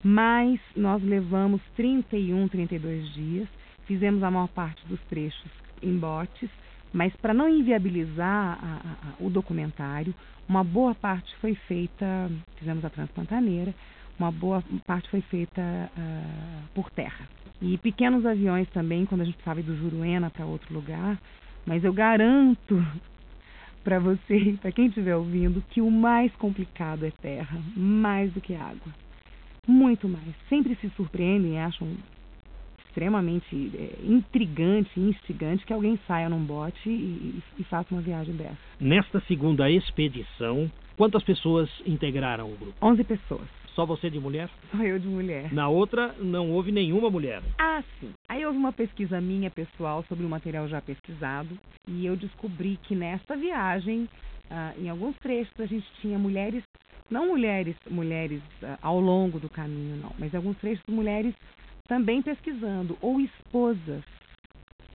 mas 0.05 0.61
nós 0.77 1.03
levamos 1.03 1.63
31, 1.77 2.47
32 2.49 3.15
dias, 3.15 3.49
fizemos 3.87 4.23
a 4.23 4.31
maior 4.31 4.49
parte 4.49 4.87
dos 4.87 5.01
trechos 5.09 5.51
em 5.83 5.97
botes, 5.97 6.51
mas 6.93 7.15
para 7.17 7.33
não 7.33 7.49
inviabilizar 7.49 8.59
a, 8.63 8.77
a, 8.77 9.25
o 9.25 9.31
documentário, 9.31 10.15
uma 10.47 10.63
boa 10.63 10.95
parte 10.95 11.35
foi 11.37 11.55
feita, 11.55 12.31
fizemos 12.57 12.85
a 12.85 12.91
Transpantaneira, 12.91 13.75
uma 14.19 14.31
boa 14.31 14.63
parte 14.87 15.09
foi 15.11 15.23
feita 15.23 15.61
uh, 15.63 16.69
por 16.75 16.91
terra. 16.91 17.27
E 17.63 17.79
pequenos 17.79 18.27
aviões 18.27 18.69
também, 18.69 19.07
quando 19.07 19.23
a 19.23 19.25
gente 19.25 19.39
ir 19.39 19.63
do 19.63 19.77
Juruena 19.77 20.29
para 20.29 20.45
outro 20.45 20.73
lugar, 20.73 21.19
mas 21.67 21.83
eu 21.83 21.93
garanto 21.95 22.77
para 23.83 23.99
você, 23.99 24.57
para 24.61 24.71
quem 24.71 24.87
estiver 24.87 25.17
ouvindo, 25.17 25.65
que 25.71 25.81
o 25.81 25.91
mais 25.91 26.31
complicado 26.37 27.07
é 27.07 27.11
terra, 27.11 27.59
mais 27.75 28.31
do 28.33 28.41
que 28.41 28.55
água. 28.55 29.04
Muito 29.67 30.09
mais. 30.09 30.35
Sempre 30.49 30.75
se 30.77 30.91
surpreendem 30.91 31.55
e 31.55 31.59
acham 31.59 31.89
extremamente 32.95 33.73
é, 33.75 34.07
intrigante 34.07 35.01
instigante 35.01 35.67
que 35.67 35.73
alguém 35.73 35.99
saia 36.07 36.29
num 36.29 36.45
bote 36.45 36.89
e, 36.89 37.43
e, 37.59 37.65
faça 37.65 37.93
uma 37.93 38.01
viagem 38.01 38.35
dessa. 38.37 38.57
Nesta 38.81 39.21
segunda 39.23 39.69
expedição, 39.69 40.71
quantas 40.97 41.25
pessoas 41.25 41.69
integraram 41.85 42.53
o 42.53 42.57
grupo? 42.57 42.75
11 42.81 43.03
pessoas. 43.03 43.49
Só 43.75 43.85
você 43.85 44.09
de 44.09 44.21
mulher? 44.21 44.49
Só 44.71 44.81
eu 44.85 45.01
de 45.01 45.09
mulher. 45.09 45.53
Na 45.53 45.69
outra, 45.69 46.15
não 46.21 46.53
houve 46.53 46.71
nenhuma 46.71 47.11
mulher? 47.11 47.43
Ah, 47.59 47.83
sim. 47.99 48.13
Aí 48.29 48.47
houve 48.47 48.57
uma 48.57 48.73
pesquisa 48.73 49.21
minha 49.21 49.51
pessoal 49.51 50.05
sobre 50.09 50.25
o 50.25 50.29
material 50.29 50.69
já 50.69 50.81
pesquisado 50.81 51.59
e 51.89 52.07
eu 52.07 52.17
descobri 52.17 52.79
que 52.85 52.95
nesta 52.95 53.37
viagem, 53.37 54.09
ah, 54.49 54.73
em 54.79 54.89
alguns 54.89 55.17
trechos, 55.19 55.53
a 55.59 55.67
gente 55.67 55.87
tinha 56.01 56.17
mulheres 56.17 56.63
não 57.11 57.29
mulheres, 57.29 57.77
mulheres 57.91 58.43
uh, 58.63 58.79
ao 58.81 59.01
longo 59.01 59.39
do 59.39 59.49
caminho, 59.49 59.97
não, 59.97 60.13
mas 60.19 60.35
alguns 60.35 60.57
trechos 60.59 60.85
mulheres 60.89 61.35
também 61.87 62.23
pesquisando, 62.23 62.97
ou 63.01 63.21
esposas. 63.21 64.03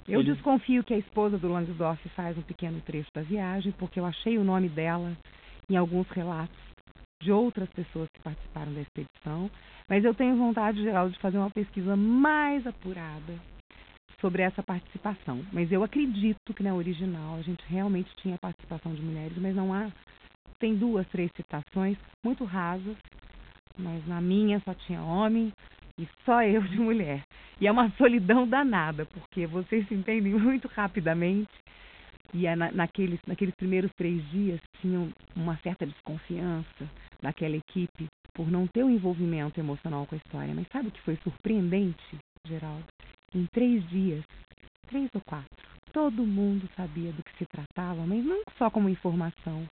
Eu 0.07 0.21
Ele... 0.21 0.33
desconfio 0.33 0.83
que 0.83 0.93
a 0.93 0.97
esposa 0.97 1.37
do 1.37 1.47
Langsdorff 1.47 2.07
faz 2.09 2.37
um 2.37 2.41
pequeno 2.41 2.81
trecho 2.81 3.09
da 3.13 3.21
viagem, 3.21 3.71
porque 3.73 3.99
eu 3.99 4.05
achei 4.05 4.37
o 4.37 4.43
nome 4.43 4.67
dela 4.69 5.15
em 5.69 5.77
alguns 5.77 6.09
relatos 6.09 6.57
de 7.21 7.31
outras 7.31 7.69
pessoas 7.71 8.09
que 8.13 8.21
participaram 8.21 8.73
da 8.73 8.81
expedição, 8.81 9.51
mas 9.87 10.05
eu 10.05 10.13
tenho 10.13 10.37
vontade, 10.37 10.81
Geraldo, 10.81 11.13
de 11.13 11.19
fazer 11.19 11.37
uma 11.37 11.49
pesquisa 11.49 11.95
mais 11.95 12.65
apurada 12.65 13.33
sobre 14.21 14.41
essa 14.41 14.63
participação. 14.63 15.43
Mas 15.51 15.71
eu 15.71 15.83
acredito 15.83 16.53
que 16.53 16.63
na 16.63 16.73
original 16.73 17.35
a 17.35 17.41
gente 17.41 17.63
realmente 17.67 18.09
tinha 18.17 18.37
participação 18.37 18.93
de 18.93 19.01
mulheres, 19.01 19.37
mas 19.37 19.55
não 19.55 19.73
há 19.73 19.91
tem 20.59 20.75
duas, 20.75 21.07
três 21.07 21.31
citações 21.35 21.97
muito 22.23 22.43
rasas, 22.43 22.97
mas 23.77 24.05
na 24.07 24.19
minha 24.19 24.59
só 24.61 24.73
tinha 24.73 25.01
homem 25.01 25.51
e 25.97 26.07
só 26.25 26.43
eu 26.43 26.61
de 26.61 26.79
mulher. 26.79 27.23
E 27.59 27.67
é 27.67 27.71
uma 27.71 27.89
solidão 27.91 28.47
danada, 28.47 29.05
porque 29.05 29.47
vocês 29.47 29.87
se 29.87 29.93
entendem 29.93 30.33
muito 30.39 30.67
rapidamente. 30.67 31.51
E 32.33 32.45
é 32.45 32.55
na, 32.55 32.71
naqueles, 32.71 33.19
naqueles 33.25 33.55
primeiros 33.55 33.91
três 33.97 34.23
dias 34.29 34.59
tinham 34.79 35.11
uma 35.35 35.57
certa 35.57 35.85
desconfiança 35.85 36.89
daquela 37.21 37.55
equipe 37.55 38.07
por 38.33 38.49
não 38.51 38.67
ter 38.67 38.83
o 38.83 38.87
um 38.87 38.91
envolvimento 38.91 39.59
emocional 39.59 40.05
com 40.05 40.15
a 40.15 40.17
história. 40.17 40.53
Mas 40.53 40.67
sabe 40.71 40.89
o 40.89 40.91
que 40.91 41.01
foi 41.01 41.17
surpreendente, 41.23 42.17
Geraldo? 42.45 42.85
Em 43.33 43.45
três 43.47 43.87
dias, 43.89 44.23
três 44.87 45.09
ou 45.13 45.21
quatro, 45.21 45.67
todo 45.91 46.25
mundo 46.25 46.69
sabia 46.75 47.11
do 47.11 47.23
que 47.23 47.37
se 47.37 47.45
tratava, 47.45 48.05
mas 48.05 48.23
não 48.23 48.41
só 48.57 48.69
como 48.69 48.89
informação, 48.89 49.67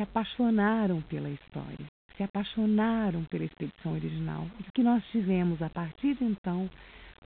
se 0.00 0.02
apaixonaram 0.02 1.02
pela 1.02 1.28
história, 1.28 1.86
se 2.16 2.22
apaixonaram 2.22 3.22
pela 3.24 3.44
expedição 3.44 3.92
original. 3.92 4.46
E 4.58 4.62
o 4.62 4.72
que 4.72 4.82
nós 4.82 5.04
tivemos 5.12 5.60
a 5.60 5.68
partir 5.68 6.14
de 6.14 6.24
então 6.24 6.70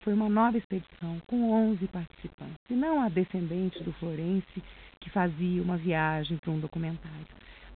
foi 0.04 0.12
uma 0.12 0.28
nova 0.28 0.58
expedição 0.58 1.22
com 1.28 1.52
11 1.52 1.88
participantes, 1.88 2.58
e 2.72 2.74
não 2.74 3.00
a 3.00 3.10
descendente 3.10 3.82
do 3.84 3.94
Florence 3.94 4.64
que 5.00 5.10
fazia 5.12 5.62
uma 5.62 5.78
viagem 5.78 6.38
para 6.38 6.50
um 6.50 6.60
documentário. 6.60 7.28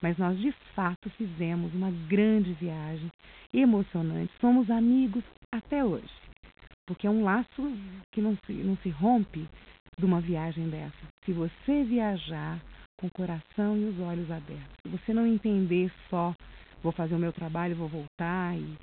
Mas 0.01 0.17
nós 0.17 0.37
de 0.39 0.51
fato 0.73 1.11
fizemos 1.11 1.71
uma 1.75 1.91
grande 2.09 2.53
viagem 2.53 3.11
emocionante, 3.53 4.33
somos 4.41 4.67
amigos 4.71 5.23
até 5.51 5.85
hoje. 5.85 6.09
porque 6.87 7.05
é 7.05 7.09
um 7.09 7.23
laço 7.23 7.71
que 8.11 8.21
não 8.21 8.35
se, 8.45 8.53
não 8.53 8.75
se 8.77 8.89
rompe 8.89 9.47
de 9.99 10.05
uma 10.05 10.21
viagem 10.21 10.69
dessa. 10.69 11.05
Se 11.23 11.33
você 11.33 11.83
viajar 11.83 12.59
com 12.97 13.07
o 13.07 13.11
coração 13.11 13.77
e 13.77 13.85
os 13.85 13.99
olhos 13.99 14.29
abertos, 14.31 14.75
se 14.81 14.89
você 14.89 15.13
não 15.13 15.25
entender 15.25 15.91
só, 16.09 16.35
vou 16.81 16.91
fazer 16.91 17.15
o 17.15 17.19
meu 17.19 17.31
trabalho, 17.31 17.75
vou 17.75 17.87
voltar, 17.87 18.57
e 18.57 18.77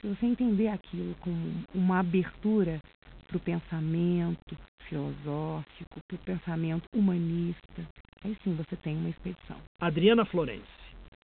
se 0.00 0.08
você 0.08 0.26
entender 0.26 0.68
aquilo 0.68 1.14
como 1.20 1.62
uma 1.74 2.00
abertura 2.00 2.80
para 3.28 3.36
o 3.36 3.40
pensamento 3.40 4.56
filosófico, 4.88 6.00
para 6.08 6.16
o 6.16 6.18
pensamento 6.18 6.84
humanista, 6.94 7.86
aí 8.24 8.36
sim 8.42 8.54
você 8.54 8.76
tem 8.76 8.96
uma 8.96 9.08
expedição. 9.08 9.56
Adriana 9.80 10.24
Florence, 10.24 10.66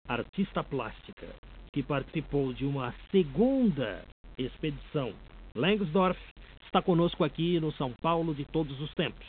artista 0.08 0.62
plástica, 0.62 1.26
que 1.72 1.82
participou 1.82 2.52
de 2.52 2.64
uma 2.64 2.94
segunda 3.10 4.04
expedição 4.38 5.12
Langsdorff, 5.54 6.20
está 6.64 6.80
conosco 6.80 7.24
aqui 7.24 7.58
no 7.58 7.72
São 7.72 7.92
Paulo 8.00 8.34
de 8.34 8.44
todos 8.44 8.80
os 8.80 8.92
tempos. 8.94 9.26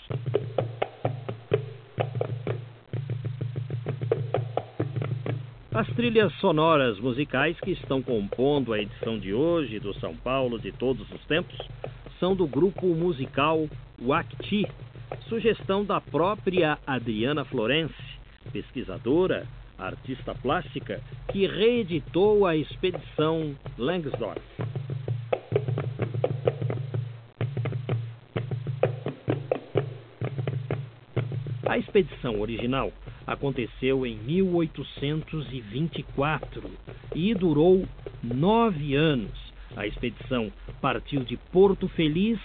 As 5.71 5.87
trilhas 5.89 6.33
sonoras 6.39 6.99
musicais 6.99 7.55
que 7.59 7.69
estão 7.69 8.01
compondo 8.01 8.73
a 8.73 8.79
edição 8.79 9.19
de 9.19 9.35
hoje 9.35 9.79
do 9.79 9.93
São 9.99 10.15
Paulo 10.15 10.57
de 10.57 10.71
todos 10.71 11.09
os 11.11 11.23
tempos 11.25 11.55
são 12.19 12.35
do 12.35 12.47
grupo 12.47 12.87
musical 12.87 13.69
Wakti, 14.01 14.65
sugestão 15.27 15.85
da 15.85 16.01
própria 16.01 16.79
Adriana 16.87 17.45
Florence, 17.45 17.93
pesquisadora, 18.51 19.45
artista 19.77 20.33
plástica, 20.33 21.01
que 21.31 21.45
reeditou 21.45 22.47
a 22.47 22.55
expedição 22.55 23.55
Langsdorff. 23.77 24.41
A 31.67 31.77
expedição 31.77 32.41
original 32.41 32.91
aconteceu 33.29 34.05
em 34.07 34.17
1824 34.17 36.71
e 37.13 37.35
durou 37.35 37.85
nove 38.23 38.95
anos. 38.95 39.37
A 39.77 39.85
expedição 39.85 40.51
partiu 40.81 41.23
de 41.23 41.37
Porto 41.37 41.87
Feliz, 41.89 42.39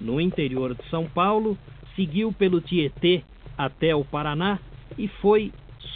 no 0.00 0.20
interior 0.20 0.74
de 0.74 0.82
São 0.90 1.06
Paulo, 1.06 1.56
seguiu 1.94 2.32
pelo 2.32 2.60
Tietê 2.60 3.22
até 3.56 3.94
o 3.94 4.04
Paraná 4.04 4.58
e 4.98 5.06
foi 5.06 5.52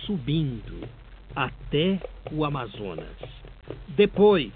subindo 0.07 0.87
até 1.35 2.01
o 2.31 2.45
Amazonas. 2.45 3.17
Depois, 3.89 4.53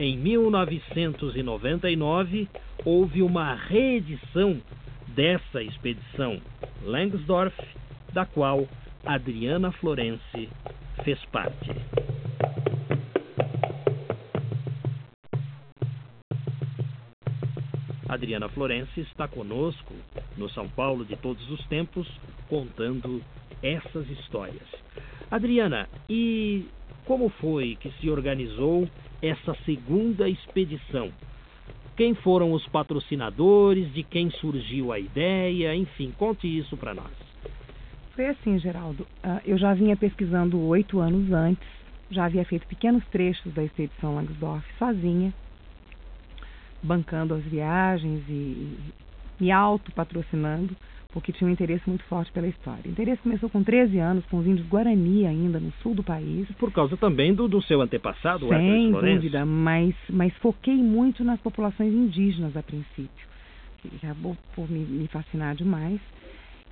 em 0.00 0.16
1999, 0.16 2.48
houve 2.84 3.22
uma 3.22 3.54
reedição 3.54 4.60
dessa 5.06 5.62
expedição 5.62 6.42
Langsdorff, 6.82 7.54
da 8.12 8.26
qual 8.26 8.66
Adriana 9.04 9.72
Florence 9.72 10.48
fez 11.02 11.18
parte. 11.32 11.70
Adriana 18.08 18.48
Florence 18.50 19.00
está 19.00 19.26
conosco 19.26 19.92
no 20.36 20.48
São 20.50 20.68
Paulo 20.68 21.04
de 21.04 21.16
todos 21.16 21.50
os 21.50 21.66
tempos, 21.66 22.08
contando 22.48 23.20
essas 23.60 24.08
histórias. 24.08 24.68
Adriana, 25.28 25.88
e 26.08 26.68
como 27.04 27.28
foi 27.28 27.76
que 27.80 27.90
se 28.00 28.08
organizou 28.08 28.88
essa 29.20 29.52
segunda 29.64 30.28
expedição? 30.28 31.10
Quem 31.96 32.14
foram 32.14 32.52
os 32.52 32.64
patrocinadores? 32.68 33.92
De 33.92 34.04
quem 34.04 34.30
surgiu 34.30 34.92
a 34.92 35.00
ideia? 35.00 35.74
Enfim, 35.74 36.12
conte 36.16 36.46
isso 36.46 36.76
para 36.76 36.94
nós. 36.94 37.31
Foi 38.14 38.28
assim, 38.28 38.58
Geraldo. 38.58 39.06
Ah, 39.22 39.40
eu 39.44 39.56
já 39.56 39.72
vinha 39.72 39.96
pesquisando 39.96 40.60
oito 40.60 41.00
anos 41.00 41.32
antes, 41.32 41.66
já 42.10 42.26
havia 42.26 42.44
feito 42.44 42.66
pequenos 42.66 43.02
trechos 43.08 43.52
da 43.54 43.64
expedição 43.64 44.14
Langsdorff 44.14 44.66
sozinha, 44.78 45.32
bancando 46.82 47.34
as 47.34 47.42
viagens 47.44 48.22
e 48.28 48.78
me 49.40 49.50
auto-patrocinando, 49.50 50.76
porque 51.12 51.32
tinha 51.32 51.48
um 51.48 51.52
interesse 51.52 51.88
muito 51.88 52.04
forte 52.04 52.30
pela 52.32 52.46
história. 52.46 52.82
O 52.86 52.90
interesse 52.90 53.22
começou 53.22 53.48
com 53.48 53.62
13 53.62 53.98
anos, 53.98 54.24
com 54.26 54.38
os 54.38 54.46
índios 54.46 54.66
Guarani 54.68 55.26
ainda, 55.26 55.58
no 55.58 55.72
sul 55.82 55.94
do 55.94 56.02
país. 56.02 56.46
Por 56.58 56.70
causa 56.70 56.96
também 56.96 57.34
do, 57.34 57.48
do 57.48 57.62
seu 57.62 57.80
antepassado, 57.80 58.46
Sem 58.48 58.92
dúvida, 58.92 59.44
mas, 59.46 59.94
mas 60.08 60.34
foquei 60.36 60.76
muito 60.76 61.24
nas 61.24 61.40
populações 61.40 61.92
indígenas 61.92 62.56
a 62.56 62.62
princípio, 62.62 63.28
que 63.80 63.90
acabou 63.96 64.36
por 64.54 64.70
me, 64.70 64.80
me 64.80 65.08
fascinar 65.08 65.54
demais. 65.54 66.00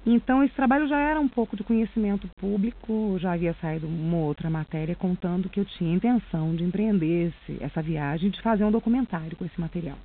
Então, 0.07 0.43
esse 0.43 0.55
trabalho 0.55 0.89
já 0.89 0.99
era 0.99 1.21
um 1.21 1.29
pouco 1.29 1.57
de 1.57 1.63
conhecimento 1.63 2.27
público, 2.39 3.19
já 3.19 3.33
havia 3.35 3.55
saído 3.61 3.87
uma 3.87 4.17
outra 4.17 4.49
matéria 4.49 4.95
contando 4.95 5.49
que 5.49 5.61
eu 5.61 5.65
tinha 5.65 5.95
intenção 5.95 6.55
de 6.57 6.65
empreender 6.65 7.29
esse, 7.29 7.63
essa 7.63 7.83
viagem, 7.83 8.31
de 8.31 8.41
fazer 8.41 8.65
um 8.65 8.71
documentário 8.71 9.37
com 9.37 9.45
esse 9.45 9.61
material. 9.61 9.99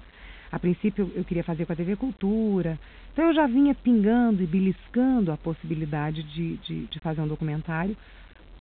A 0.51 0.60
princípio 0.60 1.12
eu 1.15 1.23
queria 1.23 1.43
fazer 1.43 1.65
com 1.65 1.73
a 1.73 1.75
TV 1.75 1.95
Cultura, 1.95 2.77
então 3.13 3.25
eu 3.25 3.34
já 3.34 3.47
vinha 3.47 3.73
pingando 3.73 4.43
e 4.43 4.47
beliscando 4.47 5.31
a 5.31 5.38
possibilidade 5.38 6.23
de, 6.23 6.58
de, 6.58 6.86
de 6.88 6.99
fazer 6.99 7.21
um 7.21 7.27
documentário 7.27 7.95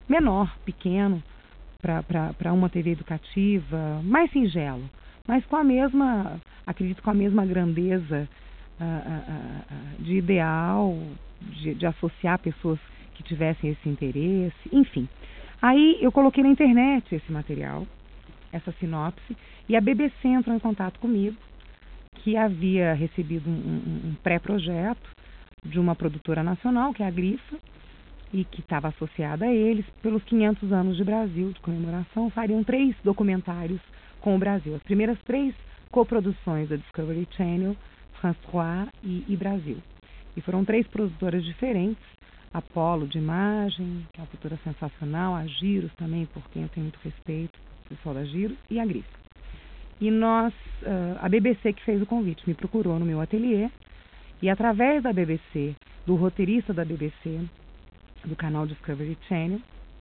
menor, 0.09 0.53
pequeno, 0.65 1.23
para 1.81 2.53
uma 2.53 2.69
TV 2.69 2.91
educativa, 2.91 4.01
mais 4.03 4.29
singelo, 4.31 4.83
mas 5.25 5.45
com 5.45 5.55
a 5.55 5.63
mesma, 5.63 6.39
acredito 6.67 7.01
com 7.01 7.09
a 7.09 7.13
mesma 7.13 7.45
grandeza 7.45 8.27
de 9.99 10.15
ideal, 10.15 10.97
de, 11.41 11.75
de 11.75 11.85
associar 11.85 12.39
pessoas 12.39 12.79
que 13.15 13.23
tivessem 13.23 13.71
esse 13.71 13.89
interesse, 13.89 14.69
enfim. 14.71 15.07
Aí 15.61 15.97
eu 16.01 16.11
coloquei 16.11 16.43
na 16.43 16.49
internet 16.49 17.13
esse 17.13 17.31
material, 17.31 17.85
essa 18.51 18.71
sinopse, 18.79 19.37
e 19.69 19.75
a 19.75 19.81
BBC 19.81 20.27
entrou 20.27 20.55
em 20.55 20.59
contato 20.59 20.99
comigo, 20.99 21.37
que 22.15 22.35
havia 22.35 22.93
recebido 22.93 23.49
um, 23.49 23.53
um, 23.53 24.09
um 24.09 24.15
pré-projeto 24.23 25.09
de 25.63 25.79
uma 25.79 25.95
produtora 25.95 26.43
nacional, 26.43 26.93
que 26.93 27.03
é 27.03 27.07
a 27.07 27.11
Grifa, 27.11 27.57
e 28.33 28.45
que 28.45 28.61
estava 28.61 28.87
associada 28.87 29.45
a 29.45 29.53
eles, 29.53 29.85
pelos 30.01 30.23
500 30.23 30.71
anos 30.71 30.97
de 30.97 31.03
Brasil, 31.03 31.51
de 31.51 31.59
comemoração, 31.59 32.29
fariam 32.29 32.63
três 32.63 32.95
documentários 33.03 33.81
com 34.19 34.35
o 34.35 34.39
Brasil. 34.39 34.75
As 34.75 34.83
primeiras 34.83 35.17
três 35.23 35.53
coproduções 35.91 36.69
da 36.69 36.77
Discovery 36.77 37.27
Channel 37.31 37.75
France 38.21 38.39
e, 39.03 39.25
e 39.27 39.35
Brasil. 39.35 39.77
E 40.37 40.41
foram 40.41 40.63
três 40.63 40.87
produtoras 40.87 41.43
diferentes, 41.43 42.03
Apolo 42.53 43.07
de 43.07 43.17
Imagem, 43.17 44.05
que 44.13 44.19
é 44.19 44.21
uma 44.21 44.27
produtora 44.27 44.59
sensacional, 44.63 45.35
a 45.35 45.45
Giros 45.47 45.91
também, 45.95 46.25
por 46.27 46.43
quem 46.51 46.63
eu 46.63 46.69
tenho 46.69 46.85
muito 46.85 46.99
respeito, 47.03 47.59
o 47.85 47.89
pessoal 47.89 48.15
da 48.15 48.23
Giros, 48.23 48.57
e 48.69 48.79
a 48.79 48.85
Grif. 48.85 49.07
E 49.99 50.11
nós, 50.11 50.53
uh, 50.83 51.17
a 51.19 51.27
BBC 51.27 51.73
que 51.73 51.83
fez 51.83 52.01
o 52.01 52.05
convite, 52.05 52.47
me 52.47 52.53
procurou 52.53 52.99
no 52.99 53.05
meu 53.05 53.19
ateliê, 53.19 53.69
e 54.41 54.49
através 54.49 55.03
da 55.03 55.11
BBC, 55.11 55.75
do 56.05 56.15
roteirista 56.15 56.73
da 56.73 56.85
BBC, 56.85 57.41
do 58.25 58.35
canal 58.35 58.67
Discovery 58.67 59.17
Channel, 59.27 59.59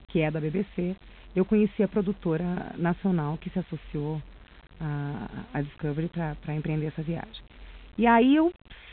que 0.10 0.22
é 0.22 0.32
da 0.32 0.40
BBC, 0.40 0.96
eu 1.36 1.46
conheci 1.46 1.84
a 1.84 1.88
produtora 1.88 2.74
nacional 2.78 3.38
que 3.38 3.50
se 3.50 3.60
associou 3.60 4.22
à 5.54 5.62
Discovery 5.62 6.10
para 6.10 6.56
empreender 6.56 6.88
essa 6.88 7.04
viagem. 7.04 7.49
E 8.00 8.08
aí 8.08 8.34
eu 8.34 8.50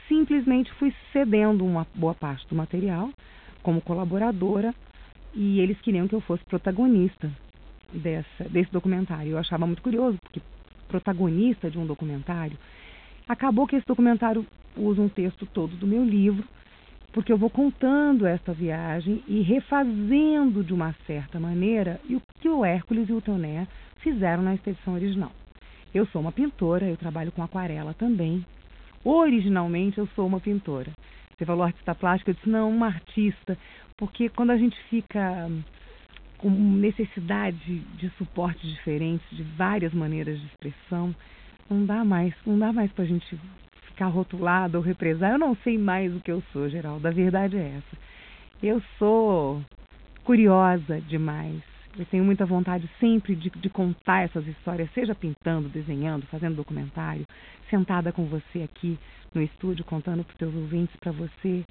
simplesmente 0.08 0.72
fui 0.72 0.92
cedendo 1.12 1.64
uma 1.64 1.86
boa 1.94 2.12
parte 2.12 2.44
do 2.48 2.56
material 2.56 3.08
como 3.62 3.80
colaboradora 3.80 4.74
e 5.32 5.60
eles 5.60 5.80
queriam 5.80 6.08
que 6.08 6.14
eu 6.16 6.20
fosse 6.20 6.42
protagonista 6.46 7.30
dessa, 7.92 8.48
desse 8.50 8.72
documentário. 8.72 9.30
Eu 9.30 9.38
achava 9.38 9.64
muito 9.64 9.80
curioso, 9.80 10.18
porque 10.24 10.40
protagonista 10.88 11.70
de 11.70 11.78
um 11.78 11.86
documentário. 11.86 12.58
Acabou 13.28 13.64
que 13.64 13.76
esse 13.76 13.86
documentário 13.86 14.44
usa 14.76 15.00
um 15.00 15.08
texto 15.08 15.46
todo 15.46 15.76
do 15.76 15.86
meu 15.86 16.04
livro, 16.04 16.44
porque 17.12 17.32
eu 17.32 17.38
vou 17.38 17.48
contando 17.48 18.26
esta 18.26 18.52
viagem 18.52 19.22
e 19.28 19.40
refazendo 19.40 20.64
de 20.64 20.74
uma 20.74 20.92
certa 21.06 21.38
maneira 21.38 22.00
o 22.10 22.20
que 22.40 22.48
o 22.48 22.64
Hércules 22.64 23.08
e 23.08 23.12
o 23.12 23.20
Toné 23.20 23.68
fizeram 23.98 24.42
na 24.42 24.56
expedição 24.56 24.94
original. 24.94 25.30
Eu 25.94 26.06
sou 26.06 26.20
uma 26.20 26.32
pintora, 26.32 26.86
eu 26.86 26.96
trabalho 26.96 27.30
com 27.30 27.44
aquarela 27.44 27.94
também, 27.94 28.44
Originalmente 29.04 29.98
eu 29.98 30.08
sou 30.14 30.26
uma 30.26 30.40
pintora. 30.40 30.90
Você 31.36 31.44
falou 31.44 31.64
artista 31.64 31.94
plástica, 31.94 32.30
eu 32.30 32.34
disse 32.34 32.48
não, 32.48 32.70
uma 32.70 32.86
artista, 32.86 33.58
porque 33.96 34.28
quando 34.28 34.50
a 34.50 34.56
gente 34.56 34.76
fica 34.88 35.48
com 36.38 36.50
necessidade 36.50 37.78
de 37.78 38.10
suportes 38.18 38.68
diferentes, 38.70 39.26
de 39.30 39.42
várias 39.42 39.92
maneiras 39.92 40.38
de 40.38 40.46
expressão, 40.46 41.14
não 41.68 41.84
dá 41.84 42.04
mais, 42.04 42.34
não 42.46 42.58
dá 42.58 42.72
mais 42.72 42.90
para 42.92 43.04
a 43.04 43.06
gente 43.06 43.38
ficar 43.88 44.06
rotulado 44.08 44.76
ou 44.78 44.84
represar. 44.84 45.32
Eu 45.32 45.38
não 45.38 45.56
sei 45.56 45.78
mais 45.78 46.14
o 46.14 46.20
que 46.20 46.30
eu 46.30 46.42
sou, 46.52 46.68
Geraldo. 46.68 47.06
A 47.06 47.10
verdade 47.10 47.56
é 47.56 47.76
essa. 47.76 47.98
Eu 48.62 48.82
sou 48.98 49.62
curiosa 50.24 51.00
demais. 51.02 51.62
Eu 51.98 52.04
tenho 52.06 52.24
muita 52.24 52.44
vontade 52.44 52.88
sempre 53.00 53.34
de, 53.34 53.48
de 53.48 53.70
contar 53.70 54.24
essas 54.24 54.46
histórias, 54.46 54.90
seja 54.92 55.14
pintando, 55.14 55.68
desenhando, 55.68 56.26
fazendo 56.26 56.56
documentário, 56.56 57.26
sentada 57.70 58.12
com 58.12 58.26
você 58.26 58.62
aqui 58.62 58.98
no 59.34 59.40
estúdio, 59.40 59.84
contando 59.84 60.22
para 60.22 60.32
os 60.32 60.38
teus 60.38 60.54
ouvintes, 60.54 60.94
para 60.96 61.12
você. 61.12 61.64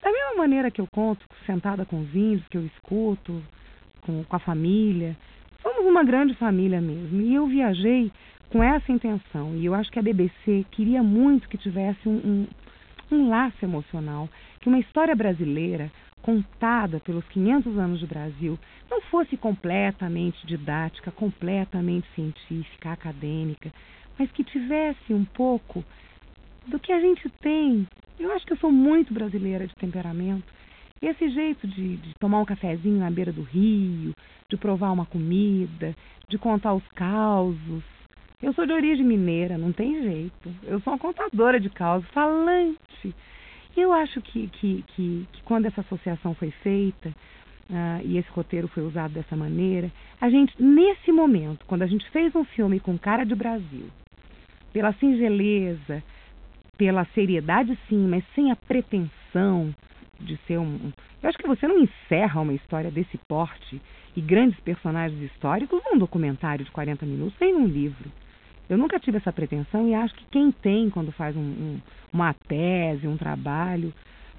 Da 0.00 0.12
mesma 0.12 0.36
maneira 0.36 0.70
que 0.70 0.80
eu 0.80 0.86
conto, 0.86 1.26
sentada 1.46 1.84
com 1.84 2.00
os 2.00 2.14
índios, 2.14 2.46
que 2.48 2.56
eu 2.56 2.64
escuto, 2.64 3.42
com, 4.02 4.22
com 4.22 4.36
a 4.36 4.38
família. 4.38 5.16
Somos 5.62 5.84
uma 5.84 6.04
grande 6.04 6.34
família 6.34 6.80
mesmo. 6.80 7.20
E 7.20 7.34
eu 7.34 7.46
viajei 7.46 8.12
com 8.50 8.62
essa 8.62 8.92
intenção. 8.92 9.56
E 9.56 9.64
eu 9.64 9.74
acho 9.74 9.90
que 9.90 9.98
a 9.98 10.02
BBC 10.02 10.64
queria 10.70 11.02
muito 11.02 11.48
que 11.48 11.58
tivesse 11.58 12.08
um, 12.08 12.46
um, 13.10 13.16
um 13.16 13.28
laço 13.28 13.64
emocional, 13.64 14.28
que 14.60 14.68
uma 14.68 14.78
história 14.78 15.16
brasileira 15.16 15.90
contada 16.24 17.00
pelos 17.00 17.22
500 17.28 17.78
anos 17.78 18.00
de 18.00 18.06
Brasil 18.06 18.58
não 18.90 19.02
fosse 19.02 19.36
completamente 19.36 20.46
didática, 20.46 21.10
completamente 21.10 22.08
científica, 22.14 22.92
acadêmica, 22.92 23.70
mas 24.18 24.32
que 24.32 24.42
tivesse 24.42 25.12
um 25.12 25.22
pouco 25.22 25.84
do 26.66 26.80
que 26.80 26.90
a 26.92 27.00
gente 27.00 27.28
tem. 27.42 27.86
Eu 28.18 28.32
acho 28.32 28.46
que 28.46 28.54
eu 28.54 28.56
sou 28.56 28.72
muito 28.72 29.12
brasileira 29.12 29.66
de 29.66 29.74
temperamento. 29.74 30.50
Esse 31.02 31.28
jeito 31.28 31.68
de, 31.68 31.98
de 31.98 32.14
tomar 32.18 32.40
um 32.40 32.46
cafezinho 32.46 33.00
na 33.00 33.10
beira 33.10 33.30
do 33.30 33.42
rio, 33.42 34.14
de 34.48 34.56
provar 34.56 34.92
uma 34.92 35.04
comida, 35.04 35.94
de 36.26 36.38
contar 36.38 36.72
os 36.72 36.86
causos. 36.94 37.84
Eu 38.42 38.54
sou 38.54 38.64
de 38.64 38.72
origem 38.72 39.04
mineira, 39.04 39.58
não 39.58 39.72
tem 39.72 40.02
jeito. 40.02 40.54
Eu 40.62 40.80
sou 40.80 40.94
uma 40.94 40.98
contadora 40.98 41.60
de 41.60 41.68
causos, 41.68 42.08
falante. 42.12 43.14
Eu 43.76 43.92
acho 43.92 44.20
que, 44.20 44.48
que, 44.48 44.84
que, 44.88 45.26
que 45.32 45.42
quando 45.42 45.66
essa 45.66 45.80
associação 45.80 46.34
foi 46.34 46.50
feita, 46.62 47.08
uh, 47.70 48.00
e 48.04 48.18
esse 48.18 48.28
roteiro 48.30 48.68
foi 48.68 48.82
usado 48.82 49.14
dessa 49.14 49.36
maneira, 49.36 49.90
a 50.20 50.30
gente, 50.30 50.54
nesse 50.62 51.10
momento, 51.10 51.64
quando 51.66 51.82
a 51.82 51.86
gente 51.86 52.08
fez 52.10 52.34
um 52.34 52.44
filme 52.44 52.80
com 52.80 52.98
cara 52.98 53.24
de 53.24 53.34
Brasil, 53.34 53.88
pela 54.72 54.92
singeleza, 54.94 56.02
pela 56.76 57.04
seriedade 57.14 57.78
sim, 57.88 58.06
mas 58.06 58.24
sem 58.34 58.50
a 58.50 58.56
pretensão 58.56 59.74
de 60.20 60.36
ser 60.46 60.58
um. 60.58 60.92
Eu 61.22 61.28
acho 61.28 61.38
que 61.38 61.46
você 61.46 61.66
não 61.66 61.78
encerra 61.78 62.40
uma 62.40 62.52
história 62.52 62.90
desse 62.90 63.18
porte 63.28 63.80
e 64.16 64.20
grandes 64.20 64.58
personagens 64.60 65.20
históricos 65.22 65.80
num 65.84 65.98
documentário 65.98 66.64
de 66.64 66.70
40 66.70 67.04
minutos, 67.06 67.38
nem 67.40 67.52
num 67.52 67.66
livro. 67.66 68.10
Eu 68.68 68.78
nunca 68.78 68.98
tive 68.98 69.18
essa 69.18 69.32
pretensão 69.32 69.88
e 69.88 69.94
acho 69.94 70.14
que 70.14 70.24
quem 70.30 70.50
tem 70.50 70.88
quando 70.88 71.12
faz 71.12 71.36
um, 71.36 71.40
um, 71.40 71.80
uma 72.12 72.32
tese, 72.32 73.06
um 73.06 73.16
trabalho, 73.16 73.92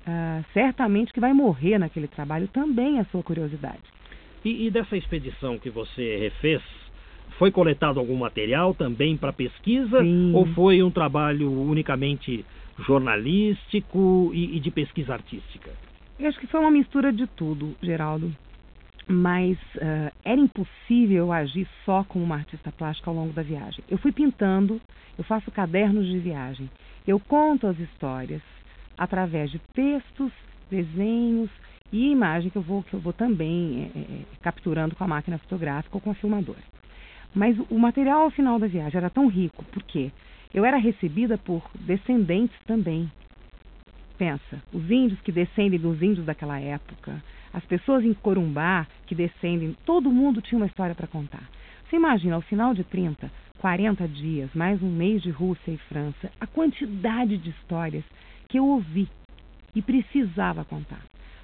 uh, 0.07 0.43
certamente 0.53 1.13
que 1.13 1.19
vai 1.19 1.34
morrer 1.34 1.78
naquele 1.78 2.07
trabalho 2.07 2.47
também 2.47 2.97
é 2.97 3.01
a 3.01 3.05
sua 3.05 3.21
curiosidade. 3.21 3.84
E, 4.43 4.67
e 4.67 4.71
dessa 4.71 4.97
expedição 4.97 5.59
que 5.59 5.69
você 5.69 6.17
refez, 6.17 6.61
foi 7.38 7.51
coletado 7.51 7.99
algum 7.99 8.15
material 8.15 8.73
também 8.73 9.15
para 9.17 9.34
pesquisa 9.34 10.01
Sim. 10.01 10.34
ou 10.34 10.45
foi 10.47 10.82
um 10.82 10.91
trabalho 10.91 11.51
unicamente 11.51 12.45
jornalístico 12.86 14.32
e, 14.34 14.57
e 14.57 14.59
de 14.59 14.71
pesquisa 14.71 15.13
artística? 15.13 15.71
Eu 16.17 16.30
acho 16.30 16.39
que 16.39 16.47
foi 16.47 16.59
uma 16.59 16.71
mistura 16.71 17.11
de 17.11 17.28
tudo, 17.28 17.76
Geraldo 17.82 18.34
mas 19.08 19.58
uh, 19.76 20.12
era 20.24 20.39
impossível 20.39 21.32
agir 21.32 21.68
só 21.84 22.03
como 22.03 22.24
uma 22.24 22.38
artista 22.38 22.72
plástica 22.72 23.10
ao 23.10 23.16
longo 23.16 23.34
da 23.34 23.43
viagem. 23.43 23.84
Eu 23.89 23.97
fui 23.97 24.12
pintando, 24.12 24.82
eu 25.18 25.24
faço 25.24 25.51
cadernos 25.51 26.06
de 26.08 26.18
viagem, 26.18 26.70
eu 27.08 27.20
conto 27.20 27.68
as 27.68 27.78
histórias 27.80 28.41
através 28.97 29.51
de 29.51 29.60
textos, 29.74 30.32
desenhos 30.70 31.49
e 31.91 32.12
imagem 32.12 32.49
que 32.49 32.58
eu 32.58 32.62
vou, 32.62 32.84
que 32.84 32.93
eu 32.93 32.99
vou 32.99 33.14
também 33.14 33.91
é, 33.95 33.99
é, 33.99 34.22
capturando 34.41 34.95
com 34.95 35.03
a 35.03 35.08
máquina 35.08 35.38
fotográfica 35.38 35.95
ou 35.95 36.01
com 36.01 36.12
a 36.12 36.16
filmadora. 36.16 36.64
Mas 37.34 37.58
o 37.70 37.78
material 37.78 38.24
ao 38.24 38.32
final 38.32 38.58
da 38.58 38.68
viagem 38.68 38.97
era 38.97 39.10
tão 39.10 39.28
rico, 39.28 39.64
porque 39.66 40.12
eu 40.53 40.66
era 40.66 40.78
recebida 40.78 41.38
por 41.38 41.62
descendentes 41.76 42.58
também. 42.66 43.12
Pensa, 44.18 44.64
os 44.74 44.89
índios 44.89 45.20
que 45.22 45.32
descendem 45.32 45.78
dos 45.78 46.01
índios 46.01 46.26
daquela 46.26 46.60
época, 46.60 47.22
as 47.56 47.64
pessoas 47.64 48.03
em 48.03 48.14
Corumbá 48.14 48.86
que 49.08 49.16
descendem, 49.16 49.78
todo 49.86 50.12
mundo 50.12 50.41
tinha 50.41 50.60
uma 50.60 50.66
história 50.66 50.93
para 50.93 51.08
contar. 51.08 51.49
Você 51.88 51.95
imagina, 51.95 52.36
ao 52.36 52.41
final 52.41 52.74
de 52.74 52.84
30, 52.84 53.32
40 53.60 54.06
dias, 54.10 54.49
mais 54.53 54.84
um 54.84 54.89
mês 54.89 55.22
de 55.22 55.30
Rússia 55.30 55.72
e 55.72 55.78
França, 55.88 56.30
a 56.38 56.45
quantidade 56.45 57.38
de 57.38 57.51
histórias 57.51 58.03
que 58.49 58.60
eu 58.60 58.66
ouvi 58.66 59.08
e 59.74 59.82
precisava 59.82 60.66
contar. 60.66 60.99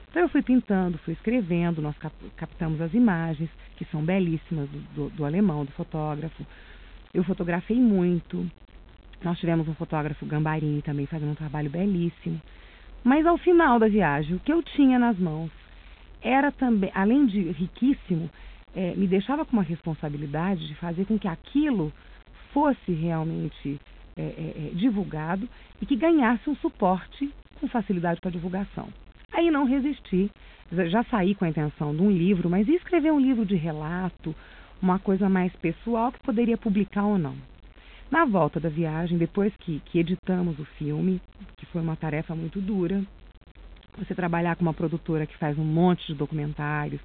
Então 0.10 0.24
eu 0.24 0.28
fui 0.28 0.42
pintando, 0.42 0.98
fui 0.98 1.14
escrevendo, 1.14 1.82
nós 1.82 1.96
captamos 2.36 2.82
as 2.82 2.94
imagens, 2.94 3.50
que 3.78 3.86
são 3.86 4.04
belíssimas, 4.04 4.68
do, 4.70 4.80
do, 4.94 5.10
do 5.12 5.26
alemão, 5.26 5.64
do 5.64 5.72
fotógrafo. 5.72 6.46
Eu 7.14 7.24
fotografei 7.24 7.78
muito. 7.78 8.46
Nós 9.24 9.40
tivemos 9.40 9.66
um 9.66 9.76
fotógrafo 9.76 10.26
Gambarini 10.26 10.82
também 10.82 11.06
fazendo 11.06 11.32
um 11.32 11.36
trabalho 11.36 11.70
belíssimo. 11.70 12.42
Mas 13.02 13.26
ao 13.26 13.38
final 13.38 13.80
da 13.80 13.88
viagem, 13.88 14.36
o 14.36 14.40
que 14.40 14.52
eu 14.52 14.62
tinha 14.62 15.00
nas 15.00 15.18
mãos 15.18 15.50
era 16.22 16.52
também, 16.52 16.92
além 16.94 17.26
de 17.26 17.42
riquíssimo, 17.52 18.30
é, 18.76 18.94
me 18.96 19.08
deixava 19.08 19.46
com 19.46 19.54
uma 19.54 19.64
responsabilidade 19.64 20.68
de 20.68 20.76
fazer 20.76 21.06
com 21.06 21.18
que 21.18 21.28
aquilo 21.28 21.92
fosse 22.54 22.92
realmente 22.92 23.80
é, 24.18 24.22
é, 24.22 24.68
é 24.68 24.76
divulgado 24.76 25.48
e 25.82 25.86
que 25.86 25.96
ganhasse 25.96 26.50
um 26.50 26.56
suporte 26.56 27.34
com 27.60 27.68
facilidade 27.68 28.20
para 28.20 28.32
divulgação. 28.32 28.88
Aí 29.34 29.50
não 29.50 29.66
resisti, 29.66 30.30
já 30.90 31.04
saí 31.06 31.34
com 31.36 31.46
a 31.46 31.50
intenção 31.50 31.96
de 31.96 32.02
um 32.02 32.12
livro, 32.12 32.50
mas 32.50 32.68
ia 32.68 32.76
escrever 32.76 33.12
um 33.12 33.20
livro 33.20 33.46
de 33.46 33.56
relato, 33.56 34.36
uma 34.82 35.00
coisa 35.00 35.30
mais 35.30 35.54
pessoal 35.58 36.12
que 36.12 36.20
poderia 36.20 36.58
publicar 36.58 37.06
ou 37.06 37.18
não. 37.18 37.36
Na 38.10 38.26
volta 38.26 38.60
da 38.60 38.68
viagem, 38.68 39.18
depois 39.18 39.54
que, 39.58 39.80
que 39.86 40.00
editamos 40.00 40.60
o 40.60 40.66
filme, 40.78 41.22
que 41.56 41.66
foi 41.68 41.82
uma 41.82 41.96
tarefa 41.96 42.36
muito 42.36 42.60
dura, 42.60 43.02
você 43.98 44.16
trabalhar 44.16 44.56
com 44.56 44.64
uma 44.64 44.74
produtora 44.74 45.26
que 45.26 45.38
faz 45.38 45.58
um 45.58 45.64
monte 45.64 46.08
de 46.08 46.16
documentários, 46.16 47.02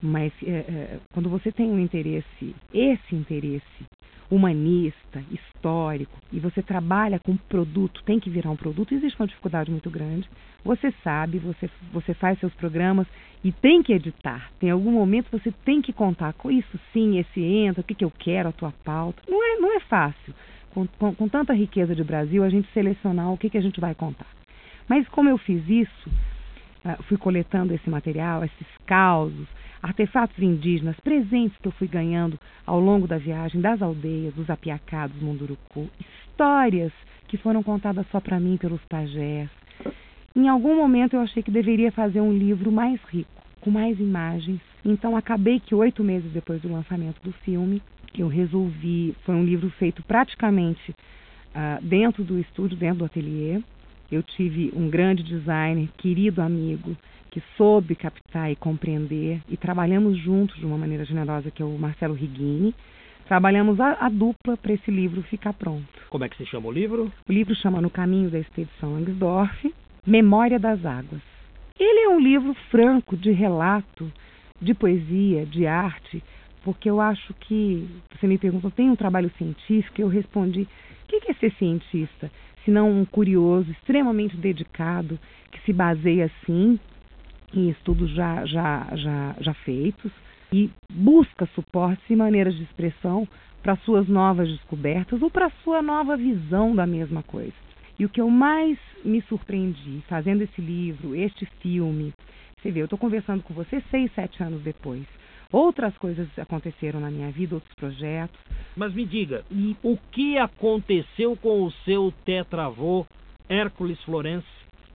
mas 0.00 0.32
é, 0.42 0.50
é, 0.50 0.98
quando 1.12 1.28
você 1.28 1.50
tem 1.50 1.70
um 1.70 1.78
interesse, 1.78 2.54
esse 2.72 3.14
interesse 3.14 3.86
humanista, 4.30 5.22
histórico, 5.30 6.18
e 6.32 6.40
você 6.40 6.62
trabalha 6.62 7.18
com 7.18 7.36
produto, 7.36 8.02
tem 8.04 8.18
que 8.18 8.28
virar 8.28 8.50
um 8.50 8.56
produto, 8.56 8.92
existe 8.92 9.18
uma 9.20 9.26
dificuldade 9.26 9.70
muito 9.70 9.88
grande. 9.88 10.28
Você 10.64 10.92
sabe, 11.04 11.38
você, 11.38 11.70
você 11.92 12.12
faz 12.12 12.38
seus 12.40 12.52
programas 12.54 13.06
e 13.44 13.52
tem 13.52 13.82
que 13.82 13.92
editar. 13.92 14.50
Tem 14.58 14.70
algum 14.70 14.90
momento 14.90 15.30
você 15.30 15.52
tem 15.64 15.80
que 15.80 15.92
contar 15.92 16.32
com 16.32 16.50
isso 16.50 16.78
sim, 16.92 17.18
esse 17.18 17.40
entra, 17.40 17.80
o 17.80 17.84
que, 17.84 17.94
que 17.94 18.04
eu 18.04 18.12
quero, 18.18 18.48
a 18.48 18.52
tua 18.52 18.72
pauta. 18.84 19.22
Não 19.28 19.42
é, 19.42 19.60
não 19.60 19.76
é 19.76 19.80
fácil. 19.80 20.34
Com, 20.74 20.86
com, 20.86 21.14
com 21.14 21.28
tanta 21.28 21.54
riqueza 21.54 21.94
de 21.94 22.04
Brasil, 22.04 22.42
a 22.42 22.50
gente 22.50 22.68
selecionar 22.72 23.32
o 23.32 23.38
que, 23.38 23.48
que 23.48 23.58
a 23.58 23.62
gente 23.62 23.80
vai 23.80 23.94
contar. 23.94 24.35
Mas 24.88 25.08
como 25.08 25.28
eu 25.28 25.38
fiz 25.38 25.62
isso, 25.68 26.10
ah, 26.84 26.96
fui 27.08 27.16
coletando 27.16 27.74
esse 27.74 27.88
material, 27.90 28.44
esses 28.44 28.66
causos, 28.86 29.46
artefatos 29.82 30.38
indígenas, 30.38 30.98
presentes 31.00 31.56
que 31.58 31.68
eu 31.68 31.72
fui 31.72 31.88
ganhando 31.88 32.38
ao 32.64 32.80
longo 32.80 33.06
da 33.06 33.18
viagem 33.18 33.60
das 33.60 33.82
aldeias, 33.82 34.34
dos 34.34 34.48
apiacados 34.48 35.20
Munduruku, 35.20 35.88
histórias 36.00 36.92
que 37.28 37.36
foram 37.36 37.62
contadas 37.62 38.06
só 38.10 38.20
para 38.20 38.38
mim 38.38 38.56
pelos 38.56 38.80
pajés. 38.84 39.48
Em 40.34 40.48
algum 40.48 40.76
momento 40.76 41.14
eu 41.14 41.20
achei 41.20 41.42
que 41.42 41.50
deveria 41.50 41.90
fazer 41.90 42.20
um 42.20 42.32
livro 42.32 42.70
mais 42.70 43.00
rico, 43.04 43.42
com 43.60 43.70
mais 43.70 43.98
imagens. 43.98 44.60
Então 44.84 45.16
acabei 45.16 45.58
que 45.58 45.74
oito 45.74 46.04
meses 46.04 46.30
depois 46.30 46.60
do 46.60 46.70
lançamento 46.70 47.20
do 47.22 47.32
filme, 47.32 47.82
eu 48.16 48.28
resolvi. 48.28 49.14
Foi 49.24 49.34
um 49.34 49.44
livro 49.44 49.70
feito 49.70 50.02
praticamente 50.02 50.90
uh, 50.90 51.82
dentro 51.82 52.22
do 52.22 52.38
estúdio, 52.38 52.76
dentro 52.76 52.98
do 52.98 53.04
ateliê. 53.06 53.60
Eu 54.10 54.22
tive 54.22 54.72
um 54.74 54.88
grande 54.88 55.22
designer, 55.22 55.88
querido 55.98 56.40
amigo, 56.40 56.96
que 57.30 57.42
soube 57.56 57.94
captar 57.94 58.50
e 58.50 58.56
compreender, 58.56 59.40
e 59.48 59.56
trabalhamos 59.56 60.16
juntos 60.18 60.56
de 60.56 60.64
uma 60.64 60.78
maneira 60.78 61.04
generosa, 61.04 61.50
que 61.50 61.60
é 61.62 61.64
o 61.64 61.76
Marcelo 61.78 62.14
Rigini. 62.14 62.74
Trabalhamos 63.26 63.80
a, 63.80 64.06
a 64.06 64.08
dupla 64.08 64.56
para 64.56 64.72
esse 64.72 64.90
livro 64.90 65.22
ficar 65.22 65.52
pronto. 65.52 65.86
Como 66.08 66.24
é 66.24 66.28
que 66.28 66.36
se 66.36 66.46
chama 66.46 66.68
o 66.68 66.72
livro? 66.72 67.12
O 67.28 67.32
livro 67.32 67.54
chama 67.56 67.80
No 67.80 67.90
Caminho 67.90 68.30
da 68.30 68.38
Expedição 68.38 68.94
Langsdorff, 68.94 69.74
Memória 70.06 70.58
das 70.58 70.84
Águas. 70.86 71.20
Ele 71.78 72.00
é 72.06 72.08
um 72.08 72.20
livro 72.20 72.54
franco 72.70 73.16
de 73.16 73.32
relato, 73.32 74.10
de 74.62 74.72
poesia, 74.72 75.44
de 75.44 75.66
arte, 75.66 76.22
porque 76.64 76.88
eu 76.88 77.00
acho 77.00 77.34
que, 77.34 77.86
você 78.10 78.26
me 78.26 78.38
perguntou, 78.38 78.70
tem 78.70 78.88
um 78.88 78.96
trabalho 78.96 79.30
científico? 79.36 80.00
Eu 80.00 80.08
respondi, 80.08 80.62
o 80.62 81.06
que 81.06 81.30
é 81.30 81.34
ser 81.34 81.52
cientista? 81.58 82.30
Senão 82.66 82.90
um 82.90 83.04
curioso 83.04 83.70
extremamente 83.70 84.36
dedicado 84.36 85.18
que 85.52 85.60
se 85.62 85.72
baseia 85.72 86.30
sim 86.44 86.78
em 87.54 87.70
estudos 87.70 88.10
já, 88.10 88.44
já, 88.44 88.88
já, 88.94 89.36
já 89.40 89.54
feitos 89.54 90.12
e 90.52 90.68
busca 90.92 91.46
suportes 91.54 92.04
e 92.10 92.16
maneiras 92.16 92.54
de 92.54 92.64
expressão 92.64 93.26
para 93.62 93.76
suas 93.76 94.06
novas 94.08 94.48
descobertas 94.48 95.22
ou 95.22 95.30
para 95.30 95.50
sua 95.62 95.80
nova 95.80 96.16
visão 96.16 96.74
da 96.74 96.86
mesma 96.86 97.22
coisa. 97.22 97.54
E 97.98 98.04
o 98.04 98.08
que 98.08 98.20
eu 98.20 98.28
mais 98.28 98.78
me 99.04 99.22
surpreendi 99.22 100.02
fazendo 100.08 100.42
esse 100.42 100.60
livro, 100.60 101.14
este 101.14 101.46
filme, 101.62 102.12
você 102.60 102.70
vê, 102.70 102.80
eu 102.80 102.84
estou 102.84 102.98
conversando 102.98 103.42
com 103.42 103.54
você 103.54 103.82
seis, 103.90 104.12
sete 104.14 104.42
anos 104.42 104.60
depois. 104.62 105.04
Outras 105.52 105.96
coisas 105.98 106.28
aconteceram 106.38 107.00
na 107.00 107.10
minha 107.10 107.30
vida, 107.30 107.54
outros 107.54 107.74
projetos. 107.74 108.38
Mas 108.76 108.92
me 108.92 109.06
diga, 109.06 109.44
e 109.50 109.76
o 109.82 109.96
que 110.12 110.36
aconteceu 110.38 111.36
com 111.36 111.64
o 111.64 111.70
seu 111.84 112.12
tetravô 112.24 113.06
Hércules 113.48 114.00
Florence 114.02 114.46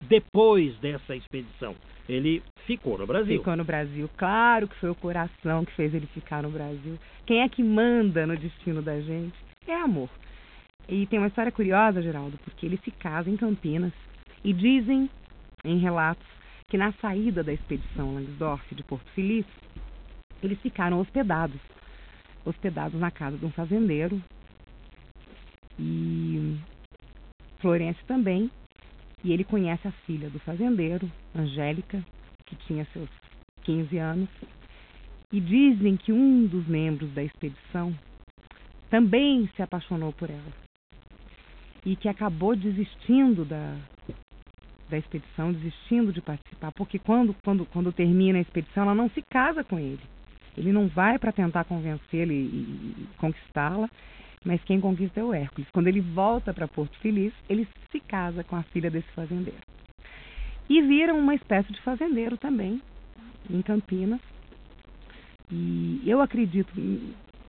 depois 0.02 0.76
dessa 0.78 1.16
expedição? 1.16 1.74
Ele 2.08 2.42
ficou 2.66 2.98
no 2.98 3.06
Brasil. 3.06 3.38
Ficou 3.38 3.56
no 3.56 3.64
Brasil. 3.64 4.10
Claro 4.16 4.68
que 4.68 4.76
foi 4.76 4.90
o 4.90 4.94
coração 4.94 5.64
que 5.64 5.72
fez 5.72 5.94
ele 5.94 6.06
ficar 6.08 6.42
no 6.42 6.50
Brasil. 6.50 6.98
Quem 7.24 7.40
é 7.40 7.48
que 7.48 7.62
manda 7.62 8.26
no 8.26 8.36
destino 8.36 8.82
da 8.82 9.00
gente? 9.00 9.34
É 9.66 9.74
amor. 9.74 10.10
E 10.88 11.06
tem 11.06 11.18
uma 11.18 11.28
história 11.28 11.52
curiosa, 11.52 12.02
Geraldo, 12.02 12.38
porque 12.44 12.66
ele 12.66 12.78
se 12.84 12.90
casa 12.90 13.30
em 13.30 13.36
Campinas 13.36 13.92
e 14.44 14.52
dizem 14.52 15.08
em 15.64 15.78
relatos 15.78 16.26
que 16.68 16.76
na 16.76 16.92
saída 16.94 17.44
da 17.44 17.52
expedição 17.52 18.14
Langsdorff 18.14 18.74
de 18.74 18.82
Porto 18.82 19.08
Feliz, 19.14 19.46
eles 20.46 20.60
ficaram 20.60 21.00
hospedados, 21.00 21.60
hospedados 22.44 22.98
na 22.98 23.10
casa 23.10 23.36
de 23.36 23.44
um 23.44 23.50
fazendeiro. 23.50 24.22
E 25.78 26.58
Florence 27.60 28.02
também, 28.06 28.50
e 29.24 29.32
ele 29.32 29.44
conhece 29.44 29.86
a 29.86 29.92
filha 30.06 30.28
do 30.28 30.38
fazendeiro, 30.40 31.10
Angélica, 31.34 32.04
que 32.44 32.56
tinha 32.66 32.86
seus 32.92 33.08
15 33.62 33.96
anos. 33.98 34.28
E 35.32 35.40
dizem 35.40 35.96
que 35.96 36.12
um 36.12 36.46
dos 36.46 36.66
membros 36.66 37.10
da 37.12 37.22
expedição 37.22 37.94
também 38.90 39.48
se 39.56 39.62
apaixonou 39.62 40.12
por 40.12 40.28
ela. 40.28 40.52
E 41.86 41.96
que 41.96 42.08
acabou 42.08 42.54
desistindo 42.54 43.44
da, 43.44 43.76
da 44.90 44.98
expedição, 44.98 45.52
desistindo 45.52 46.12
de 46.12 46.20
participar, 46.20 46.70
porque 46.72 46.98
quando, 46.98 47.34
quando, 47.42 47.64
quando 47.66 47.92
termina 47.92 48.38
a 48.38 48.42
expedição, 48.42 48.82
ela 48.82 48.94
não 48.94 49.08
se 49.10 49.22
casa 49.22 49.64
com 49.64 49.78
ele. 49.78 50.00
Ele 50.56 50.72
não 50.72 50.88
vai 50.88 51.18
para 51.18 51.32
tentar 51.32 51.64
convencê-la 51.64 52.32
e, 52.32 52.36
e 52.36 53.08
conquistá-la, 53.18 53.88
mas 54.44 54.62
quem 54.64 54.80
conquista 54.80 55.20
é 55.20 55.24
o 55.24 55.32
Hércules. 55.32 55.68
Quando 55.72 55.88
ele 55.88 56.00
volta 56.00 56.52
para 56.52 56.68
Porto 56.68 56.98
Feliz, 56.98 57.32
ele 57.48 57.66
se 57.90 58.00
casa 58.00 58.44
com 58.44 58.56
a 58.56 58.62
filha 58.64 58.90
desse 58.90 59.10
fazendeiro. 59.12 59.60
E 60.68 60.80
vira 60.82 61.14
uma 61.14 61.34
espécie 61.34 61.72
de 61.72 61.80
fazendeiro 61.82 62.36
também, 62.36 62.80
em 63.50 63.62
Campinas. 63.62 64.20
E 65.50 66.00
eu 66.06 66.20
acredito, 66.20 66.72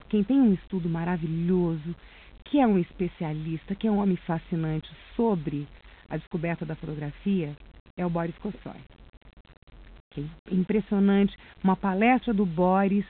quem 0.09 0.23
tem 0.23 0.39
um 0.39 0.53
estudo 0.53 0.89
maravilhoso, 0.89 1.95
que 2.45 2.59
é 2.59 2.67
um 2.67 2.77
especialista, 2.77 3.75
que 3.75 3.87
é 3.87 3.91
um 3.91 3.99
homem 3.99 4.17
fascinante 4.17 4.89
sobre 5.15 5.67
a 6.09 6.17
descoberta 6.17 6.65
da 6.65 6.75
fotografia, 6.75 7.55
é 7.97 8.05
o 8.05 8.09
Boris 8.09 8.37
Kossoy. 8.37 8.79
Impressionante. 10.51 11.35
Uma 11.63 11.75
palestra 11.75 12.33
do 12.33 12.45
Boris 12.45 13.05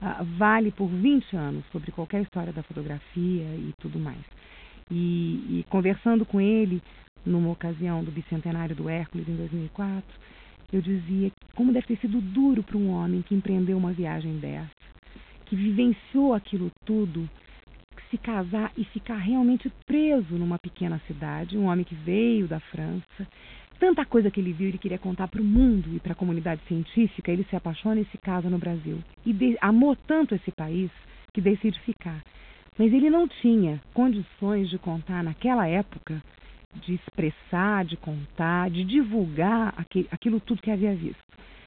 uh, 0.00 0.24
vale 0.36 0.70
por 0.70 0.88
20 0.88 1.36
anos 1.36 1.64
sobre 1.72 1.92
qualquer 1.92 2.22
história 2.22 2.52
da 2.52 2.62
fotografia 2.62 3.44
e 3.44 3.72
tudo 3.80 3.98
mais. 3.98 4.24
E, 4.90 5.60
e 5.60 5.66
conversando 5.68 6.24
com 6.24 6.40
ele 6.40 6.82
numa 7.24 7.50
ocasião 7.50 8.02
do 8.02 8.10
bicentenário 8.10 8.74
do 8.74 8.88
Hércules 8.88 9.28
em 9.28 9.36
2004, 9.36 10.04
eu 10.72 10.80
dizia 10.80 11.30
como 11.54 11.72
deve 11.72 11.86
ter 11.86 11.98
sido 11.98 12.20
duro 12.20 12.62
para 12.62 12.76
um 12.76 12.90
homem 12.90 13.22
que 13.22 13.34
empreendeu 13.34 13.76
uma 13.76 13.92
viagem 13.92 14.38
dessa, 14.38 14.70
que 15.46 15.54
vivenciou 15.54 16.34
aquilo 16.34 16.70
tudo, 16.84 17.28
se 18.10 18.18
casar 18.18 18.72
e 18.76 18.84
ficar 18.84 19.16
realmente 19.16 19.70
preso 19.86 20.34
numa 20.34 20.58
pequena 20.58 21.00
cidade, 21.06 21.56
um 21.56 21.66
homem 21.66 21.84
que 21.84 21.94
veio 21.94 22.48
da 22.48 22.60
França, 22.60 23.26
tanta 23.82 24.04
coisa 24.04 24.30
que 24.30 24.38
ele 24.38 24.52
viu, 24.52 24.68
ele 24.68 24.78
queria 24.78 24.96
contar 24.96 25.26
para 25.26 25.42
o 25.42 25.44
mundo 25.44 25.96
e 25.96 25.98
para 25.98 26.12
a 26.12 26.14
comunidade 26.14 26.60
científica, 26.68 27.32
ele 27.32 27.44
se 27.50 27.56
apaixona 27.56 28.00
e 28.00 28.04
se 28.12 28.18
casa 28.18 28.48
no 28.48 28.56
Brasil. 28.56 29.02
E 29.26 29.32
de, 29.32 29.58
amou 29.60 29.96
tanto 29.96 30.36
esse 30.36 30.52
país 30.52 30.88
que 31.34 31.40
decide 31.40 31.80
ficar. 31.80 32.22
Mas 32.78 32.92
ele 32.92 33.10
não 33.10 33.26
tinha 33.26 33.82
condições 33.92 34.70
de 34.70 34.78
contar 34.78 35.24
naquela 35.24 35.66
época, 35.66 36.22
de 36.76 36.94
expressar, 36.94 37.84
de 37.84 37.96
contar, 37.96 38.70
de 38.70 38.84
divulgar 38.84 39.74
aquilo, 39.76 40.06
aquilo 40.12 40.38
tudo 40.38 40.62
que 40.62 40.70
havia 40.70 40.94
visto. 40.94 41.18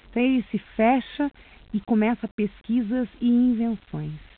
Então 0.09 0.23
ele 0.23 0.41
se 0.49 0.57
fecha 0.57 1.29
e 1.73 1.81
começa 1.81 2.29
pesquisas 2.33 3.09
e 3.19 3.27
invenções. 3.27 4.34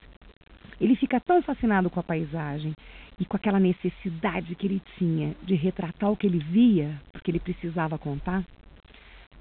Ele 0.80 0.96
fica 0.96 1.20
tão 1.20 1.42
fascinado 1.42 1.90
com 1.90 2.00
a 2.00 2.04
paisagem 2.04 2.76
e 3.20 3.26
com 3.26 3.36
aquela 3.36 3.60
necessidade 3.60 4.56
que 4.56 4.68
ele 4.68 4.82
tinha 4.98 5.36
de 5.44 5.56
retratar 5.56 6.12
o 6.12 6.18
que 6.18 6.28
ele 6.28 6.40
via, 6.40 7.02
porque 7.12 7.32
ele 7.32 7.40
precisava 7.40 7.98
contar, 7.98 8.44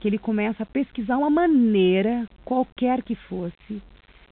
que 0.01 0.09
ele 0.09 0.18
começa 0.18 0.62
a 0.62 0.66
pesquisar 0.66 1.18
uma 1.18 1.30
maneira, 1.30 2.26
qualquer 2.45 3.03
que 3.03 3.14
fosse, 3.14 3.82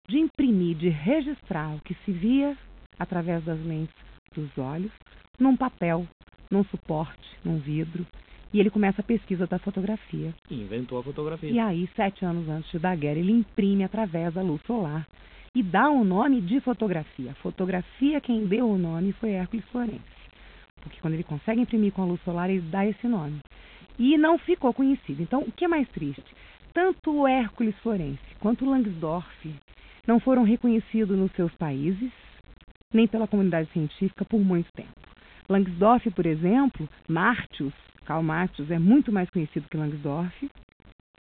de 0.08 0.18
imprimir, 0.18 0.76
de 0.76 0.88
registrar 0.88 1.74
o 1.74 1.80
que 1.80 1.94
se 2.04 2.12
via 2.12 2.56
através 2.98 3.44
das 3.44 3.58
lentes 3.60 3.94
dos 4.34 4.56
olhos, 4.56 4.92
num 5.38 5.56
papel, 5.56 6.06
num 6.50 6.64
suporte, 6.64 7.38
num 7.44 7.58
vidro. 7.58 8.06
E 8.52 8.60
ele 8.60 8.70
começa 8.70 9.00
a 9.00 9.04
pesquisa 9.04 9.46
da 9.46 9.58
fotografia. 9.58 10.32
inventou 10.48 10.98
a 10.98 11.02
fotografia. 11.02 11.50
E 11.50 11.58
aí, 11.58 11.88
sete 11.96 12.24
anos 12.24 12.48
antes 12.48 12.80
da 12.80 12.94
guerra, 12.94 13.18
ele 13.18 13.32
imprime 13.32 13.82
através 13.82 14.32
da 14.32 14.42
luz 14.42 14.62
solar 14.64 15.06
e 15.54 15.62
dá 15.62 15.88
o 15.88 16.02
nome 16.02 16.40
de 16.40 16.60
fotografia. 16.60 17.32
Fotografia, 17.34 18.20
quem 18.20 18.46
deu 18.46 18.68
o 18.68 18.78
nome 18.78 19.12
foi 19.12 19.30
Hércules 19.30 19.64
Florence. 19.66 20.02
Porque 20.80 21.00
quando 21.00 21.14
ele 21.14 21.22
consegue 21.22 21.60
imprimir 21.60 21.92
com 21.92 22.02
a 22.02 22.06
luz 22.06 22.20
solar, 22.22 22.50
ele 22.50 22.60
dá 22.62 22.84
esse 22.84 23.06
nome. 23.06 23.40
E 23.98 24.18
não 24.18 24.36
ficou 24.36 24.74
conhecido. 24.74 25.22
Então, 25.22 25.40
o 25.40 25.52
que 25.52 25.64
é 25.64 25.68
mais 25.68 25.88
triste? 25.90 26.24
Tanto 26.72 27.12
o 27.12 27.28
Hércules 27.28 27.76
Florence 27.78 28.20
quanto 28.40 28.64
o 28.64 28.70
Langsdorff 28.70 29.54
não 30.06 30.18
foram 30.18 30.42
reconhecidos 30.42 31.16
nos 31.16 31.30
seus 31.32 31.54
países, 31.54 32.10
nem 32.92 33.06
pela 33.06 33.28
comunidade 33.28 33.70
científica 33.70 34.24
por 34.24 34.40
muito 34.40 34.68
tempo. 34.72 34.92
Langsdorff, 35.48 36.10
por 36.10 36.26
exemplo, 36.26 36.88
Martius, 37.08 37.72
Karl 38.04 38.22
Martius 38.22 38.70
é 38.70 38.78
muito 38.78 39.12
mais 39.12 39.30
conhecido 39.30 39.68
que 39.70 39.76
Langsdorff. 39.76 40.50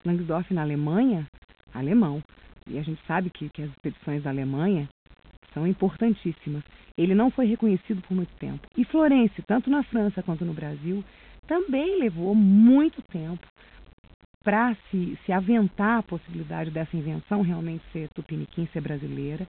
Langsdorff 0.05 0.53
na 0.53 0.61
Alemanha, 0.61 1.27
alemão 1.73 2.23
e 2.67 2.77
a 2.77 2.83
gente 2.83 3.01
sabe 3.05 3.29
que, 3.29 3.49
que 3.49 3.61
as 3.61 3.69
expedições 3.69 4.23
da 4.23 4.29
Alemanha 4.29 4.87
são 5.53 5.67
importantíssimas. 5.67 6.63
Ele 6.97 7.15
não 7.15 7.31
foi 7.31 7.45
reconhecido 7.45 8.01
por 8.01 8.15
muito 8.15 8.33
tempo. 8.35 8.67
E 8.77 8.85
Florence, 8.85 9.41
tanto 9.47 9.69
na 9.69 9.83
França 9.83 10.23
quanto 10.23 10.45
no 10.45 10.53
Brasil, 10.53 11.03
também 11.47 11.99
levou 11.99 12.33
muito 12.35 13.01
tempo 13.03 13.45
para 14.43 14.75
se, 14.89 15.17
se 15.25 15.31
aventar 15.31 15.99
a 15.99 16.03
possibilidade 16.03 16.71
dessa 16.71 16.95
invenção 16.95 17.41
realmente 17.41 17.83
ser 17.91 18.09
tupiniquim, 18.09 18.67
ser 18.73 18.81
brasileira. 18.81 19.47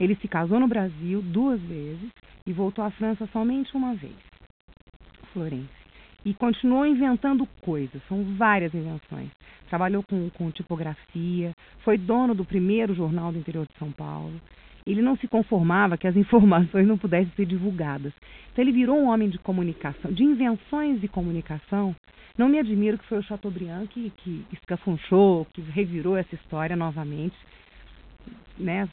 Ele 0.00 0.16
se 0.16 0.28
casou 0.28 0.58
no 0.58 0.68
Brasil 0.68 1.20
duas 1.22 1.60
vezes 1.60 2.10
e 2.46 2.52
voltou 2.52 2.84
à 2.84 2.90
França 2.90 3.28
somente 3.32 3.76
uma 3.76 3.94
vez. 3.94 4.16
Florence 5.32 5.81
e 6.24 6.32
continuou 6.34 6.86
inventando 6.86 7.46
coisas, 7.62 8.00
são 8.08 8.22
várias 8.36 8.72
invenções. 8.74 9.30
Trabalhou 9.68 10.02
com, 10.02 10.30
com 10.30 10.50
tipografia, 10.50 11.52
foi 11.84 11.98
dono 11.98 12.34
do 12.34 12.44
primeiro 12.44 12.94
jornal 12.94 13.32
do 13.32 13.38
interior 13.38 13.66
de 13.66 13.78
São 13.78 13.90
Paulo. 13.90 14.32
Ele 14.86 15.00
não 15.00 15.16
se 15.16 15.26
conformava 15.28 15.96
que 15.96 16.06
as 16.06 16.14
informações 16.16 16.86
não 16.86 16.98
pudessem 16.98 17.32
ser 17.34 17.46
divulgadas. 17.46 18.12
Então 18.52 18.64
ele 18.64 18.72
virou 18.72 18.98
um 18.98 19.08
homem 19.08 19.28
de 19.28 19.38
comunicação, 19.38 20.12
de 20.12 20.22
invenções 20.22 21.00
de 21.00 21.08
comunicação. 21.08 21.94
Não 22.36 22.48
me 22.48 22.58
admiro 22.58 22.98
que 22.98 23.06
foi 23.06 23.18
o 23.18 23.22
Chateaubriand 23.22 23.86
que, 23.88 24.10
que 24.18 24.44
escafunchou, 24.52 25.46
que 25.52 25.60
revirou 25.60 26.16
essa 26.16 26.34
história 26.34 26.76
novamente, 26.76 27.36
né, 28.58 28.88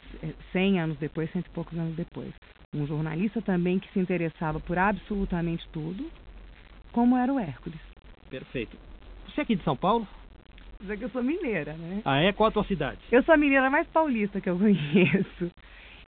cem 0.52 0.80
anos 0.80 0.98
depois, 0.98 1.32
cento 1.32 1.48
e 1.48 1.52
poucos 1.52 1.78
anos 1.78 1.96
depois. 1.96 2.34
Um 2.74 2.86
jornalista 2.86 3.42
também 3.42 3.80
que 3.80 3.92
se 3.92 4.00
interessava 4.00 4.60
por 4.60 4.78
absolutamente 4.78 5.68
tudo, 5.72 6.06
como 6.92 7.18
era 7.18 7.32
o 7.32 7.40
Hércules. 7.40 7.80
Perfeito. 8.30 8.78
Você 9.28 9.42
é 9.42 9.44
aqui 9.44 9.56
de 9.56 9.64
São 9.64 9.76
Paulo? 9.76 10.08
Dizer 10.82 10.98
que 10.98 11.06
eu 11.06 11.10
sou 11.10 11.22
mineira, 11.22 11.74
né? 11.74 12.02
Ah, 12.06 12.20
é? 12.22 12.32
Qual 12.32 12.48
a 12.48 12.52
tua 12.52 12.64
cidade? 12.64 13.00
Eu 13.12 13.22
sou 13.24 13.34
a 13.34 13.38
mineira 13.38 13.70
mais 13.70 13.88
paulista 13.88 14.40
que 14.40 14.50
eu 14.50 14.58
conheço. 14.60 15.52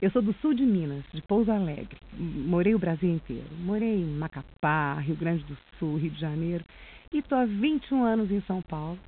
Eu 0.01 0.11
sou 0.11 0.23
do 0.23 0.33
sul 0.35 0.55
de 0.55 0.65
Minas, 0.65 1.05
de 1.13 1.21
Pouso 1.23 1.51
Alegre. 1.51 1.99
Morei 2.17 2.75
o 2.75 2.79
Brasil 2.79 3.11
inteiro. 3.11 3.49
Morei 3.59 3.97
em 3.97 4.05
Macapá, 4.05 4.95
Rio 4.95 5.17
Grande 5.17 5.45
do 5.45 5.57
Sul, 5.79 5.97
Rio 5.97 6.11
de 6.11 6.21
Janeiro. 6.21 6.65
E 7.13 7.19
estou 7.19 7.37
há 7.37 7.45
21 7.45 8.05
anos 8.05 8.31
em 8.31 8.41
São 8.43 8.63
Paulo. 8.63 8.99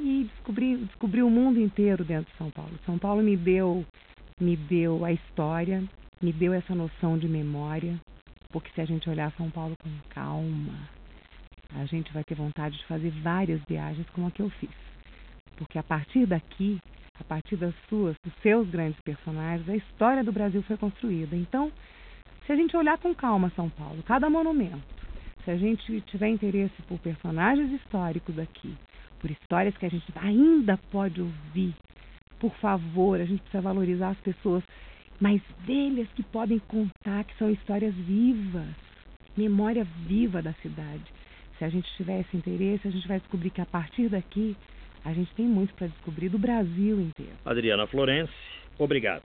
E 0.00 0.24
descobri, 0.24 0.76
descobri 0.76 1.22
o 1.22 1.30
mundo 1.30 1.60
inteiro 1.60 2.04
dentro 2.04 2.30
de 2.32 2.38
São 2.38 2.50
Paulo. 2.50 2.72
São 2.86 2.98
Paulo 2.98 3.22
me 3.22 3.36
deu, 3.36 3.84
me 4.40 4.56
deu 4.56 5.04
a 5.04 5.12
história, 5.12 5.84
me 6.20 6.32
deu 6.32 6.52
essa 6.52 6.74
noção 6.74 7.18
de 7.18 7.28
memória, 7.28 7.94
porque 8.50 8.70
se 8.72 8.80
a 8.80 8.84
gente 8.84 9.08
olhar 9.08 9.32
São 9.32 9.50
Paulo 9.50 9.74
com 9.82 9.90
calma, 10.10 10.88
a 11.74 11.84
gente 11.84 12.12
vai 12.12 12.24
ter 12.24 12.34
vontade 12.34 12.78
de 12.78 12.84
fazer 12.86 13.10
várias 13.22 13.60
viagens 13.68 14.08
como 14.10 14.26
a 14.26 14.30
que 14.30 14.40
eu 14.40 14.50
fiz. 14.50 14.70
Porque 15.56 15.78
a 15.78 15.82
partir 15.82 16.26
daqui, 16.26 16.78
a 17.20 17.24
partir 17.24 17.56
das 17.56 17.74
suas, 17.88 18.16
dos 18.24 18.32
seus 18.42 18.68
grandes 18.70 19.00
personagens, 19.02 19.68
a 19.68 19.76
história 19.76 20.24
do 20.24 20.32
Brasil 20.32 20.62
foi 20.62 20.76
construída. 20.76 21.36
Então, 21.36 21.70
se 22.46 22.52
a 22.52 22.56
gente 22.56 22.76
olhar 22.76 22.96
com 22.98 23.14
calma 23.14 23.52
São 23.54 23.68
Paulo, 23.68 24.02
cada 24.04 24.30
monumento, 24.30 24.82
se 25.44 25.50
a 25.50 25.56
gente 25.56 26.00
tiver 26.02 26.28
interesse 26.28 26.80
por 26.82 26.98
personagens 27.00 27.70
históricos 27.72 28.38
aqui, 28.38 28.74
por 29.20 29.30
histórias 29.30 29.76
que 29.76 29.84
a 29.84 29.90
gente 29.90 30.06
ainda 30.16 30.78
pode 30.90 31.20
ouvir 31.20 31.74
Por 32.38 32.54
favor, 32.56 33.20
a 33.20 33.24
gente 33.24 33.40
precisa 33.40 33.60
valorizar 33.60 34.10
as 34.10 34.18
pessoas 34.18 34.62
mais 35.20 35.40
velhas 35.66 36.08
que 36.14 36.22
podem 36.22 36.58
contar, 36.60 37.24
que 37.24 37.36
são 37.38 37.50
histórias 37.50 37.94
vivas, 37.94 38.68
memória 39.36 39.84
viva 40.06 40.40
da 40.40 40.52
cidade. 40.54 41.04
Se 41.58 41.64
a 41.64 41.68
gente 41.68 41.88
tiver 41.96 42.20
esse 42.20 42.36
interesse, 42.36 42.86
a 42.86 42.90
gente 42.90 43.06
vai 43.08 43.18
descobrir 43.18 43.50
que 43.50 43.60
a 43.60 43.66
partir 43.66 44.08
daqui 44.08 44.56
a 45.04 45.12
gente 45.12 45.32
tem 45.34 45.46
muito 45.46 45.74
para 45.74 45.86
descobrir 45.86 46.28
do 46.28 46.38
Brasil 46.38 47.00
inteiro. 47.00 47.32
Adriana 47.44 47.86
Florence, 47.86 48.32
obrigado. 48.78 49.24